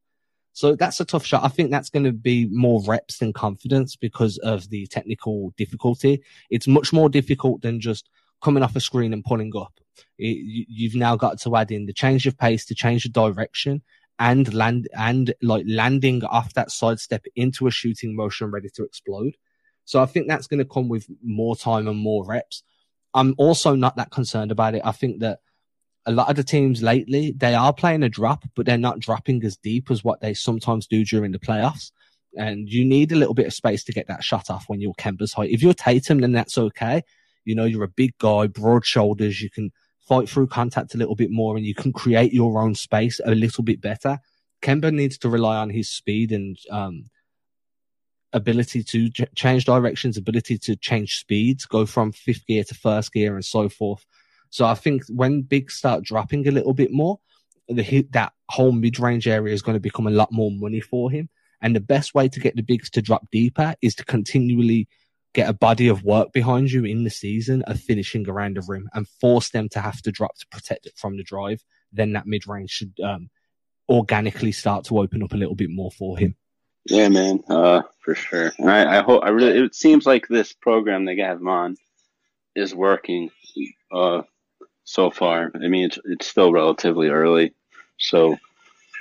So 0.53 0.75
that's 0.75 0.99
a 0.99 1.05
tough 1.05 1.25
shot. 1.25 1.43
I 1.43 1.47
think 1.47 1.71
that's 1.71 1.89
going 1.89 2.03
to 2.03 2.11
be 2.11 2.47
more 2.51 2.81
reps 2.83 3.19
than 3.19 3.33
confidence 3.33 3.95
because 3.95 4.37
of 4.39 4.69
the 4.69 4.85
technical 4.87 5.53
difficulty. 5.57 6.23
It's 6.49 6.67
much 6.67 6.91
more 6.91 7.09
difficult 7.09 7.61
than 7.61 7.79
just 7.79 8.09
coming 8.41 8.63
off 8.63 8.75
a 8.75 8.81
screen 8.81 9.13
and 9.13 9.23
pulling 9.23 9.53
up. 9.55 9.73
It, 10.17 10.65
you've 10.67 10.95
now 10.95 11.15
got 11.15 11.39
to 11.41 11.55
add 11.55 11.71
in 11.71 11.85
the 11.85 11.93
change 11.93 12.27
of 12.27 12.37
pace, 12.37 12.65
to 12.65 12.75
change 12.75 13.03
the 13.03 13.09
direction, 13.09 13.81
and 14.19 14.53
land 14.53 14.87
and 14.95 15.33
like 15.41 15.65
landing 15.67 16.23
off 16.25 16.53
that 16.53 16.69
sidestep 16.69 17.25
into 17.35 17.67
a 17.67 17.71
shooting 17.71 18.15
motion 18.15 18.51
ready 18.51 18.69
to 18.75 18.83
explode. 18.83 19.35
So 19.85 20.01
I 20.01 20.05
think 20.05 20.27
that's 20.27 20.47
going 20.47 20.59
to 20.59 20.65
come 20.65 20.89
with 20.89 21.07
more 21.23 21.55
time 21.55 21.87
and 21.87 21.97
more 21.97 22.25
reps. 22.25 22.63
I'm 23.13 23.35
also 23.37 23.75
not 23.75 23.95
that 23.95 24.11
concerned 24.11 24.51
about 24.51 24.75
it. 24.75 24.83
I 24.85 24.91
think 24.91 25.21
that 25.21 25.39
a 26.05 26.11
lot 26.11 26.29
of 26.29 26.35
the 26.35 26.43
teams 26.43 26.81
lately, 26.81 27.31
they 27.31 27.53
are 27.53 27.73
playing 27.73 28.03
a 28.03 28.09
drop, 28.09 28.43
but 28.55 28.65
they're 28.65 28.77
not 28.77 28.99
dropping 28.99 29.43
as 29.43 29.57
deep 29.57 29.91
as 29.91 30.03
what 30.03 30.21
they 30.21 30.33
sometimes 30.33 30.87
do 30.87 31.05
during 31.05 31.31
the 31.31 31.39
playoffs. 31.39 31.91
And 32.35 32.69
you 32.69 32.85
need 32.85 33.11
a 33.11 33.15
little 33.15 33.33
bit 33.33 33.45
of 33.45 33.53
space 33.53 33.83
to 33.83 33.91
get 33.91 34.07
that 34.07 34.23
shot 34.23 34.49
off 34.49 34.65
when 34.67 34.79
you're 34.79 34.93
Kemba's 34.93 35.33
height. 35.33 35.51
If 35.51 35.61
you're 35.61 35.73
Tatum, 35.73 36.19
then 36.21 36.31
that's 36.31 36.57
okay. 36.57 37.03
You 37.45 37.55
know, 37.55 37.65
you're 37.65 37.83
a 37.83 37.89
big 37.89 38.17
guy, 38.17 38.47
broad 38.47 38.85
shoulders. 38.85 39.41
You 39.41 39.49
can 39.49 39.71
fight 39.99 40.29
through 40.29 40.47
contact 40.47 40.95
a 40.95 40.97
little 40.97 41.15
bit 41.15 41.29
more 41.29 41.57
and 41.57 41.65
you 41.65 41.75
can 41.75 41.93
create 41.93 42.33
your 42.33 42.61
own 42.61 42.73
space 42.73 43.19
a 43.23 43.35
little 43.35 43.63
bit 43.63 43.81
better. 43.81 44.19
Kemba 44.61 44.93
needs 44.93 45.17
to 45.19 45.29
rely 45.29 45.57
on 45.57 45.69
his 45.69 45.89
speed 45.89 46.31
and, 46.31 46.57
um, 46.69 47.09
ability 48.33 48.83
to 48.83 49.09
change 49.35 49.65
directions, 49.65 50.17
ability 50.17 50.57
to 50.57 50.75
change 50.75 51.19
speeds, 51.19 51.65
go 51.65 51.85
from 51.85 52.11
fifth 52.11 52.45
gear 52.47 52.63
to 52.63 52.73
first 52.75 53.11
gear 53.11 53.35
and 53.35 53.43
so 53.43 53.67
forth. 53.67 54.05
So 54.51 54.65
I 54.65 54.75
think 54.75 55.03
when 55.07 55.41
bigs 55.41 55.75
start 55.75 56.03
dropping 56.03 56.47
a 56.47 56.51
little 56.51 56.73
bit 56.73 56.91
more, 56.91 57.19
the 57.67 57.83
hit 57.83 58.11
that 58.11 58.33
whole 58.49 58.71
mid 58.71 58.99
range 58.99 59.27
area 59.27 59.53
is 59.53 59.61
going 59.61 59.75
to 59.75 59.81
become 59.81 60.07
a 60.07 60.11
lot 60.11 60.31
more 60.31 60.51
money 60.51 60.81
for 60.81 61.09
him. 61.09 61.29
And 61.61 61.75
the 61.75 61.81
best 61.81 62.13
way 62.13 62.27
to 62.27 62.39
get 62.39 62.55
the 62.55 62.63
bigs 62.63 62.89
to 62.91 63.01
drop 63.01 63.27
deeper 63.31 63.75
is 63.81 63.95
to 63.95 64.05
continually 64.05 64.87
get 65.33 65.49
a 65.49 65.53
body 65.53 65.87
of 65.87 66.03
work 66.03 66.33
behind 66.33 66.71
you 66.71 66.83
in 66.83 67.03
the 67.03 67.09
season 67.09 67.61
of 67.63 67.79
finishing 67.79 68.27
around 68.27 68.57
the 68.57 68.61
rim 68.67 68.89
and 68.93 69.07
force 69.07 69.49
them 69.49 69.69
to 69.69 69.79
have 69.79 70.01
to 70.01 70.11
drop 70.11 70.35
to 70.37 70.47
protect 70.51 70.85
it 70.85 70.93
from 70.97 71.17
the 71.17 71.23
drive. 71.23 71.63
Then 71.93 72.13
that 72.13 72.27
mid 72.27 72.47
range 72.47 72.71
should 72.71 72.93
um, 73.01 73.29
organically 73.87 74.51
start 74.51 74.85
to 74.85 74.99
open 74.99 75.23
up 75.23 75.33
a 75.33 75.37
little 75.37 75.55
bit 75.55 75.69
more 75.69 75.91
for 75.91 76.17
him. 76.17 76.35
Yeah, 76.85 77.09
man, 77.09 77.43
uh, 77.47 77.83
for 77.99 78.15
sure. 78.15 78.51
I, 78.59 78.97
I 78.97 79.01
hope. 79.03 79.23
I 79.23 79.29
really. 79.29 79.59
It 79.59 79.75
seems 79.75 80.05
like 80.05 80.27
this 80.27 80.51
program 80.51 81.05
they 81.05 81.15
have 81.17 81.39
him 81.39 81.47
on 81.47 81.77
is 82.55 82.73
working. 82.73 83.29
Uh, 83.91 84.23
so 84.91 85.09
far. 85.09 85.51
I 85.55 85.67
mean, 85.67 85.85
it's 85.85 85.99
it's 86.05 86.27
still 86.27 86.51
relatively 86.51 87.07
early, 87.07 87.53
so 87.97 88.37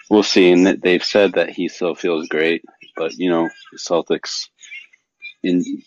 we'll 0.08 0.22
see. 0.22 0.52
And 0.52 0.66
they've 0.66 1.04
said 1.04 1.32
that 1.32 1.50
he 1.50 1.68
still 1.68 1.94
feels 1.94 2.28
great, 2.28 2.64
but 2.96 3.12
you 3.14 3.28
know, 3.28 3.50
Celtics 3.76 4.48
in 5.42 5.82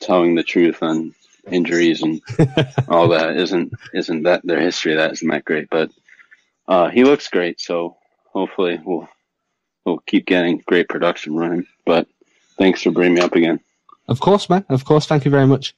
telling 0.00 0.34
the 0.34 0.42
truth 0.42 0.82
on 0.82 1.14
injuries 1.50 2.02
and 2.02 2.20
all 2.88 3.08
that 3.08 3.36
isn't 3.36 3.72
isn't 3.94 4.24
that 4.24 4.42
their 4.44 4.60
history 4.60 4.94
that 4.94 5.12
isn't 5.12 5.28
that 5.28 5.46
great. 5.46 5.70
But 5.70 5.90
uh, 6.68 6.90
he 6.90 7.04
looks 7.04 7.28
great, 7.28 7.58
so 7.58 7.96
hopefully 8.32 8.80
we'll 8.84 9.08
we'll 9.86 9.98
keep 9.98 10.26
getting 10.26 10.62
great 10.66 10.90
production 10.90 11.36
running. 11.36 11.66
But 11.86 12.06
thanks 12.58 12.82
for 12.82 12.90
bringing 12.90 13.14
me 13.14 13.22
up 13.22 13.34
again. 13.34 13.60
Of 14.08 14.20
course, 14.20 14.50
man. 14.50 14.66
Of 14.68 14.84
course. 14.84 15.06
Thank 15.06 15.24
you 15.24 15.30
very 15.30 15.46
much. 15.46 15.74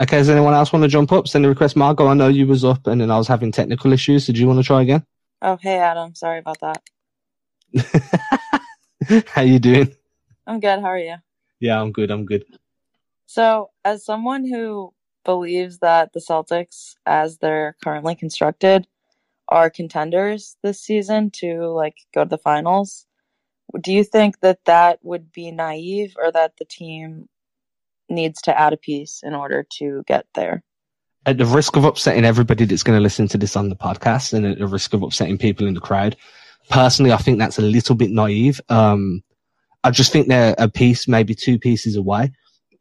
Okay, 0.00 0.16
does 0.16 0.30
anyone 0.30 0.54
else 0.54 0.72
want 0.72 0.82
to 0.82 0.88
jump 0.88 1.12
up? 1.12 1.28
Send 1.28 1.44
a 1.44 1.48
request, 1.48 1.76
Margot. 1.76 2.06
I 2.06 2.14
know 2.14 2.28
you 2.28 2.46
was 2.46 2.64
up 2.64 2.86
and 2.86 3.00
then 3.00 3.10
I 3.10 3.18
was 3.18 3.28
having 3.28 3.52
technical 3.52 3.92
issues. 3.92 4.24
Did 4.24 4.38
you 4.38 4.46
want 4.46 4.58
to 4.58 4.64
try 4.64 4.80
again? 4.80 5.04
Oh, 5.42 5.58
hey, 5.60 5.76
Adam. 5.78 6.14
Sorry 6.14 6.38
about 6.38 6.58
that. 6.60 6.82
How 9.28 9.42
you 9.42 9.58
doing? 9.58 9.94
I'm 10.46 10.58
good. 10.58 10.80
How 10.80 10.86
are 10.86 10.98
you? 10.98 11.16
Yeah, 11.60 11.80
I'm 11.80 11.92
good. 11.92 12.10
I'm 12.10 12.24
good. 12.24 12.44
So, 13.26 13.70
as 13.84 14.04
someone 14.04 14.46
who 14.48 14.94
believes 15.24 15.80
that 15.80 16.14
the 16.14 16.20
Celtics, 16.20 16.94
as 17.04 17.36
they're 17.38 17.76
currently 17.84 18.14
constructed, 18.14 18.86
are 19.48 19.68
contenders 19.68 20.56
this 20.62 20.80
season 20.80 21.30
to 21.32 21.66
like 21.66 21.96
go 22.14 22.24
to 22.24 22.30
the 22.30 22.38
finals, 22.38 23.06
do 23.80 23.92
you 23.92 24.04
think 24.04 24.40
that 24.40 24.64
that 24.64 24.98
would 25.02 25.30
be 25.30 25.50
naive 25.50 26.16
or 26.18 26.32
that 26.32 26.54
the 26.58 26.64
team 26.64 27.28
needs 28.10 28.42
to 28.42 28.58
add 28.58 28.72
a 28.72 28.76
piece 28.76 29.20
in 29.22 29.34
order 29.34 29.66
to 29.78 30.02
get 30.06 30.26
there. 30.34 30.62
At 31.26 31.38
the 31.38 31.46
risk 31.46 31.76
of 31.76 31.84
upsetting 31.84 32.24
everybody 32.24 32.64
that's 32.64 32.82
going 32.82 32.96
to 32.96 33.02
listen 33.02 33.28
to 33.28 33.38
this 33.38 33.56
on 33.56 33.68
the 33.68 33.76
podcast 33.76 34.32
and 34.32 34.46
at 34.46 34.58
the 34.58 34.66
risk 34.66 34.94
of 34.94 35.02
upsetting 35.02 35.38
people 35.38 35.66
in 35.66 35.74
the 35.74 35.80
crowd, 35.80 36.16
personally, 36.70 37.12
I 37.12 37.18
think 37.18 37.38
that's 37.38 37.58
a 37.58 37.62
little 37.62 37.94
bit 37.94 38.10
naive. 38.10 38.60
Um, 38.68 39.22
I 39.84 39.90
just 39.90 40.12
think 40.12 40.28
they're 40.28 40.54
a 40.58 40.68
piece, 40.68 41.08
maybe 41.08 41.34
two 41.34 41.58
pieces 41.58 41.96
away. 41.96 42.32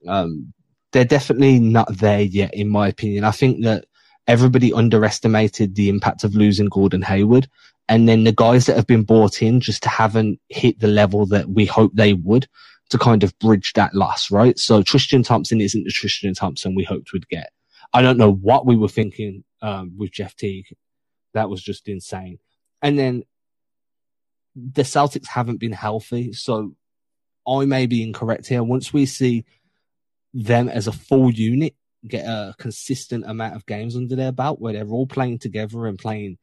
Um, 0.07 0.53
they're 0.91 1.05
definitely 1.05 1.59
not 1.59 1.97
there 1.97 2.21
yet, 2.21 2.53
in 2.53 2.69
my 2.69 2.87
opinion. 2.87 3.23
I 3.23 3.31
think 3.31 3.63
that 3.63 3.85
everybody 4.27 4.73
underestimated 4.73 5.75
the 5.75 5.89
impact 5.89 6.23
of 6.23 6.35
losing 6.35 6.67
Gordon 6.67 7.01
Hayward. 7.01 7.47
And 7.87 8.07
then 8.07 8.23
the 8.23 8.31
guys 8.31 8.67
that 8.67 8.75
have 8.75 8.87
been 8.87 9.03
brought 9.03 9.41
in 9.41 9.59
just 9.59 9.83
haven't 9.85 10.39
hit 10.49 10.79
the 10.79 10.87
level 10.87 11.25
that 11.27 11.49
we 11.49 11.65
hope 11.65 11.91
they 11.93 12.13
would 12.13 12.47
to 12.89 12.97
kind 12.97 13.23
of 13.23 13.37
bridge 13.39 13.73
that 13.73 13.93
loss, 13.93 14.31
right? 14.31 14.57
So 14.57 14.81
Tristan 14.81 15.23
Thompson 15.23 15.61
isn't 15.61 15.83
the 15.83 15.91
Tristan 15.91 16.33
Thompson 16.33 16.75
we 16.75 16.83
hoped 16.83 17.13
we'd 17.13 17.27
get. 17.27 17.51
I 17.93 18.01
don't 18.01 18.17
know 18.17 18.31
what 18.31 18.65
we 18.65 18.75
were 18.75 18.87
thinking 18.87 19.43
um, 19.61 19.93
with 19.97 20.11
Jeff 20.11 20.35
Teague. 20.35 20.75
That 21.33 21.49
was 21.49 21.61
just 21.61 21.87
insane. 21.87 22.39
And 22.81 22.97
then 22.97 23.23
the 24.55 24.83
Celtics 24.83 25.27
haven't 25.27 25.59
been 25.59 25.71
healthy, 25.71 26.33
so 26.33 26.75
I 27.47 27.65
may 27.65 27.85
be 27.85 28.03
incorrect 28.03 28.47
here. 28.47 28.63
Once 28.63 28.91
we 28.91 29.05
see 29.05 29.45
them 30.33 30.69
as 30.69 30.87
a 30.87 30.91
full 30.91 31.31
unit 31.31 31.75
get 32.07 32.25
a 32.25 32.55
consistent 32.57 33.25
amount 33.27 33.55
of 33.55 33.65
games 33.65 33.95
under 33.95 34.15
their 34.15 34.31
belt 34.31 34.59
where 34.59 34.73
they're 34.73 34.87
all 34.87 35.07
playing 35.07 35.37
together 35.39 35.85
and 35.85 35.97
playing 35.99 36.37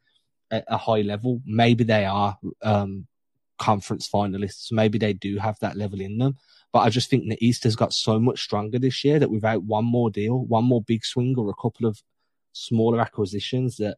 at 0.50 0.64
a 0.68 0.76
high 0.76 1.00
level, 1.00 1.40
maybe 1.44 1.84
they 1.84 2.04
are 2.04 2.38
um, 2.62 3.06
conference 3.58 4.08
finalists. 4.08 4.72
Maybe 4.72 4.98
they 4.98 5.12
do 5.12 5.38
have 5.38 5.58
that 5.60 5.76
level 5.76 6.00
in 6.00 6.18
them. 6.18 6.36
But 6.72 6.80
I 6.80 6.90
just 6.90 7.08
think 7.08 7.28
the 7.28 7.46
East 7.46 7.64
has 7.64 7.76
got 7.76 7.92
so 7.92 8.18
much 8.18 8.42
stronger 8.42 8.78
this 8.78 9.04
year 9.04 9.18
that 9.18 9.30
without 9.30 9.62
one 9.62 9.84
more 9.84 10.10
deal, 10.10 10.44
one 10.44 10.64
more 10.64 10.82
big 10.82 11.04
swing 11.04 11.34
or 11.38 11.48
a 11.48 11.62
couple 11.62 11.86
of 11.86 12.02
smaller 12.52 13.00
acquisitions, 13.00 13.76
that 13.76 13.96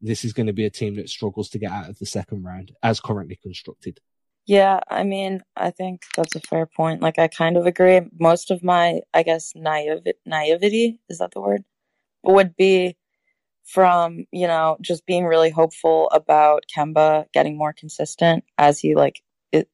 this 0.00 0.24
is 0.24 0.32
going 0.32 0.46
to 0.46 0.52
be 0.52 0.64
a 0.64 0.70
team 0.70 0.96
that 0.96 1.08
struggles 1.08 1.48
to 1.50 1.58
get 1.58 1.72
out 1.72 1.88
of 1.88 1.98
the 1.98 2.06
second 2.06 2.44
round 2.44 2.72
as 2.82 3.00
currently 3.00 3.38
constructed. 3.42 4.00
Yeah, 4.46 4.80
I 4.88 5.04
mean, 5.04 5.42
I 5.56 5.70
think 5.70 6.02
that's 6.16 6.34
a 6.34 6.40
fair 6.40 6.66
point. 6.66 7.02
Like, 7.02 7.18
I 7.18 7.28
kind 7.28 7.56
of 7.56 7.66
agree. 7.66 8.00
Most 8.18 8.50
of 8.50 8.64
my, 8.64 9.00
I 9.12 9.22
guess, 9.22 9.52
naive 9.54 10.06
naivety 10.26 10.98
is 11.08 11.18
that 11.18 11.32
the 11.32 11.40
word 11.40 11.64
would 12.22 12.56
be 12.56 12.96
from 13.72 14.24
you 14.32 14.46
know 14.46 14.76
just 14.80 15.06
being 15.06 15.24
really 15.24 15.50
hopeful 15.50 16.08
about 16.10 16.64
Kemba 16.74 17.26
getting 17.32 17.56
more 17.56 17.72
consistent 17.72 18.44
as 18.58 18.80
he 18.80 18.94
like 18.94 19.22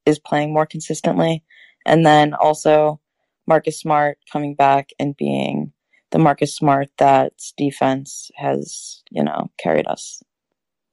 is 0.05 0.19
playing 0.19 0.53
more 0.53 0.67
consistently, 0.67 1.43
and 1.85 2.05
then 2.05 2.35
also 2.35 3.01
Marcus 3.47 3.79
Smart 3.79 4.19
coming 4.31 4.55
back 4.55 4.91
and 4.99 5.17
being 5.17 5.73
the 6.11 6.19
Marcus 6.19 6.55
Smart 6.55 6.89
that 6.99 7.33
defense 7.57 8.31
has 8.37 9.03
you 9.11 9.25
know 9.25 9.51
carried 9.59 9.87
us. 9.87 10.23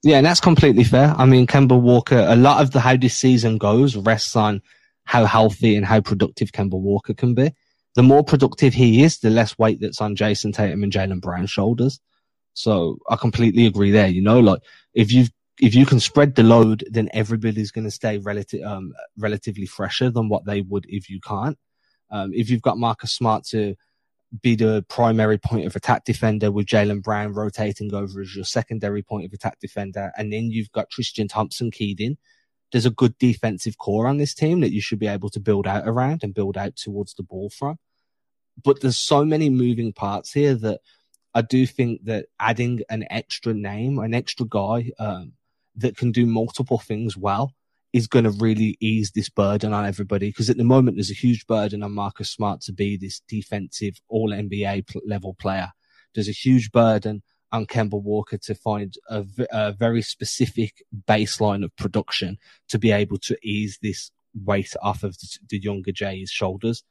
Yeah, 0.04 0.18
and 0.18 0.26
that's 0.26 0.42
completely 0.42 0.84
fair. 0.84 1.14
I 1.18 1.26
mean, 1.26 1.48
Kemba 1.48 1.80
Walker, 1.80 2.26
a 2.28 2.36
lot 2.36 2.62
of 2.62 2.72
the 2.72 2.80
how 2.80 2.98
this 2.98 3.16
season 3.16 3.58
goes 3.58 3.96
rests 3.96 4.36
on 4.36 4.62
how 5.06 5.26
healthy 5.26 5.76
and 5.76 5.86
how 5.86 6.02
productive 6.02 6.52
Kemba 6.52 6.80
Walker 6.80 7.14
can 7.14 7.34
be. 7.34 7.54
The 7.96 8.04
more 8.04 8.24
productive 8.24 8.74
he 8.74 9.04
is, 9.04 9.20
the 9.20 9.30
less 9.30 9.58
weight 9.58 9.80
that's 9.80 10.02
on 10.02 10.16
Jayson 10.16 10.54
Tatum 10.54 10.84
and 10.84 10.92
Jaylen 10.92 11.22
Brown's 11.22 11.52
shoulders. 11.52 12.00
So 12.54 13.00
I 13.10 13.16
completely 13.16 13.66
agree 13.66 13.92
there. 13.92 14.08
You 14.08 14.22
know, 14.22 14.40
like 14.40 14.62
if 14.94 15.12
you 15.12 15.26
if 15.60 15.76
you 15.76 15.86
can 15.86 16.00
spread 16.00 16.36
the 16.36 16.44
load, 16.44 16.84
then 16.90 17.10
everybody's 17.14 17.72
going 17.72 17.86
to 17.86 17.92
stay 17.92 18.18
relative 18.18 18.64
um, 18.64 18.94
relatively 19.18 19.66
fresher 19.66 20.10
than 20.10 20.30
what 20.30 20.46
they 20.46 20.62
would 20.62 20.86
if 20.88 21.10
you 21.10 21.20
can't. 21.20 21.58
Um, 22.12 22.32
if 22.34 22.50
you've 22.50 22.62
got 22.62 22.78
Marcus 22.78 23.12
Smart 23.12 23.44
to 23.46 23.76
be 24.42 24.56
the 24.56 24.84
primary 24.90 25.38
point 25.38 25.66
of 25.66 25.76
attack 25.76 26.06
defender 26.06 26.52
with 26.52 26.66
Jaylen 26.66 27.04
Brown 27.04 27.34
rotating 27.34 27.94
over 27.94 28.22
as 28.22 28.36
your 28.36 28.46
secondary 28.46 29.04
point 29.04 29.26
of 29.26 29.34
attack 29.34 29.60
defender, 29.60 30.12
and 30.18 30.34
then 30.34 30.50
you've 30.52 30.72
got 30.72 30.90
Tristan 30.90 31.28
Thompson 31.28 31.72
keyed 31.72 32.02
in. 32.02 32.18
There's 32.72 32.88
a 32.88 32.92
good 32.92 33.16
defensive 33.20 33.78
core 33.78 34.08
on 34.08 34.18
this 34.18 34.34
team 34.34 34.62
that 34.62 34.74
you 34.74 34.82
should 34.82 34.98
be 34.98 35.08
able 35.08 35.30
to 35.30 35.40
build 35.40 35.68
out 35.68 35.88
around 35.88 36.24
and 36.24 36.34
build 36.34 36.58
out 36.58 36.76
towards 36.76 37.14
the 37.14 37.22
ball 37.22 37.52
from. 37.52 37.78
But 38.64 38.82
there's 38.82 38.98
so 38.98 39.24
many 39.24 39.52
moving 39.52 39.94
parts 39.94 40.34
here 40.34 40.56
that 40.56 40.82
I 41.34 41.42
do 41.42 41.66
think 41.66 42.06
that 42.06 42.28
adding 42.40 42.82
an 42.90 43.06
extra 43.10 43.54
name, 43.54 44.00
an 44.00 44.14
extra 44.14 44.46
guy 44.46 44.92
um, 45.00 45.34
that 45.76 45.98
can 45.98 46.12
do 46.12 46.26
multiple 46.26 46.78
things 46.78 47.18
well, 47.18 47.54
is 47.92 48.08
going 48.08 48.26
to 48.26 48.32
really 48.32 48.76
ease 48.80 49.12
this 49.12 49.30
burden 49.30 49.74
on 49.74 49.86
everybody. 49.86 50.30
Because 50.30 50.50
at 50.50 50.58
the 50.58 50.64
moment, 50.64 50.98
there's 50.98 51.12
a 51.12 51.16
huge 51.16 51.46
burden 51.46 51.84
on 51.84 51.94
Marcus 51.94 52.32
Smart 52.32 52.62
to 52.62 52.74
be 52.74 52.98
this 52.98 53.22
defensive 53.28 54.02
All 54.08 54.32
NBA 54.32 54.96
level 55.06 55.36
player, 55.36 55.72
there's 56.14 56.30
a 56.30 56.32
huge 56.32 56.72
burden 56.72 57.24
on 57.52 57.68
Kemba 57.68 58.02
Walker 58.02 58.38
to 58.38 58.56
find 58.56 58.96
a, 59.10 59.24
a 59.52 59.72
very 59.72 60.02
specific 60.02 60.84
baseline 61.08 61.64
of 61.64 61.76
production 61.76 62.38
to 62.70 62.80
be 62.80 62.92
able 62.92 63.18
to 63.20 63.38
ease 63.44 63.78
this 63.82 64.12
weight 64.34 64.74
off 64.82 65.04
of 65.04 65.18
the, 65.20 65.38
the 65.50 65.60
younger 65.60 65.92
Jay's 65.92 66.32
shoulders. 66.32 66.84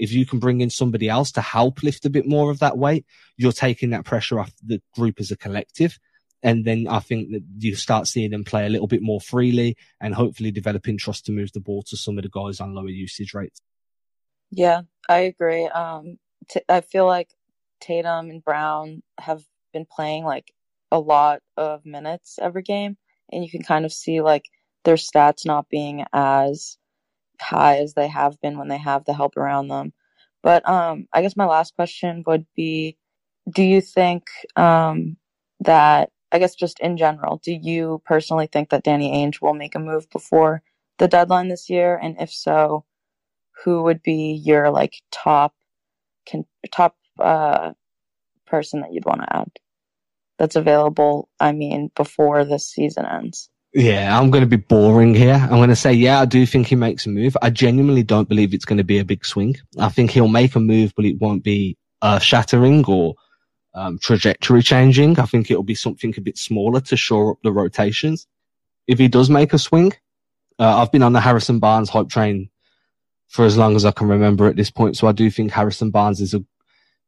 If 0.00 0.12
you 0.12 0.24
can 0.26 0.38
bring 0.38 0.60
in 0.60 0.70
somebody 0.70 1.08
else 1.08 1.32
to 1.32 1.40
help 1.40 1.82
lift 1.82 2.06
a 2.06 2.10
bit 2.10 2.26
more 2.26 2.50
of 2.50 2.60
that 2.60 2.78
weight, 2.78 3.04
you're 3.36 3.52
taking 3.52 3.90
that 3.90 4.04
pressure 4.04 4.40
off 4.40 4.52
the 4.64 4.80
group 4.94 5.20
as 5.20 5.30
a 5.30 5.36
collective. 5.36 5.98
And 6.42 6.64
then 6.64 6.86
I 6.88 7.00
think 7.00 7.32
that 7.32 7.42
you 7.58 7.74
start 7.74 8.08
seeing 8.08 8.30
them 8.30 8.44
play 8.44 8.64
a 8.64 8.70
little 8.70 8.86
bit 8.86 9.02
more 9.02 9.20
freely 9.20 9.76
and 10.00 10.14
hopefully 10.14 10.50
developing 10.50 10.96
trust 10.96 11.26
to 11.26 11.32
move 11.32 11.52
the 11.52 11.60
ball 11.60 11.82
to 11.88 11.96
some 11.96 12.16
of 12.16 12.22
the 12.22 12.30
guys 12.30 12.60
on 12.60 12.74
lower 12.74 12.88
usage 12.88 13.34
rates. 13.34 13.60
Yeah, 14.50 14.82
I 15.08 15.18
agree. 15.18 15.66
Um, 15.66 16.18
t- 16.48 16.62
I 16.68 16.80
feel 16.80 17.06
like 17.06 17.28
Tatum 17.80 18.30
and 18.30 18.42
Brown 18.42 19.02
have 19.18 19.42
been 19.72 19.86
playing 19.86 20.24
like 20.24 20.52
a 20.90 20.98
lot 20.98 21.40
of 21.56 21.84
minutes 21.84 22.38
every 22.40 22.62
game, 22.62 22.96
and 23.30 23.44
you 23.44 23.50
can 23.50 23.62
kind 23.62 23.84
of 23.84 23.92
see 23.92 24.22
like 24.22 24.44
their 24.84 24.96
stats 24.96 25.44
not 25.44 25.68
being 25.68 26.04
as 26.12 26.78
high 27.40 27.78
as 27.78 27.94
they 27.94 28.08
have 28.08 28.40
been 28.40 28.58
when 28.58 28.68
they 28.68 28.78
have 28.78 29.04
the 29.04 29.14
help 29.14 29.36
around 29.36 29.68
them. 29.68 29.92
But 30.42 30.68
um, 30.68 31.06
I 31.12 31.22
guess 31.22 31.36
my 31.36 31.46
last 31.46 31.74
question 31.76 32.24
would 32.26 32.46
be: 32.56 32.96
Do 33.52 33.62
you 33.62 33.80
think 33.80 34.24
um, 34.56 35.16
that 35.60 36.10
I 36.32 36.38
guess 36.38 36.54
just 36.54 36.80
in 36.80 36.96
general, 36.96 37.40
do 37.44 37.52
you 37.52 38.02
personally 38.04 38.46
think 38.46 38.70
that 38.70 38.84
Danny 38.84 39.12
Ainge 39.12 39.42
will 39.42 39.54
make 39.54 39.74
a 39.74 39.80
move 39.80 40.08
before 40.10 40.62
the 40.98 41.08
deadline 41.08 41.48
this 41.48 41.68
year? 41.68 41.98
And 42.00 42.16
if 42.20 42.32
so, 42.32 42.84
who 43.64 43.82
would 43.84 44.02
be 44.02 44.40
your 44.44 44.70
like 44.70 44.94
top 45.10 45.54
can 46.26 46.44
top 46.72 46.96
uh, 47.18 47.72
person 48.46 48.80
that 48.80 48.92
you'd 48.92 49.06
want 49.06 49.22
to 49.22 49.36
add 49.36 49.50
that's 50.38 50.56
available? 50.56 51.28
I 51.40 51.52
mean, 51.52 51.90
before 51.96 52.44
this 52.44 52.68
season 52.68 53.06
ends. 53.06 53.50
Yeah, 53.72 54.18
I'm 54.18 54.30
going 54.30 54.42
to 54.42 54.48
be 54.48 54.56
boring 54.56 55.14
here. 55.14 55.34
I'm 55.34 55.58
going 55.58 55.68
to 55.68 55.76
say, 55.76 55.92
yeah, 55.92 56.20
I 56.20 56.24
do 56.24 56.44
think 56.44 56.66
he 56.66 56.74
makes 56.74 57.06
a 57.06 57.08
move. 57.08 57.36
I 57.40 57.50
genuinely 57.50 58.02
don't 58.02 58.28
believe 58.28 58.52
it's 58.52 58.64
going 58.64 58.78
to 58.78 58.84
be 58.84 58.98
a 58.98 59.04
big 59.04 59.24
swing. 59.24 59.56
I 59.78 59.88
think 59.88 60.10
he'll 60.10 60.26
make 60.28 60.56
a 60.56 60.60
move, 60.60 60.92
but 60.96 61.04
it 61.04 61.20
won't 61.20 61.44
be 61.44 61.76
earth 62.02 62.22
shattering 62.22 62.84
or 62.86 63.14
um, 63.74 63.98
trajectory 63.98 64.62
changing. 64.62 65.20
I 65.20 65.26
think 65.26 65.50
it'll 65.50 65.62
be 65.62 65.76
something 65.76 66.12
a 66.16 66.20
bit 66.20 66.36
smaller 66.36 66.80
to 66.80 66.96
shore 66.96 67.30
up 67.30 67.38
the 67.44 67.52
rotations. 67.52 68.26
If 68.88 68.98
he 68.98 69.06
does 69.06 69.30
make 69.30 69.52
a 69.52 69.58
swing, 69.58 69.92
uh, 70.58 70.82
I've 70.82 70.90
been 70.90 71.04
on 71.04 71.12
the 71.12 71.20
Harrison 71.20 71.60
Barnes 71.60 71.90
hype 71.90 72.08
train 72.08 72.50
for 73.28 73.44
as 73.44 73.56
long 73.56 73.76
as 73.76 73.84
I 73.84 73.92
can 73.92 74.08
remember 74.08 74.48
at 74.48 74.56
this 74.56 74.70
point. 74.70 74.96
So 74.96 75.06
I 75.06 75.12
do 75.12 75.30
think 75.30 75.52
Harrison 75.52 75.90
Barnes 75.90 76.20
is 76.20 76.34
a, 76.34 76.44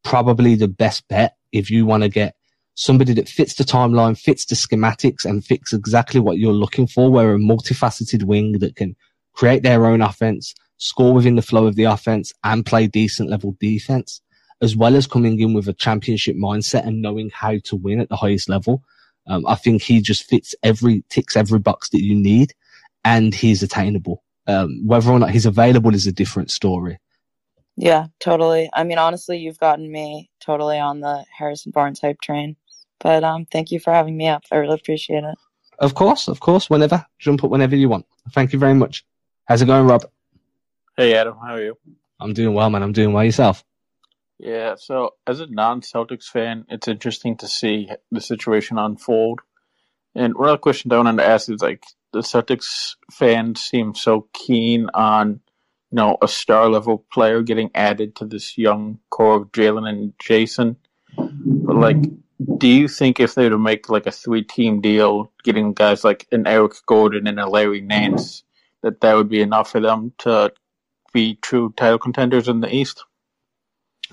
probably 0.05 0.55
the 0.55 0.69
best 0.69 1.09
bet 1.09 1.37
if 1.51 1.71
you 1.73 1.87
want 1.87 2.05
to 2.05 2.09
get 2.09 2.37
somebody 2.75 3.13
that 3.15 3.29
fits 3.29 3.55
the 3.55 3.65
timeline, 3.65 4.19
fits 4.19 4.47
the 4.47 4.55
schematics 4.55 5.25
and 5.25 5.45
fits 5.45 5.73
exactly 5.73 6.21
what 6.21 6.39
you're 6.39 6.53
looking 6.53 6.87
for. 6.87 7.11
Where 7.11 7.35
a 7.35 7.39
multifaceted 7.39 8.25
wing 8.25 8.59
that 8.61 8.77
can 8.77 8.97
create 9.35 9.63
their 9.63 9.87
own 9.87 10.03
offense, 10.03 10.55
score 10.79 11.15
within 11.15 11.37
the 11.37 11.43
flow 11.43 11.67
of 11.67 11.77
the 11.77 11.85
offense 11.85 12.33
and 12.45 12.67
play 12.67 12.87
decent 12.87 13.31
level 13.31 13.57
defense 13.61 14.21
as 14.63 14.77
well 14.77 14.95
as 14.95 15.09
coming 15.09 15.41
in 15.41 15.53
with 15.53 15.69
a 15.69 15.75
championship 15.75 16.37
mindset 16.37 16.87
and 16.87 17.03
knowing 17.03 17.31
how 17.35 17.59
to 17.65 17.77
win 17.77 18.01
at 18.01 18.09
the 18.09 18.17
highest 18.17 18.49
level. 18.49 18.83
Um, 19.27 19.45
I 19.47 19.57
think 19.57 19.83
he 19.83 20.01
just 20.01 20.25
fits 20.25 20.55
every, 20.63 21.05
ticks 21.11 21.37
every 21.37 21.59
box 21.59 21.91
that 21.91 22.03
you 22.03 22.15
need 22.15 22.55
and 23.05 23.35
he's 23.35 23.63
attainable. 23.63 24.23
Um, 24.47 24.87
whether 24.87 25.11
or 25.11 25.19
not 25.19 25.31
he's 25.31 25.47
available 25.47 25.95
is 25.95 26.07
a 26.07 26.13
different 26.13 26.51
story. 26.51 26.99
Yeah, 27.77 28.07
totally. 28.21 28.71
I 28.73 28.85
mean, 28.85 28.99
honestly, 28.99 29.39
you've 29.39 29.59
gotten 29.59 29.91
me 29.91 30.31
totally 30.41 30.79
on 30.79 31.01
the 31.01 31.25
Harrison 31.37 31.73
Barnes 31.73 32.01
hype 32.01 32.21
train. 32.21 32.57
But 33.03 33.25
um, 33.25 33.47
thank 33.47 33.71
you 33.73 33.81
for 33.81 33.93
having 33.93 34.17
me 34.17 34.29
up. 34.29 34.45
I 34.53 34.57
really 34.57 34.77
appreciate 34.77 35.25
it. 35.25 35.35
Of 35.79 35.95
course, 35.95 36.29
of 36.29 36.41
course. 36.41 36.71
Whenever, 36.71 37.05
jump 37.19 37.43
up 37.43 37.51
whenever 37.51 37.75
you 37.75 37.89
want. 37.89 38.07
Thank 38.33 38.53
you 38.53 38.59
very 38.59 38.75
much. 38.75 39.05
How's 39.47 39.61
it 39.61 39.67
going, 39.67 39.87
Rob? 39.87 40.05
Hey, 40.97 41.15
Adam. 41.15 41.37
How 41.43 41.55
are 41.55 41.63
you? 41.63 41.77
I'm 42.21 42.33
doing 42.33 42.55
well, 42.55 42.71
man. 42.71 42.83
I'm 42.83 42.93
doing 42.93 43.13
well 43.13 43.25
yourself. 43.25 43.65
Yeah, 44.39 44.75
so 44.77 45.15
as 45.27 45.41
a 45.41 45.47
non-Celtics 45.47 46.25
fan, 46.25 46.65
it's 46.69 46.89
interesting 46.89 47.37
to 47.39 47.49
see 47.49 47.91
the 48.11 48.21
situation 48.21 48.79
unfold. 48.79 49.41
And 50.15 50.35
one 50.35 50.49
other 50.49 50.59
question 50.59 50.93
I 50.93 50.97
wanted 50.97 51.17
to 51.19 51.27
ask 51.27 51.49
is 51.49 51.63
like 51.63 51.85
the 52.13 52.21
Celtics 52.21 52.97
fans 53.11 53.61
seem 53.61 53.95
so 53.95 54.29
keen 54.33 54.89
on, 54.95 55.41
you 55.91 55.97
know, 55.97 56.19
a 56.23 56.29
star 56.29 56.69
level 56.69 57.05
player 57.13 57.43
getting 57.43 57.71
added 57.75 58.17
to 58.17 58.25
this 58.25 58.59
young 58.59 58.99
core 59.11 59.37
of 59.37 59.53
Jaylen 59.53 59.89
and 59.89 60.13
Jayson, 60.19 60.77
But 61.17 61.77
like, 61.77 61.97
do 62.59 62.69
you 62.69 62.89
think 62.89 63.21
if 63.21 63.35
they 63.35 63.45
were 63.45 63.51
to 63.51 63.59
make 63.59 63.89
like 63.89 64.07
a 64.07 64.11
three 64.11 64.43
team 64.43 64.81
deal, 64.81 65.31
getting 65.45 65.73
guys 65.73 66.05
like 66.05 66.27
an 66.33 66.47
Eric 66.47 66.75
Gordon 66.87 67.27
and 67.27 67.39
a 67.39 67.49
Larry 67.49 67.81
Nance, 67.81 68.45
that 68.83 69.01
that 69.01 69.15
would 69.15 69.29
be 69.29 69.41
enough 69.41 69.71
for 69.71 69.81
them 69.81 70.13
to 70.19 70.53
be 71.13 71.37
true 71.37 71.73
title 71.77 71.99
contenders 71.99 72.49
in 72.49 72.61
the 72.61 72.75
East? 72.75 73.05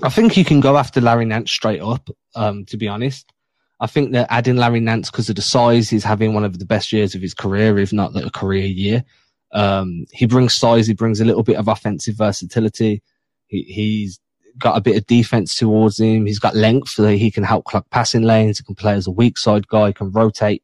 I 0.02 0.10
think 0.10 0.38
you 0.38 0.46
can 0.46 0.60
go 0.60 0.78
after 0.78 1.02
Larry 1.02 1.26
Nance 1.26 1.52
straight 1.52 1.82
up. 1.82 2.10
Um, 2.36 2.66
to 2.66 2.78
be 2.78 2.88
honest, 2.88 3.32
I 3.80 3.88
think 3.88 4.12
that 4.14 4.28
adding 4.30 4.58
Larry 4.58 4.80
Nance 4.80 5.10
because 5.10 5.30
of 5.30 5.36
the 5.36 5.42
size, 5.42 5.90
he's 5.90 6.04
having 6.04 6.34
one 6.34 6.46
of 6.46 6.60
the 6.60 6.66
best 6.66 6.92
years 6.92 7.16
of 7.16 7.22
his 7.22 7.34
career, 7.34 7.78
if 7.80 7.92
not 7.92 8.16
a 8.16 8.30
career 8.30 8.66
year. 8.66 9.04
Um, 9.52 10.06
he 10.12 10.26
brings 10.26 10.54
size, 10.54 10.88
he 10.88 10.94
brings 10.94 11.20
a 11.20 11.26
little 11.26 11.44
bit 11.44 11.58
of 11.58 11.68
offensive 11.68 12.16
versatility. 12.16 13.02
He, 13.48 13.64
he's 13.64 14.20
got 14.60 14.78
a 14.78 14.82
bit 14.82 14.97
of 14.97 15.07
defense 15.07 15.55
towards 15.55 15.99
him. 15.99 16.26
He's 16.26 16.39
got 16.39 16.55
length 16.55 16.89
so 16.89 17.07
he 17.07 17.32
can 17.32 17.43
help 17.43 17.66
clock 17.66 17.89
passing 17.89 18.24
lanes. 18.24 18.60
He 18.60 18.64
can 18.64 18.76
play 18.76 18.93
as 18.93 19.07
a 19.07 19.12
weak 19.12 19.38
side 19.38 19.68
guy, 19.68 19.88
He 19.88 19.93
can 19.93 20.12
rotate. 20.12 20.64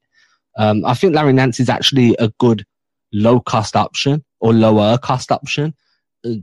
Um, 0.57 0.85
I 0.85 0.93
think 0.93 1.15
Larry 1.15 1.33
Nance 1.33 1.59
is 1.59 1.69
actually 1.69 2.15
a 2.19 2.29
good 2.39 2.65
low 3.13 3.39
cost 3.39 3.75
option 3.75 4.23
or 4.39 4.53
lower 4.53 4.97
cost 4.97 5.31
option 5.31 5.73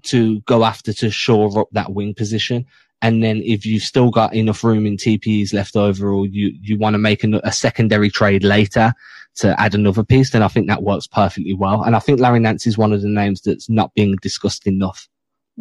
to 0.03 0.41
go 0.43 0.65
after 0.65 0.93
to 0.93 1.11
shore 1.11 1.59
up 1.59 1.69
that 1.73 1.93
wing 1.93 2.15
position. 2.15 2.67
And 3.01 3.23
then 3.23 3.43
if 3.45 3.67
you've 3.67 3.83
still 3.83 4.11
got 4.11 4.35
enough 4.35 4.63
room 4.63 4.87
in 4.87 4.97
TPEs 4.97 5.53
left 5.53 5.75
over 5.75 6.13
or 6.13 6.27
you, 6.27 6.53
you 6.61 6.79
want 6.79 6.95
to 6.95 6.99
make 6.99 7.25
a 7.25 7.53
secondary 7.53 8.11
trade 8.11 8.45
later 8.45 8.95
to 9.37 9.61
add 9.61 9.75
another 9.75 10.05
piece, 10.05 10.31
then 10.31 10.43
I 10.43 10.49
think 10.49 10.69
that 10.69 10.85
works 10.85 11.09
perfectly 11.09 11.55
well. 11.55 11.83
And 11.83 11.97
I 11.97 11.99
think 11.99 12.21
Larry 12.21 12.39
Nance 12.39 12.67
is 12.67 12.79
one 12.79 12.93
of 12.93 13.03
the 13.03 13.09
names 13.09 13.41
that's 13.41 13.69
not 13.69 13.93
being 13.95 14.17
discussed 14.23 14.67
enough. 14.67 15.09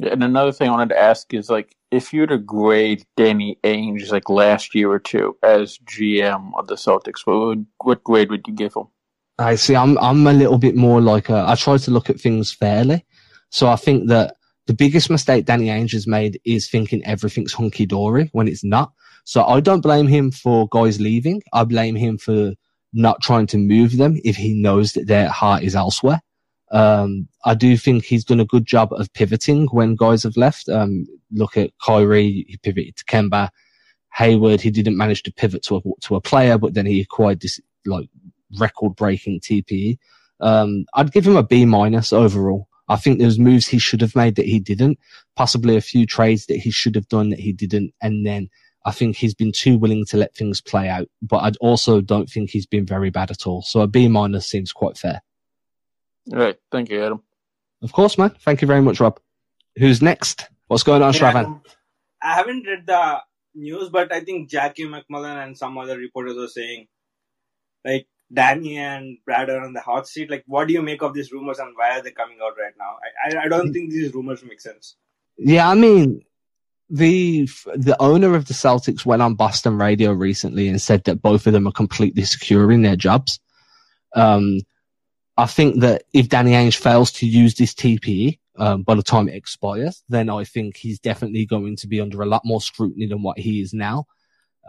And 0.02 0.24
another 0.24 0.52
thing 0.52 0.70
I 0.70 0.72
wanted 0.72 0.94
to 0.94 1.02
ask 1.02 1.34
is 1.34 1.50
like, 1.50 1.76
if 1.92 2.14
you 2.14 2.22
were 2.22 2.28
to 2.28 2.38
grade 2.38 3.06
Danny 3.18 3.60
Ainge 3.64 4.12
like 4.12 4.30
last 4.30 4.74
year 4.74 4.90
or 4.90 5.00
two 5.00 5.38
as 5.44 5.78
GM 5.80 6.52
of 6.58 6.68
the 6.68 6.76
Celtics, 6.76 7.26
what 7.26 7.40
would, 7.40 7.66
what 7.84 8.04
grade 8.04 8.32
would 8.32 8.48
you 8.48 8.54
give 8.54 8.74
him? 8.74 8.88
I 9.38 9.56
see. 9.56 9.76
I'm 9.76 9.98
I'm 9.98 10.26
a 10.28 10.34
little 10.34 10.58
bit 10.58 10.76
more 10.76 11.02
like 11.02 11.30
a, 11.30 11.46
I 11.48 11.56
try 11.56 11.78
to 11.78 11.92
look 11.92 12.10
at 12.10 12.20
things 12.20 12.52
fairly. 12.52 13.06
So 13.50 13.68
I 13.68 13.76
think 13.76 14.08
that 14.10 14.36
the 14.68 14.74
biggest 14.74 15.10
mistake 15.10 15.46
Danny 15.46 15.68
Ainge 15.68 15.94
has 15.94 16.08
made 16.08 16.40
is 16.46 16.70
thinking 16.70 17.06
everything's 17.06 17.54
hunky 17.54 17.86
dory 17.86 18.30
when 18.34 18.48
it's 18.48 18.64
not. 18.64 18.94
So 19.26 19.44
I 19.44 19.60
don't 19.60 19.82
blame 19.82 20.08
him 20.08 20.32
for 20.32 20.68
guys 20.70 21.02
leaving. 21.02 21.42
I 21.54 21.64
blame 21.64 21.96
him 21.96 22.18
for 22.18 22.54
not 22.94 23.22
trying 23.22 23.48
to 23.48 23.58
move 23.58 23.98
them 23.98 24.20
if 24.24 24.36
he 24.36 24.54
knows 24.54 24.94
that 24.94 25.08
their 25.08 25.30
heart 25.30 25.64
is 25.64 25.76
elsewhere. 25.76 26.22
Um, 26.72 27.28
I 27.46 27.54
do 27.54 27.76
think 27.78 28.06
he's 28.06 28.24
done 28.24 28.40
a 28.40 28.46
good 28.46 28.66
job 28.66 28.94
of 28.94 29.12
pivoting 29.14 29.68
when 29.68 29.96
guys 29.96 30.24
have 30.24 30.38
left. 30.38 30.70
Um, 30.70 31.06
look 31.32 31.58
at 31.58 31.72
Kyrie, 31.84 32.46
he 32.48 32.58
pivoted 32.58 32.96
to 32.98 33.06
Kemba. 33.06 33.50
Hayward, 34.14 34.62
he 34.62 34.72
didn't 34.72 34.98
manage 34.98 35.24
to 35.24 35.34
pivot 35.34 35.64
to 35.64 35.78
a, 35.78 35.82
to 36.02 36.16
a 36.16 36.22
player, 36.22 36.58
but 36.58 36.74
then 36.74 36.86
he 36.86 37.02
acquired 37.02 37.42
this 37.42 37.60
like 37.86 38.08
record 38.60 38.96
breaking 38.96 39.40
TPE. 39.40 39.98
Um, 40.40 40.86
I'd 40.94 41.12
give 41.12 41.28
him 41.28 41.36
a 41.36 41.44
B 41.44 41.66
minus 41.66 42.12
overall. 42.12 42.68
I 42.90 42.98
think 42.98 43.20
there's 43.20 43.40
moves 43.40 43.68
he 43.68 43.80
should 43.80 44.02
have 44.02 44.16
made 44.16 44.36
that 44.36 44.46
he 44.46 44.60
didn't, 44.60 45.00
possibly 45.36 45.78
a 45.78 45.82
few 45.82 46.06
trades 46.06 46.48
that 46.48 46.58
he 46.58 46.72
should 46.72 46.96
have 46.96 47.08
done 47.08 47.30
that 47.30 47.40
he 47.40 47.54
didn't. 47.54 47.94
And 48.02 48.26
then 48.26 48.50
I 48.86 48.92
think 48.92 49.16
he's 49.16 49.34
been 49.34 49.52
too 49.54 49.78
willing 49.78 50.06
to 50.08 50.18
let 50.18 50.36
things 50.36 50.60
play 50.60 50.90
out, 50.90 51.08
but 51.22 51.38
I 51.38 51.52
also 51.62 52.02
don't 52.02 52.30
think 52.30 52.50
he's 52.50 52.66
been 52.66 52.86
very 52.86 53.10
bad 53.10 53.32
at 53.32 53.48
all. 53.48 53.62
So 53.62 53.82
a 53.82 53.88
B 53.88 54.08
minus 54.08 54.48
seems 54.48 54.74
quite 54.74 54.98
fair. 54.98 55.22
All 56.32 56.40
right. 56.40 56.58
Thank 56.72 56.90
you, 56.90 57.04
Adam. 57.04 57.24
Of 57.82 57.92
course, 57.94 58.18
man. 58.18 58.32
Thank 58.42 58.62
you 58.62 58.68
very 58.68 58.82
much, 58.82 59.00
Rob. 59.00 59.20
Who's 59.78 60.02
next? 60.02 60.48
What's 60.68 60.84
going 60.84 61.02
on, 61.02 61.14
yeah, 61.14 61.20
Shravan? 61.20 61.62
I 62.22 62.34
haven't 62.36 62.66
read 62.68 62.86
the 62.86 63.22
news, 63.56 63.90
but 63.90 64.14
I 64.14 64.22
think 64.22 64.50
Jackie 64.50 64.86
MacMullan 64.86 65.44
and 65.44 65.58
some 65.58 65.78
other 65.78 65.98
reporters 65.98 66.38
are 66.38 66.48
saying, 66.48 66.88
like, 67.84 68.08
Danny 68.34 68.78
and 68.78 69.18
Brad 69.26 69.50
are 69.50 69.62
on 69.62 69.74
the 69.74 69.82
hot 69.82 70.08
seat. 70.08 70.30
Like, 70.30 70.44
what 70.48 70.68
do 70.68 70.74
you 70.74 70.82
make 70.82 71.02
of 71.02 71.14
these 71.14 71.32
rumors 71.32 71.60
and 71.60 71.74
why 71.76 71.98
are 71.98 72.02
they 72.02 72.12
coming 72.12 72.38
out 72.44 72.54
right 72.58 72.74
now? 72.78 72.98
I, 73.26 73.38
I, 73.38 73.46
I 73.46 73.48
don't 73.48 73.74
think 73.74 73.90
these 73.90 74.14
rumors 74.14 74.44
make 74.44 74.62
sense. 74.62 74.96
Yeah, 75.38 75.68
I 75.68 75.74
mean, 75.74 76.24
the 76.90 77.50
the 77.76 77.96
owner 78.00 78.36
of 78.36 78.46
the 78.46 78.54
Celtics 78.54 79.06
went 79.06 79.22
on 79.22 79.36
Boston 79.36 79.78
radio 79.78 80.12
recently 80.14 80.68
and 80.68 80.82
said 80.82 81.04
that 81.06 81.22
both 81.22 81.48
of 81.48 81.54
them 81.54 81.68
are 81.68 81.74
completely 81.74 82.24
secure 82.24 82.72
in 82.72 82.84
their 82.84 82.96
jobs. 82.96 83.40
Um, 84.14 84.60
I 85.42 85.48
think 85.48 85.80
that 85.80 86.04
if 86.14 86.30
Danny 86.30 86.52
Ainge 86.52 86.78
fails 86.78 87.12
to 87.14 87.26
use 87.26 87.56
this 87.56 87.74
TPE 87.74 88.38
um, 88.60 88.84
by 88.84 88.94
the 88.94 89.02
time 89.02 89.28
it 89.28 89.34
expires, 89.34 90.04
then 90.08 90.30
I 90.30 90.44
think 90.44 90.78
he's 90.78 91.00
definitely 91.00 91.48
going 91.48 91.78
to 91.78 91.88
be 91.88 92.00
under 92.00 92.22
a 92.22 92.28
lot 92.28 92.44
more 92.46 92.62
scrutiny 92.62 93.08
than 93.08 93.24
what 93.24 93.40
he 93.40 93.60
is 93.60 93.74
now. 93.74 94.06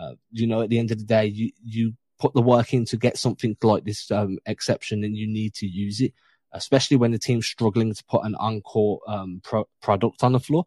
Uh, 0.01 0.13
you 0.31 0.47
know, 0.47 0.63
at 0.63 0.71
the 0.71 0.79
end 0.79 0.91
of 0.91 0.99
the 0.99 1.05
day, 1.05 1.27
you 1.27 1.53
you 1.63 1.93
put 2.19 2.33
the 2.33 2.41
work 2.41 2.73
in 2.73 2.87
to 2.87 2.97
get 2.97 3.19
something 3.19 3.55
like 3.63 3.85
this 3.85 4.11
um, 4.11 4.39
exception, 4.47 5.05
and 5.05 5.15
you 5.15 5.27
need 5.27 5.53
to 5.57 5.67
use 5.67 6.01
it, 6.01 6.15
especially 6.53 6.97
when 6.97 7.11
the 7.11 7.19
team's 7.19 7.47
struggling 7.47 7.93
to 7.93 8.05
put 8.05 8.25
an 8.25 8.35
encore 8.37 9.01
um, 9.07 9.43
pro- 9.45 9.69
product 9.83 10.25
on 10.25 10.33
the 10.33 10.41
floor. 10.41 10.65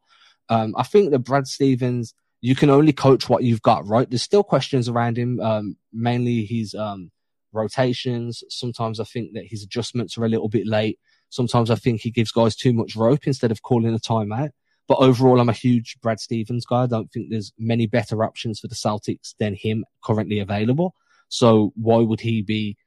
Um, 0.50 0.76
I 0.78 0.84
think 0.84 1.10
that 1.10 1.20
Brad 1.20 1.48
Stevens, 1.48 2.14
you 2.42 2.54
can 2.54 2.70
only 2.70 2.94
coach 2.94 3.28
what 3.28 3.44
you've 3.44 3.64
got, 3.64 3.88
right? 3.88 4.08
There's 4.08 4.22
still 4.22 4.44
questions 4.44 4.88
around 4.88 5.18
him, 5.18 5.40
um, 5.40 5.78
mainly 5.92 6.46
he's 6.46 6.76
um, 6.76 7.10
rotations. 7.56 8.44
Sometimes 8.50 9.00
I 9.00 9.04
think 9.04 9.34
that 9.34 9.48
his 9.48 9.64
adjustments 9.64 10.18
are 10.18 10.26
a 10.26 10.30
little 10.30 10.50
bit 10.50 10.68
late. 10.68 11.00
Sometimes 11.30 11.72
I 11.72 11.76
think 11.76 12.02
he 12.02 12.12
gives 12.12 12.32
guys 12.32 12.56
too 12.56 12.74
much 12.74 12.96
rope 12.96 13.28
instead 13.28 13.52
of 13.52 13.62
calling 13.62 13.94
a 13.94 14.00
timeout. 14.00 14.52
But 14.88 15.00
overall, 15.00 15.40
I'm 15.40 15.50
a 15.50 15.54
huge 15.54 15.98
Brad 16.02 16.20
Stevens 16.20 16.66
guy. 16.66 16.84
I 16.84 16.88
don't 16.88 17.12
think 17.12 17.30
there's 17.30 17.52
many 17.58 17.88
better 17.88 18.24
options 18.24 18.60
for 18.60 18.68
the 18.68 18.76
Celtics 18.76 19.34
than 19.40 19.56
him 19.56 19.84
currently 20.04 20.40
available. 20.40 20.94
So 21.28 21.74
why 21.76 21.98
would 21.98 22.22
he 22.22 22.44
be 22.44 22.78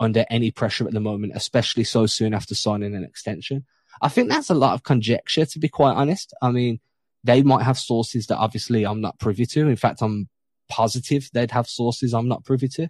under 0.00 0.24
any 0.30 0.50
pressure 0.50 0.86
at 0.86 0.94
the 0.94 1.00
moment, 1.00 1.34
especially 1.36 1.84
so 1.84 2.06
soon 2.06 2.32
after 2.32 2.54
signing 2.54 2.94
an 2.94 3.04
extension? 3.04 3.66
I 4.00 4.08
think 4.08 4.30
that's 4.30 4.50
a 4.50 4.54
lot 4.54 4.72
of 4.74 4.82
conjecture, 4.82 5.44
to 5.44 5.58
be 5.58 5.68
quite 5.68 5.94
honest. 5.94 6.32
I 6.40 6.50
mean, 6.50 6.80
they 7.22 7.42
might 7.42 7.64
have 7.64 7.78
sources 7.78 8.26
that 8.26 8.38
obviously 8.38 8.84
I'm 8.84 9.00
not 9.00 9.18
privy 9.18 9.46
to. 9.46 9.68
In 9.68 9.76
fact, 9.76 10.00
I'm 10.00 10.28
positive 10.68 11.28
they'd 11.32 11.50
have 11.50 11.68
sources 11.68 12.14
I'm 12.14 12.28
not 12.28 12.44
privy 12.44 12.68
to. 12.68 12.88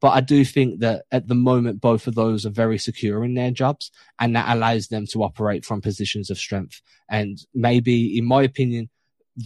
But 0.00 0.10
I 0.10 0.20
do 0.20 0.44
think 0.44 0.80
that 0.80 1.04
at 1.12 1.28
the 1.28 1.34
moment, 1.34 1.80
both 1.80 2.06
of 2.06 2.14
those 2.14 2.46
are 2.46 2.50
very 2.50 2.78
secure 2.78 3.22
in 3.24 3.34
their 3.34 3.50
jobs 3.50 3.90
and 4.18 4.34
that 4.34 4.54
allows 4.54 4.88
them 4.88 5.06
to 5.08 5.22
operate 5.22 5.64
from 5.64 5.82
positions 5.82 6.30
of 6.30 6.38
strength. 6.38 6.80
And 7.08 7.38
maybe, 7.54 8.16
in 8.16 8.24
my 8.24 8.42
opinion, 8.42 8.88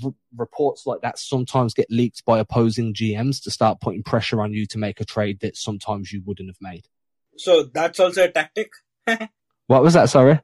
r- 0.05 0.15
reports 0.37 0.87
like 0.87 1.01
that 1.03 1.19
sometimes 1.19 1.75
get 1.75 1.91
leaked 1.91 2.25
by 2.25 2.39
opposing 2.39 2.95
GMs 2.95 3.43
to 3.43 3.51
start 3.51 3.81
putting 3.81 4.03
pressure 4.03 4.41
on 4.41 4.53
you 4.53 4.67
to 4.67 4.79
make 4.79 5.01
a 5.01 5.05
trade 5.05 5.41
that 5.41 5.57
sometimes 5.57 6.13
you 6.13 6.23
wouldn't 6.25 6.49
have 6.49 6.61
made. 6.61 6.87
So 7.37 7.65
that's 7.65 7.99
also 7.99 8.25
a 8.25 8.31
tactic. 8.31 8.71
What 9.67 9.83
was 9.83 9.95
that? 9.95 10.11
Sorry. 10.11 10.41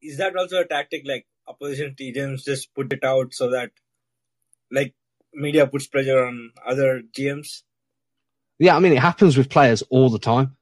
Is 0.00 0.18
that 0.18 0.36
also 0.36 0.60
a 0.60 0.64
tactic? 0.64 1.02
Like 1.04 1.26
opposition 1.48 1.94
GMs 1.98 2.44
just 2.44 2.72
put 2.74 2.92
it 2.92 3.04
out 3.04 3.34
so 3.34 3.50
that, 3.50 3.70
like, 4.70 4.94
media 5.34 5.66
puts 5.66 5.88
pressure 5.88 6.24
on 6.24 6.52
other 6.64 7.02
GMs. 7.16 7.62
Yeah, 8.60 8.76
I 8.76 8.78
mean, 8.78 8.92
it 8.92 8.98
happens 9.00 9.38
with 9.38 9.48
players 9.48 9.82
all 9.88 10.10
the 10.10 10.18
time. 10.18 10.54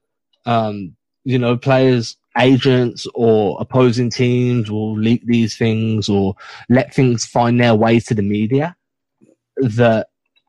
Um, 0.46 0.96
you 1.24 1.36
know, 1.36 1.56
players, 1.56 2.16
agents, 2.38 3.08
or 3.12 3.58
opposing 3.60 4.08
teams 4.08 4.70
will 4.70 4.96
leak 4.96 5.26
these 5.26 5.58
things 5.58 6.08
or 6.08 6.36
let 6.70 6.94
things 6.94 7.26
find 7.26 7.60
their 7.60 7.74
way 7.74 7.98
to 8.00 8.14
the 8.14 8.22
media 8.22 8.76
that, 9.56 10.06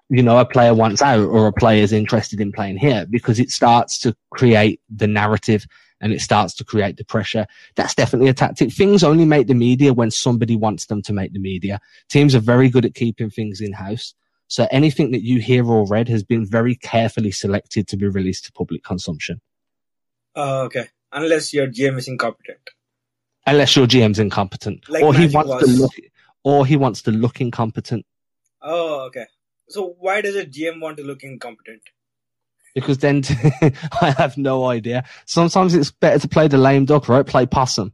you 0.10 0.22
know, 0.22 0.38
a 0.38 0.46
player 0.46 0.76
wants 0.76 1.02
out 1.02 1.22
or 1.26 1.48
a 1.48 1.54
player 1.54 1.82
is 1.82 1.92
interested 1.92 2.40
in 2.40 2.52
playing 2.52 2.78
here 2.78 3.08
because 3.10 3.40
it 3.40 3.50
starts 3.50 3.98
to 4.02 4.16
create 4.30 4.80
the 4.96 5.08
narrative 5.08 5.66
and 6.02 6.14
it 6.14 6.22
starts 6.22 6.54
to 6.54 6.64
create 6.64 6.98
the 6.98 7.04
pressure. 7.04 7.48
That's 7.76 7.96
definitely 7.96 8.30
a 8.30 8.34
tactic. 8.36 8.72
Things 8.72 9.04
only 9.04 9.26
make 9.26 9.48
the 9.48 9.56
media 9.56 9.92
when 9.92 10.12
somebody 10.12 10.56
wants 10.56 10.86
them 10.86 11.02
to 11.02 11.14
make 11.14 11.34
the 11.34 11.40
media. 11.40 11.82
Teams 12.10 12.36
are 12.36 12.40
very 12.40 12.70
good 12.70 12.86
at 12.86 12.94
keeping 12.94 13.32
things 13.32 13.60
in 13.60 13.74
house. 13.74 14.14
So 14.50 14.68
anything 14.72 15.12
that 15.12 15.24
you 15.24 15.40
hear 15.40 15.64
or 15.70 15.86
read 15.86 16.10
has 16.10 16.24
been 16.24 16.44
very 16.44 16.76
carefully 16.76 17.30
selected 17.30 17.88
to 17.88 17.98
be 17.98 18.08
released 18.08 18.46
to 18.46 18.52
public 18.52 18.84
consumption. 18.84 19.42
Oh, 20.36 20.64
okay. 20.64 20.88
Unless 21.12 21.54
your 21.54 21.68
GM 21.68 22.00
is 22.00 22.08
incompetent. 22.08 22.72
Unless 23.46 23.76
your 23.76 23.86
GM's 23.86 24.18
incompetent. 24.18 24.90
Like 24.90 25.04
or 25.04 25.14
he 25.14 25.28
wants 25.28 25.52
was. 25.52 25.64
to 25.64 25.70
look 25.70 25.92
or 26.44 26.66
he 26.66 26.78
wants 26.78 27.04
to 27.04 27.12
look 27.12 27.40
incompetent. 27.40 28.08
Oh, 28.60 29.02
okay. 29.06 29.28
So 29.68 29.96
why 30.00 30.22
does 30.22 30.36
a 30.36 30.48
GM 30.48 30.82
want 30.82 30.98
to 30.98 31.04
look 31.04 31.24
incompetent? 31.24 31.84
Because 32.74 32.98
then 32.98 33.22
I 34.02 34.16
have 34.18 34.36
no 34.36 34.66
idea. 34.66 35.04
Sometimes 35.26 35.76
it's 35.76 35.92
better 35.92 36.18
to 36.18 36.28
play 36.28 36.48
the 36.48 36.58
lame 36.58 36.86
duck, 36.86 37.08
right? 37.08 37.26
Play 37.26 37.46
possum. 37.46 37.94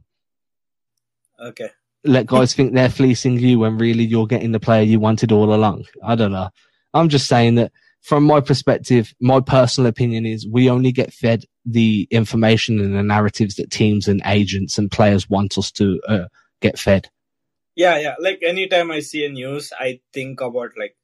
Okay. 1.38 1.70
Let 2.06 2.26
guys 2.26 2.54
think 2.54 2.74
they're 2.74 2.88
fleecing 2.88 3.38
you 3.38 3.58
when 3.60 3.78
really 3.78 4.04
you're 4.04 4.26
getting 4.26 4.52
the 4.52 4.60
player 4.60 4.82
you 4.82 5.00
wanted 5.00 5.32
all 5.32 5.54
along. 5.54 5.84
I 6.04 6.14
don't 6.14 6.32
know. 6.32 6.50
I'm 6.94 7.08
just 7.08 7.28
saying 7.28 7.56
that 7.56 7.72
from 8.02 8.24
my 8.24 8.40
perspective, 8.40 9.12
my 9.20 9.40
personal 9.40 9.88
opinion 9.88 10.26
is 10.26 10.46
we 10.46 10.70
only 10.70 10.92
get 10.92 11.12
fed 11.12 11.44
the 11.64 12.06
information 12.10 12.78
and 12.80 12.94
the 12.94 13.02
narratives 13.02 13.56
that 13.56 13.70
teams 13.70 14.06
and 14.06 14.22
agents 14.24 14.78
and 14.78 14.90
players 14.90 15.28
want 15.28 15.58
us 15.58 15.72
to 15.72 16.00
uh, 16.06 16.24
get 16.60 16.78
fed. 16.78 17.08
Yeah, 17.74 17.98
yeah. 17.98 18.14
Like 18.20 18.40
anytime 18.42 18.90
I 18.90 19.00
see 19.00 19.26
a 19.26 19.28
news, 19.28 19.72
I 19.78 20.00
think 20.12 20.40
about 20.40 20.70
like, 20.78 20.96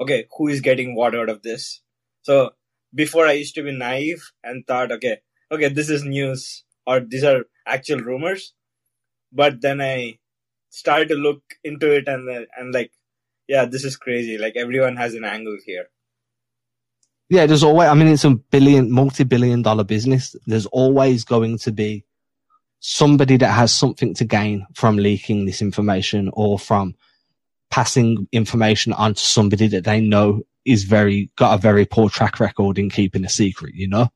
okay, 0.00 0.26
who 0.36 0.48
is 0.48 0.60
getting 0.60 0.94
what 0.94 1.14
out 1.14 1.30
of 1.30 1.42
this? 1.42 1.80
So 2.22 2.50
before 2.94 3.26
I 3.26 3.32
used 3.32 3.54
to 3.54 3.62
be 3.62 3.72
naive 3.72 4.30
and 4.44 4.66
thought, 4.66 4.92
okay, 4.92 5.18
okay, 5.50 5.68
this 5.68 5.88
is 5.88 6.04
news 6.04 6.64
or 6.86 7.00
these 7.00 7.24
are 7.24 7.44
actual 7.66 8.00
rumors. 8.00 8.52
But 9.32 9.62
then 9.62 9.80
I 9.80 10.18
started 10.72 11.08
to 11.08 11.14
look 11.14 11.42
into 11.62 11.94
it 11.94 12.08
and 12.08 12.28
and 12.56 12.72
like, 12.72 12.92
yeah, 13.46 13.66
this 13.66 13.84
is 13.84 13.96
crazy. 13.96 14.38
Like 14.38 14.56
everyone 14.56 14.96
has 14.96 15.14
an 15.14 15.24
angle 15.24 15.58
here. 15.66 15.86
Yeah, 17.28 17.46
there's 17.46 17.62
always, 17.62 17.88
I 17.88 17.94
mean, 17.94 18.08
it's 18.08 18.24
a 18.24 18.30
billion, 18.30 18.90
multi 18.90 19.24
billion 19.24 19.62
dollar 19.62 19.84
business. 19.84 20.34
There's 20.46 20.66
always 20.66 21.24
going 21.24 21.58
to 21.58 21.72
be 21.72 22.04
somebody 22.80 23.36
that 23.36 23.52
has 23.52 23.72
something 23.72 24.14
to 24.14 24.24
gain 24.24 24.66
from 24.74 24.96
leaking 24.96 25.44
this 25.46 25.62
information 25.62 26.30
or 26.32 26.58
from 26.58 26.94
passing 27.70 28.28
information 28.32 28.92
on 28.92 29.14
to 29.14 29.22
somebody 29.22 29.66
that 29.68 29.84
they 29.84 30.00
know 30.00 30.42
is 30.64 30.84
very, 30.84 31.30
got 31.36 31.54
a 31.54 31.58
very 31.58 31.86
poor 31.86 32.10
track 32.10 32.38
record 32.38 32.78
in 32.78 32.90
keeping 32.90 33.24
a 33.24 33.30
secret, 33.30 33.74
you 33.74 33.88
know? 33.88 34.08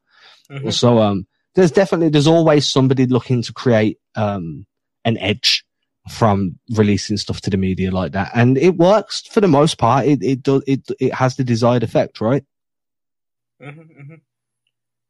Mhm. 0.51 0.73
So, 0.73 0.99
um, 0.99 1.27
there's 1.55 1.73
definitely, 1.73 2.11
there's 2.11 2.27
always 2.27 2.69
somebody 2.69 3.07
looking 3.07 3.41
to 3.43 3.53
create, 3.53 3.99
um, 4.15 4.67
an 5.07 5.17
edge 5.19 5.65
from 6.09 6.59
releasing 6.77 7.17
stuff 7.17 7.41
to 7.43 7.51
the 7.51 7.57
media 7.57 7.91
like 7.91 8.13
that. 8.13 8.31
And 8.35 8.57
it 8.59 8.77
works 8.77 9.23
for 9.23 9.41
the 9.41 9.49
most 9.49 9.79
part. 9.79 10.07
It, 10.07 10.23
it 10.23 10.43
does, 10.43 10.63
it, 10.67 10.89
it 11.01 11.15
has 11.15 11.37
the 11.37 11.45
desired 11.45 11.83
effect, 11.83 12.21
right? 12.21 12.45
hmm 13.61 13.71
hmm 13.71 14.15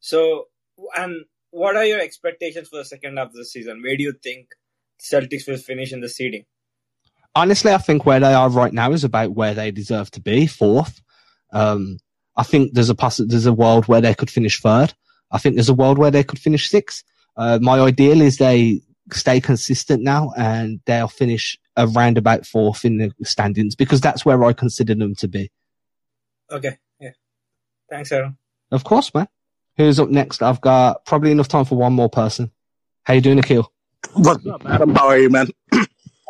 So, 0.01 0.49
and 0.97 1.25
what 1.51 1.77
are 1.77 1.85
your 1.85 2.01
expectations 2.01 2.69
for 2.69 2.79
the 2.79 2.85
second 2.85 3.17
half 3.17 3.29
of 3.29 3.35
the 3.35 3.45
season? 3.45 3.83
Where 3.83 3.97
do 3.97 4.03
you 4.03 4.15
think 4.23 4.49
Celtics 5.01 5.47
will 5.47 5.59
finish 5.59 5.93
in 5.93 6.01
the 6.01 6.09
seeding? 6.09 6.45
honestly, 7.37 7.73
I 7.73 7.79
think 7.79 8.05
where 8.05 8.19
they 8.19 8.35
are 8.35 8.49
right 8.49 8.73
now 8.73 8.91
is 8.91 9.05
about 9.05 9.35
where 9.35 9.55
they 9.55 9.71
deserve 9.71 10.11
to 10.13 10.21
be, 10.21 10.47
fourth. 10.49 11.01
Um, 11.53 11.99
I 12.37 12.43
think 12.43 12.73
there's 12.73 12.91
a 12.91 12.95
poss- 12.95 13.19
there's 13.19 13.47
a 13.47 13.53
world 13.53 13.87
where 13.87 14.01
they 14.01 14.15
could 14.15 14.31
finish 14.31 14.61
third. 14.61 14.95
I 15.31 15.39
think 15.39 15.55
there's 15.55 15.69
a 15.69 15.75
world 15.75 15.99
where 15.99 16.11
they 16.11 16.25
could 16.25 16.39
finish 16.39 16.69
sixth. 16.69 17.05
Uh, 17.37 17.59
my 17.61 17.79
ideal 17.79 18.21
is 18.23 18.39
they 18.39 18.81
stay 19.13 19.41
consistent 19.41 20.03
now 20.03 20.33
and 20.37 20.81
they'll 20.87 21.09
finish 21.09 21.59
around 21.77 22.19
about 22.19 22.47
fourth 22.47 22.85
in 22.85 22.99
the 22.99 23.13
standings 23.23 23.75
because 23.75 24.01
that's 24.01 24.25
where 24.25 24.43
I 24.45 24.53
consider 24.53 24.95
them 24.95 25.15
to 25.17 25.29
be. 25.29 25.51
Okay, 26.51 26.79
yeah. 27.01 27.11
Thanks, 27.91 28.13
Aaron. 28.13 28.37
Of 28.71 28.85
course, 28.85 29.13
man. 29.15 29.29
Who's 29.77 30.01
up 30.01 30.09
next? 30.09 30.43
I've 30.43 30.61
got 30.61 31.05
probably 31.05 31.31
enough 31.31 31.49
time 31.49 31.65
for 31.65 31.77
one 31.77 31.93
more 31.93 32.09
person. 32.09 32.51
How 33.05 33.15
you 33.15 33.21
doing, 33.21 33.39
Akil? 33.39 33.71
What's 34.15 34.47
up, 34.47 34.65
Adam? 34.67 34.95
How 34.95 35.09
are 35.09 35.19
you, 35.19 35.31
man? 35.31 35.49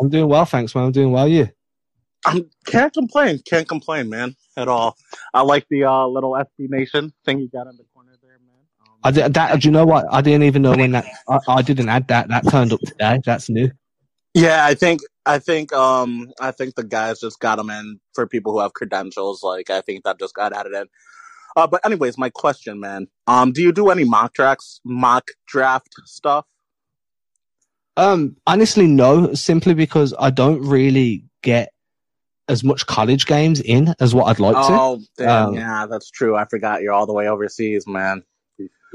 I'm 0.00 0.08
doing 0.08 0.28
well, 0.28 0.44
thanks, 0.44 0.74
man. 0.74 0.84
I'm 0.84 0.92
doing 0.92 1.12
well. 1.12 1.28
You? 1.28 1.48
I 2.24 2.44
can't 2.66 2.92
complain. 2.92 3.40
Can't 3.46 3.68
complain, 3.68 4.10
man, 4.10 4.34
at 4.56 4.68
all. 4.68 4.96
I 5.32 5.42
like 5.42 5.66
the 5.70 5.84
uh, 5.84 6.06
little 6.06 6.32
SB 6.32 6.68
Nation 6.68 7.12
thing 7.24 7.38
you 7.38 7.48
got 7.48 7.66
in 7.68 7.76
the 7.76 7.84
corner 7.94 8.12
there, 8.20 8.38
man. 8.44 8.56
Um, 8.82 8.85
I 9.04 9.10
did, 9.10 9.34
that. 9.34 9.60
Do 9.60 9.68
you 9.68 9.72
know 9.72 9.86
what? 9.86 10.06
I 10.10 10.20
didn't 10.20 10.42
even 10.44 10.62
know 10.62 10.72
when 10.74 10.92
that. 10.92 11.06
I, 11.28 11.38
I 11.48 11.62
didn't 11.62 11.88
add 11.88 12.08
that. 12.08 12.28
That 12.28 12.48
turned 12.50 12.72
up 12.72 12.80
today. 12.80 13.20
That's 13.24 13.48
new. 13.48 13.70
yeah, 14.34 14.64
I 14.66 14.74
think 14.74 15.00
I 15.24 15.38
think 15.38 15.72
um 15.72 16.32
I 16.40 16.50
think 16.50 16.74
the 16.74 16.84
guys 16.84 17.20
just 17.20 17.38
got 17.40 17.56
them 17.56 17.70
in 17.70 18.00
for 18.14 18.26
people 18.26 18.52
who 18.52 18.60
have 18.60 18.74
credentials. 18.74 19.42
Like 19.42 19.70
I 19.70 19.80
think 19.80 20.04
that 20.04 20.18
just 20.18 20.34
got 20.34 20.52
added 20.52 20.72
in. 20.72 20.86
Uh, 21.56 21.66
but 21.66 21.84
anyways, 21.86 22.18
my 22.18 22.28
question, 22.30 22.80
man. 22.80 23.06
Um, 23.26 23.52
do 23.52 23.62
you 23.62 23.72
do 23.72 23.88
any 23.88 24.04
mock 24.04 24.34
drafts, 24.34 24.80
mock 24.84 25.28
draft 25.46 25.88
stuff? 26.04 26.44
Um, 27.96 28.36
honestly, 28.46 28.86
no. 28.86 29.32
Simply 29.34 29.72
because 29.72 30.12
I 30.18 30.28
don't 30.30 30.60
really 30.60 31.24
get 31.42 31.72
as 32.48 32.62
much 32.62 32.86
college 32.86 33.24
games 33.26 33.60
in 33.60 33.94
as 34.00 34.14
what 34.14 34.24
I'd 34.26 34.38
like 34.38 34.54
to. 34.54 34.60
Oh, 34.62 35.00
damn, 35.16 35.48
Um, 35.48 35.54
yeah, 35.54 35.86
that's 35.86 36.10
true. 36.10 36.36
I 36.36 36.44
forgot 36.44 36.82
you're 36.82 36.92
all 36.92 37.06
the 37.06 37.14
way 37.14 37.26
overseas, 37.26 37.86
man. 37.86 38.22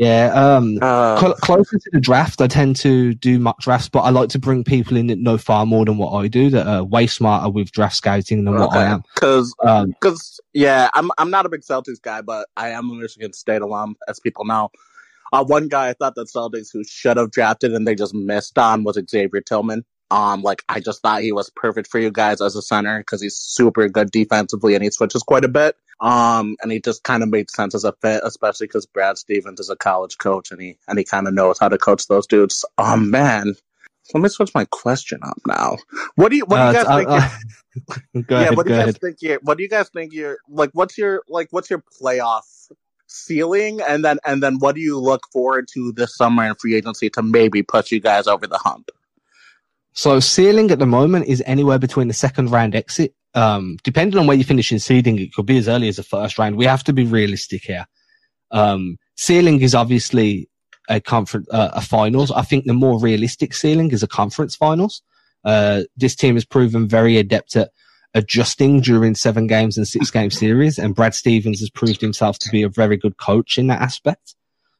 Yeah. 0.01 0.31
Um, 0.33 0.79
Uh, 0.81 1.19
cl- 1.19 1.35
closer 1.35 1.77
to 1.77 1.89
the 1.93 1.99
draft, 1.99 2.41
I 2.41 2.47
tend 2.47 2.75
to 2.77 3.13
do 3.13 3.37
mock 3.37 3.59
drafts, 3.59 3.87
but 3.87 3.99
I 3.99 4.09
like 4.09 4.29
to 4.29 4.39
bring 4.39 4.63
people 4.63 4.97
in 4.97 5.05
that 5.07 5.19
know 5.19 5.37
far 5.37 5.63
more 5.67 5.85
than 5.85 5.97
what 5.97 6.11
I 6.13 6.27
do, 6.27 6.49
that 6.49 6.65
are 6.65 6.83
way 6.83 7.05
smarter 7.05 7.51
with 7.51 7.71
draft 7.71 7.95
scouting 7.97 8.43
than 8.45 8.57
what 8.57 8.75
I 8.75 8.85
am. 8.85 9.03
Because, 9.13 9.53
Um, 9.63 9.89
because, 9.91 10.39
yeah, 10.53 10.89
I'm 10.95 11.11
I'm 11.19 11.29
not 11.29 11.45
a 11.45 11.49
big 11.49 11.61
Celtics 11.61 12.01
guy, 12.01 12.21
but 12.21 12.47
I 12.57 12.69
am 12.69 12.89
a 12.89 12.95
Michigan 12.95 13.31
State 13.33 13.61
alum, 13.61 13.95
as 14.07 14.19
people 14.19 14.43
know. 14.43 14.71
Uh, 15.31 15.43
one 15.43 15.67
guy 15.67 15.89
I 15.89 15.93
thought 15.93 16.15
that 16.15 16.29
Celtics 16.35 16.69
who 16.73 16.83
should 16.83 17.17
have 17.17 17.29
drafted 17.29 17.71
and 17.73 17.87
they 17.87 17.93
just 17.93 18.15
missed 18.15 18.57
on 18.57 18.83
was 18.83 18.99
Xavier 19.07 19.41
Tillman. 19.41 19.85
Um, 20.09 20.41
like 20.41 20.63
I 20.67 20.79
just 20.79 21.03
thought 21.03 21.21
he 21.21 21.31
was 21.31 21.51
perfect 21.55 21.87
for 21.87 21.99
you 21.99 22.09
guys 22.09 22.41
as 22.41 22.55
a 22.55 22.61
center 22.63 22.97
because 22.97 23.21
he's 23.21 23.37
super 23.37 23.87
good 23.87 24.09
defensively 24.09 24.73
and 24.73 24.83
he 24.83 24.89
switches 24.89 25.21
quite 25.21 25.45
a 25.45 25.47
bit. 25.47 25.77
Um, 26.01 26.57
and 26.63 26.71
he 26.71 26.81
just 26.81 27.03
kind 27.03 27.23
of 27.23 27.29
made 27.29 27.51
sense 27.51 27.75
as 27.75 27.83
a 27.85 27.93
fit, 28.01 28.21
especially 28.25 28.67
because 28.67 28.87
Brad 28.87 29.17
Stevens 29.19 29.59
is 29.59 29.69
a 29.69 29.75
college 29.75 30.17
coach 30.17 30.51
and 30.51 30.61
he 30.61 30.77
and 30.87 30.97
he 30.97 31.05
kind 31.05 31.27
of 31.27 31.33
knows 31.35 31.59
how 31.59 31.69
to 31.69 31.77
coach 31.77 32.07
those 32.07 32.27
dudes. 32.27 32.65
Oh 32.79 32.97
man, 32.97 33.53
let 34.13 34.21
me 34.23 34.29
switch 34.29 34.53
my 34.55 34.65
question 34.65 35.19
up 35.23 35.37
now. 35.47 35.77
What 36.15 36.29
do 36.29 36.37
you 36.37 36.45
what 36.45 36.59
do 36.59 36.65
you 36.65 36.69
Uh, 36.69 36.73
guys 36.73 36.87
uh, 36.87 36.95
think? 36.97 37.09
uh, 37.09 37.29
go 38.27 38.39
yeah, 38.39 38.41
ahead, 38.41 38.57
what 38.57 38.65
do 38.65 38.71
you 38.71 38.75
guys 38.75 38.89
ahead. 38.89 38.99
think? 38.99 39.17
You're, 39.21 39.39
what 39.43 39.57
do 39.57 39.63
you 39.63 39.69
guys 39.69 39.89
think? 39.89 40.13
You're 40.13 40.39
like, 40.49 40.71
what's 40.73 40.97
your 40.97 41.23
like, 41.29 41.49
what's 41.51 41.69
your 41.69 41.83
playoff 42.01 42.43
ceiling, 43.07 43.81
and 43.81 44.03
then 44.03 44.17
and 44.25 44.41
then 44.41 44.57
what 44.59 44.75
do 44.75 44.81
you 44.81 44.99
look 44.99 45.21
forward 45.31 45.67
to 45.73 45.91
this 45.93 46.15
summer 46.15 46.45
in 46.45 46.55
free 46.55 46.75
agency 46.75 47.09
to 47.11 47.21
maybe 47.21 47.63
push 47.63 47.91
you 47.91 47.99
guys 47.99 48.27
over 48.27 48.47
the 48.47 48.57
hump? 48.57 48.89
So 49.93 50.19
ceiling 50.19 50.71
at 50.71 50.79
the 50.79 50.85
moment 50.85 51.27
is 51.27 51.43
anywhere 51.45 51.79
between 51.79 52.07
the 52.07 52.13
second 52.13 52.49
round 52.51 52.75
exit. 52.75 53.13
Um, 53.33 53.77
depending 53.83 54.19
on 54.19 54.27
where 54.27 54.37
you 54.37 54.43
finish 54.43 54.71
in 54.71 54.79
seeding, 54.79 55.17
it 55.19 55.33
could 55.33 55.45
be 55.45 55.57
as 55.57 55.67
early 55.67 55.87
as 55.87 55.95
the 55.95 56.03
first 56.03 56.37
round. 56.37 56.57
We 56.57 56.65
have 56.65 56.83
to 56.85 56.93
be 56.93 57.05
realistic 57.05 57.63
here. 57.63 57.85
Um, 58.51 58.97
ceiling 59.15 59.61
is 59.61 59.73
obviously 59.73 60.49
a 60.89 60.99
conference, 60.99 61.47
uh, 61.51 61.69
a 61.73 61.81
finals. 61.81 62.31
I 62.31 62.41
think 62.41 62.65
the 62.65 62.73
more 62.73 62.99
realistic 62.99 63.53
ceiling 63.53 63.91
is 63.91 64.03
a 64.03 64.07
conference 64.07 64.55
finals. 64.55 65.01
Uh, 65.45 65.83
this 65.95 66.15
team 66.15 66.35
has 66.35 66.45
proven 66.45 66.87
very 66.87 67.17
adept 67.17 67.55
at 67.55 67.71
adjusting 68.13 68.81
during 68.81 69.15
seven 69.15 69.47
games 69.47 69.77
and 69.77 69.87
six 69.87 70.11
game 70.11 70.29
series, 70.29 70.77
and 70.77 70.93
Brad 70.93 71.15
Stevens 71.15 71.61
has 71.61 71.69
proved 71.69 72.01
himself 72.01 72.37
to 72.39 72.49
be 72.49 72.63
a 72.63 72.69
very 72.69 72.97
good 72.97 73.17
coach 73.17 73.57
in 73.57 73.67
that 73.67 73.81
aspect. 73.81 74.35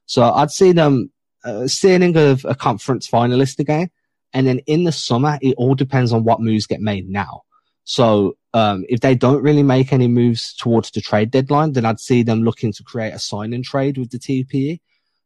So 0.06 0.24
I'd 0.24 0.52
see 0.52 0.74
them 0.74 1.12
uh, 1.45 1.68
ceiling 1.68 2.18
of 2.18 2.45
a 2.45 2.56
conference 2.56 3.10
finalist 3.10 3.60
again. 3.60 3.89
And 4.34 4.47
then 4.47 4.60
in 4.60 4.84
the 4.84 4.91
summer, 4.91 5.38
it 5.41 5.56
all 5.58 5.76
depends 5.76 6.14
on 6.14 6.24
what 6.24 6.39
moves 6.39 6.68
get 6.68 6.82
made 6.82 7.10
now. 7.10 7.43
So 7.84 8.38
um, 8.54 8.86
if 8.89 8.99
they 8.99 9.16
don't 9.16 9.41
really 9.41 9.64
make 9.64 9.93
any 9.93 10.08
moves 10.08 10.54
towards 10.54 10.91
the 10.91 11.02
trade 11.02 11.32
deadline, 11.32 11.74
then 11.74 11.86
I'd 11.86 11.99
see 11.99 12.24
them 12.24 12.43
looking 12.43 12.74
to 12.74 12.84
create 12.84 13.14
a 13.14 13.20
sign 13.20 13.54
and 13.54 13.64
trade 13.64 13.97
with 13.97 14.12
the 14.12 14.20
TPE 14.20 14.80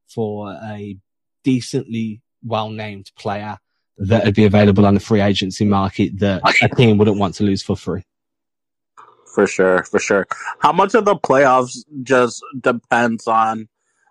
for 0.07 0.51
a 0.51 0.97
decently 1.43 2.21
well 2.43 2.69
named 2.69 3.11
player 3.17 3.57
that 3.97 4.26
would 4.26 4.36
be 4.36 4.45
available 4.45 4.86
on 4.86 4.93
the 4.93 4.99
free 4.99 5.21
agency 5.21 5.65
market 5.65 6.19
that 6.19 6.41
a 6.61 6.69
team 6.69 6.97
wouldn't 6.97 7.17
want 7.17 7.36
to 7.36 7.43
lose 7.43 7.63
for 7.63 7.76
free. 7.76 8.03
For 9.34 9.47
sure, 9.47 9.84
for 9.84 9.99
sure. 9.99 10.28
How 10.59 10.71
much 10.71 10.95
of 10.95 11.05
the 11.05 11.15
playoffs 11.15 11.80
just 12.03 12.43
depends 12.61 13.28
on 13.28 13.67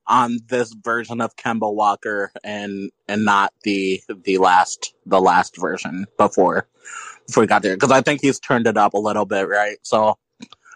on 0.07 0.38
this 0.48 0.72
version 0.72 1.20
of 1.20 1.36
Kemba 1.36 1.72
Walker 1.72 2.30
and 2.42 2.90
and 3.09 3.24
not 3.24 3.52
the 3.62 4.02
the 4.24 4.38
last 4.38 4.94
the 5.07 5.20
last 5.20 5.59
version 5.59 6.07
before 6.18 6.68
before 7.26 7.42
we 7.42 7.46
got 7.46 7.62
there? 7.62 7.76
Because 7.76 7.90
I 7.90 8.02
think 8.02 8.20
he's 8.20 8.40
turned 8.40 8.66
it 8.66 8.76
up 8.76 8.94
a 8.94 8.98
little 8.98 9.24
bit, 9.24 9.48
right? 9.48 9.78
So 9.82 10.18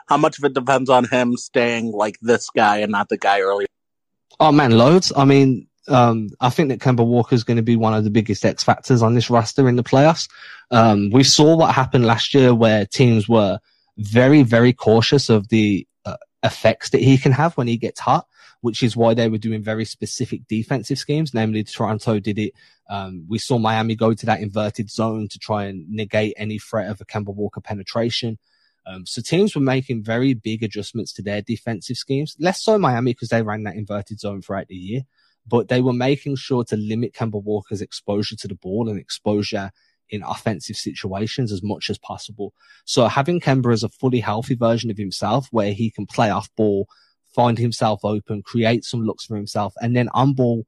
how 0.07 0.17
much 0.17 0.39
of 0.39 0.45
it 0.45 0.55
depends 0.55 0.89
on 0.89 1.05
him 1.05 1.37
staying 1.37 1.93
like 1.93 2.19
this 2.21 2.49
guy 2.51 2.79
and 2.79 2.93
not 2.93 3.09
the 3.09 3.19
guy 3.19 3.41
earlier? 3.41 3.67
Oh 4.41 4.53
man, 4.53 4.73
loads. 4.73 5.13
I 5.17 5.25
mean, 5.25 5.67
um, 5.89 6.31
I 6.41 6.51
think 6.51 6.69
that 6.71 6.81
Kemba 6.81 7.05
Walker 7.07 7.35
is 7.35 7.45
going 7.45 7.57
to 7.57 7.63
be 7.63 7.77
one 7.77 7.95
of 7.95 8.05
the 8.05 8.11
biggest 8.11 8.45
X 8.45 8.63
factors 8.63 9.03
on 9.03 9.15
this 9.15 9.31
roster 9.31 9.69
in 9.69 9.77
the 9.77 9.83
playoffs. 9.83 10.29
Um, 10.71 11.11
we 11.11 11.25
saw 11.25 11.57
what 11.57 11.75
happened 11.75 12.07
last 12.07 12.35
year 12.35 12.55
where 12.55 12.87
teams 12.87 13.29
were 13.29 13.59
very, 13.97 14.43
very 14.43 14.73
cautious 14.73 15.29
of 15.29 15.49
the 15.49 15.87
uh, 16.05 16.17
effects 16.43 16.91
that 16.91 17.01
he 17.01 17.19
can 17.19 17.33
have 17.33 17.57
when 17.57 17.67
he 17.67 17.77
gets 17.77 18.01
hot, 18.01 18.27
which 18.61 18.83
is 18.83 18.97
why 18.97 19.15
they 19.15 19.29
were 19.29 19.39
doing 19.39 19.63
very 19.63 19.85
specific 19.85 20.47
defensive 20.49 20.99
schemes. 20.99 21.33
Namely, 21.35 21.65
Toronto 21.65 22.19
did 22.19 22.39
it. 22.39 22.55
Um, 22.91 23.25
we 23.29 23.39
saw 23.39 23.59
Miami 23.59 23.95
go 23.95 24.15
to 24.15 24.27
that 24.27 24.41
inverted 24.41 24.91
zone 24.91 25.29
to 25.29 25.39
try 25.39 25.65
and 25.65 25.89
negate 25.89 26.35
any 26.37 26.59
threat 26.59 26.91
of 26.91 27.01
a 27.01 27.05
Kemba 27.05 27.35
Walker 27.35 27.61
penetration. 27.61 28.39
Um, 28.87 29.05
so 29.05 29.21
teams 29.21 29.55
were 29.55 29.61
making 29.61 30.03
very 30.03 30.33
big 30.33 30.63
adjustments 30.63 31.13
to 31.15 31.23
their 31.23 31.43
defensive 31.43 31.99
schemes. 31.99 32.35
Less 32.39 32.63
so 32.63 32.79
Miami 32.79 33.13
because 33.13 33.29
they 33.29 33.43
ran 33.43 33.65
that 33.65 33.77
inverted 33.77 34.19
zone 34.19 34.41
throughout 34.41 34.69
the 34.69 34.77
year, 34.77 35.03
but 35.47 35.69
they 35.69 35.83
were 35.83 35.93
making 35.93 36.37
sure 36.37 36.65
to 36.65 36.77
limit 36.77 37.13
Kemba 37.13 37.43
Walker's 37.43 37.83
exposure 37.83 38.37
to 38.37 38.49
the 38.49 38.55
ball 38.55 38.89
and 38.89 38.99
exposure 38.99 39.71
in 40.11 40.23
offensive 40.23 40.77
situations 40.77 41.53
as 41.53 41.63
much 41.63 41.91
as 41.91 41.99
possible. 41.99 42.55
So 42.87 43.09
having 43.09 43.41
Kemba 43.41 43.75
as 43.75 43.83
a 43.83 43.91
fully 43.91 44.21
healthy 44.21 44.55
version 44.55 44.91
of 44.91 44.97
himself 44.97 45.49
where 45.51 45.73
he 45.73 45.91
can 45.91 46.07
play 46.07 46.31
off 46.31 46.49
ball, 46.57 46.89
find 47.39 47.57
himself 47.57 48.05
open, 48.05 48.43
create 48.43 48.85
some 48.85 49.03
looks 49.03 49.25
for 49.25 49.37
himself, 49.37 49.73
and 49.81 49.95
then 49.95 50.09
on 50.13 50.33
ball 50.33 50.65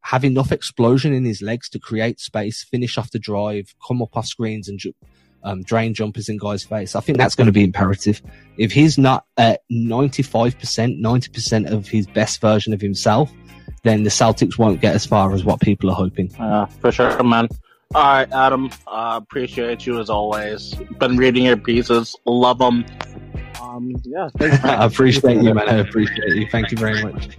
have 0.00 0.24
enough 0.24 0.52
explosion 0.52 1.12
in 1.12 1.22
his 1.22 1.42
legs 1.42 1.68
to 1.68 1.78
create 1.78 2.18
space, 2.18 2.64
finish 2.64 2.96
off 2.96 3.10
the 3.10 3.18
drive, 3.18 3.74
come 3.86 4.00
up 4.00 4.16
off 4.16 4.24
screens 4.24 4.66
and 4.66 4.78
ju- 4.78 4.94
um, 5.42 5.62
drain 5.62 5.92
jumpers 5.92 6.30
in 6.30 6.38
guys' 6.38 6.64
face. 6.64 6.96
I 6.96 7.00
think 7.00 7.18
that's 7.18 7.34
going 7.34 7.46
to 7.46 7.52
be 7.52 7.62
imperative. 7.62 8.22
If 8.56 8.72
he's 8.72 8.96
not 8.96 9.26
at 9.36 9.60
95%, 9.70 10.54
90% 10.98 11.70
of 11.70 11.88
his 11.88 12.06
best 12.06 12.40
version 12.40 12.72
of 12.72 12.80
himself, 12.80 13.30
then 13.82 14.02
the 14.02 14.10
Celtics 14.10 14.56
won't 14.56 14.80
get 14.80 14.94
as 14.94 15.04
far 15.04 15.34
as 15.34 15.44
what 15.44 15.60
people 15.60 15.90
are 15.90 15.96
hoping. 15.96 16.34
Uh, 16.36 16.64
for 16.64 16.90
sure, 16.90 17.22
man. 17.22 17.48
All 17.94 18.02
right, 18.02 18.32
Adam. 18.32 18.70
Uh, 18.86 19.20
appreciate 19.22 19.84
you 19.84 20.00
as 20.00 20.08
always. 20.08 20.74
Been 20.98 21.18
reading 21.18 21.44
your 21.44 21.58
pieces. 21.58 22.16
Love 22.24 22.58
them. 22.58 22.86
Um, 23.74 23.94
yeah, 24.04 24.28
thanks. 24.38 24.64
I 24.64 24.84
appreciate 24.84 25.42
you, 25.42 25.54
man. 25.54 25.68
I 25.68 25.76
appreciate 25.76 26.34
you. 26.36 26.46
Thank 26.50 26.70
you 26.70 26.76
very 26.76 27.02
much. 27.02 27.38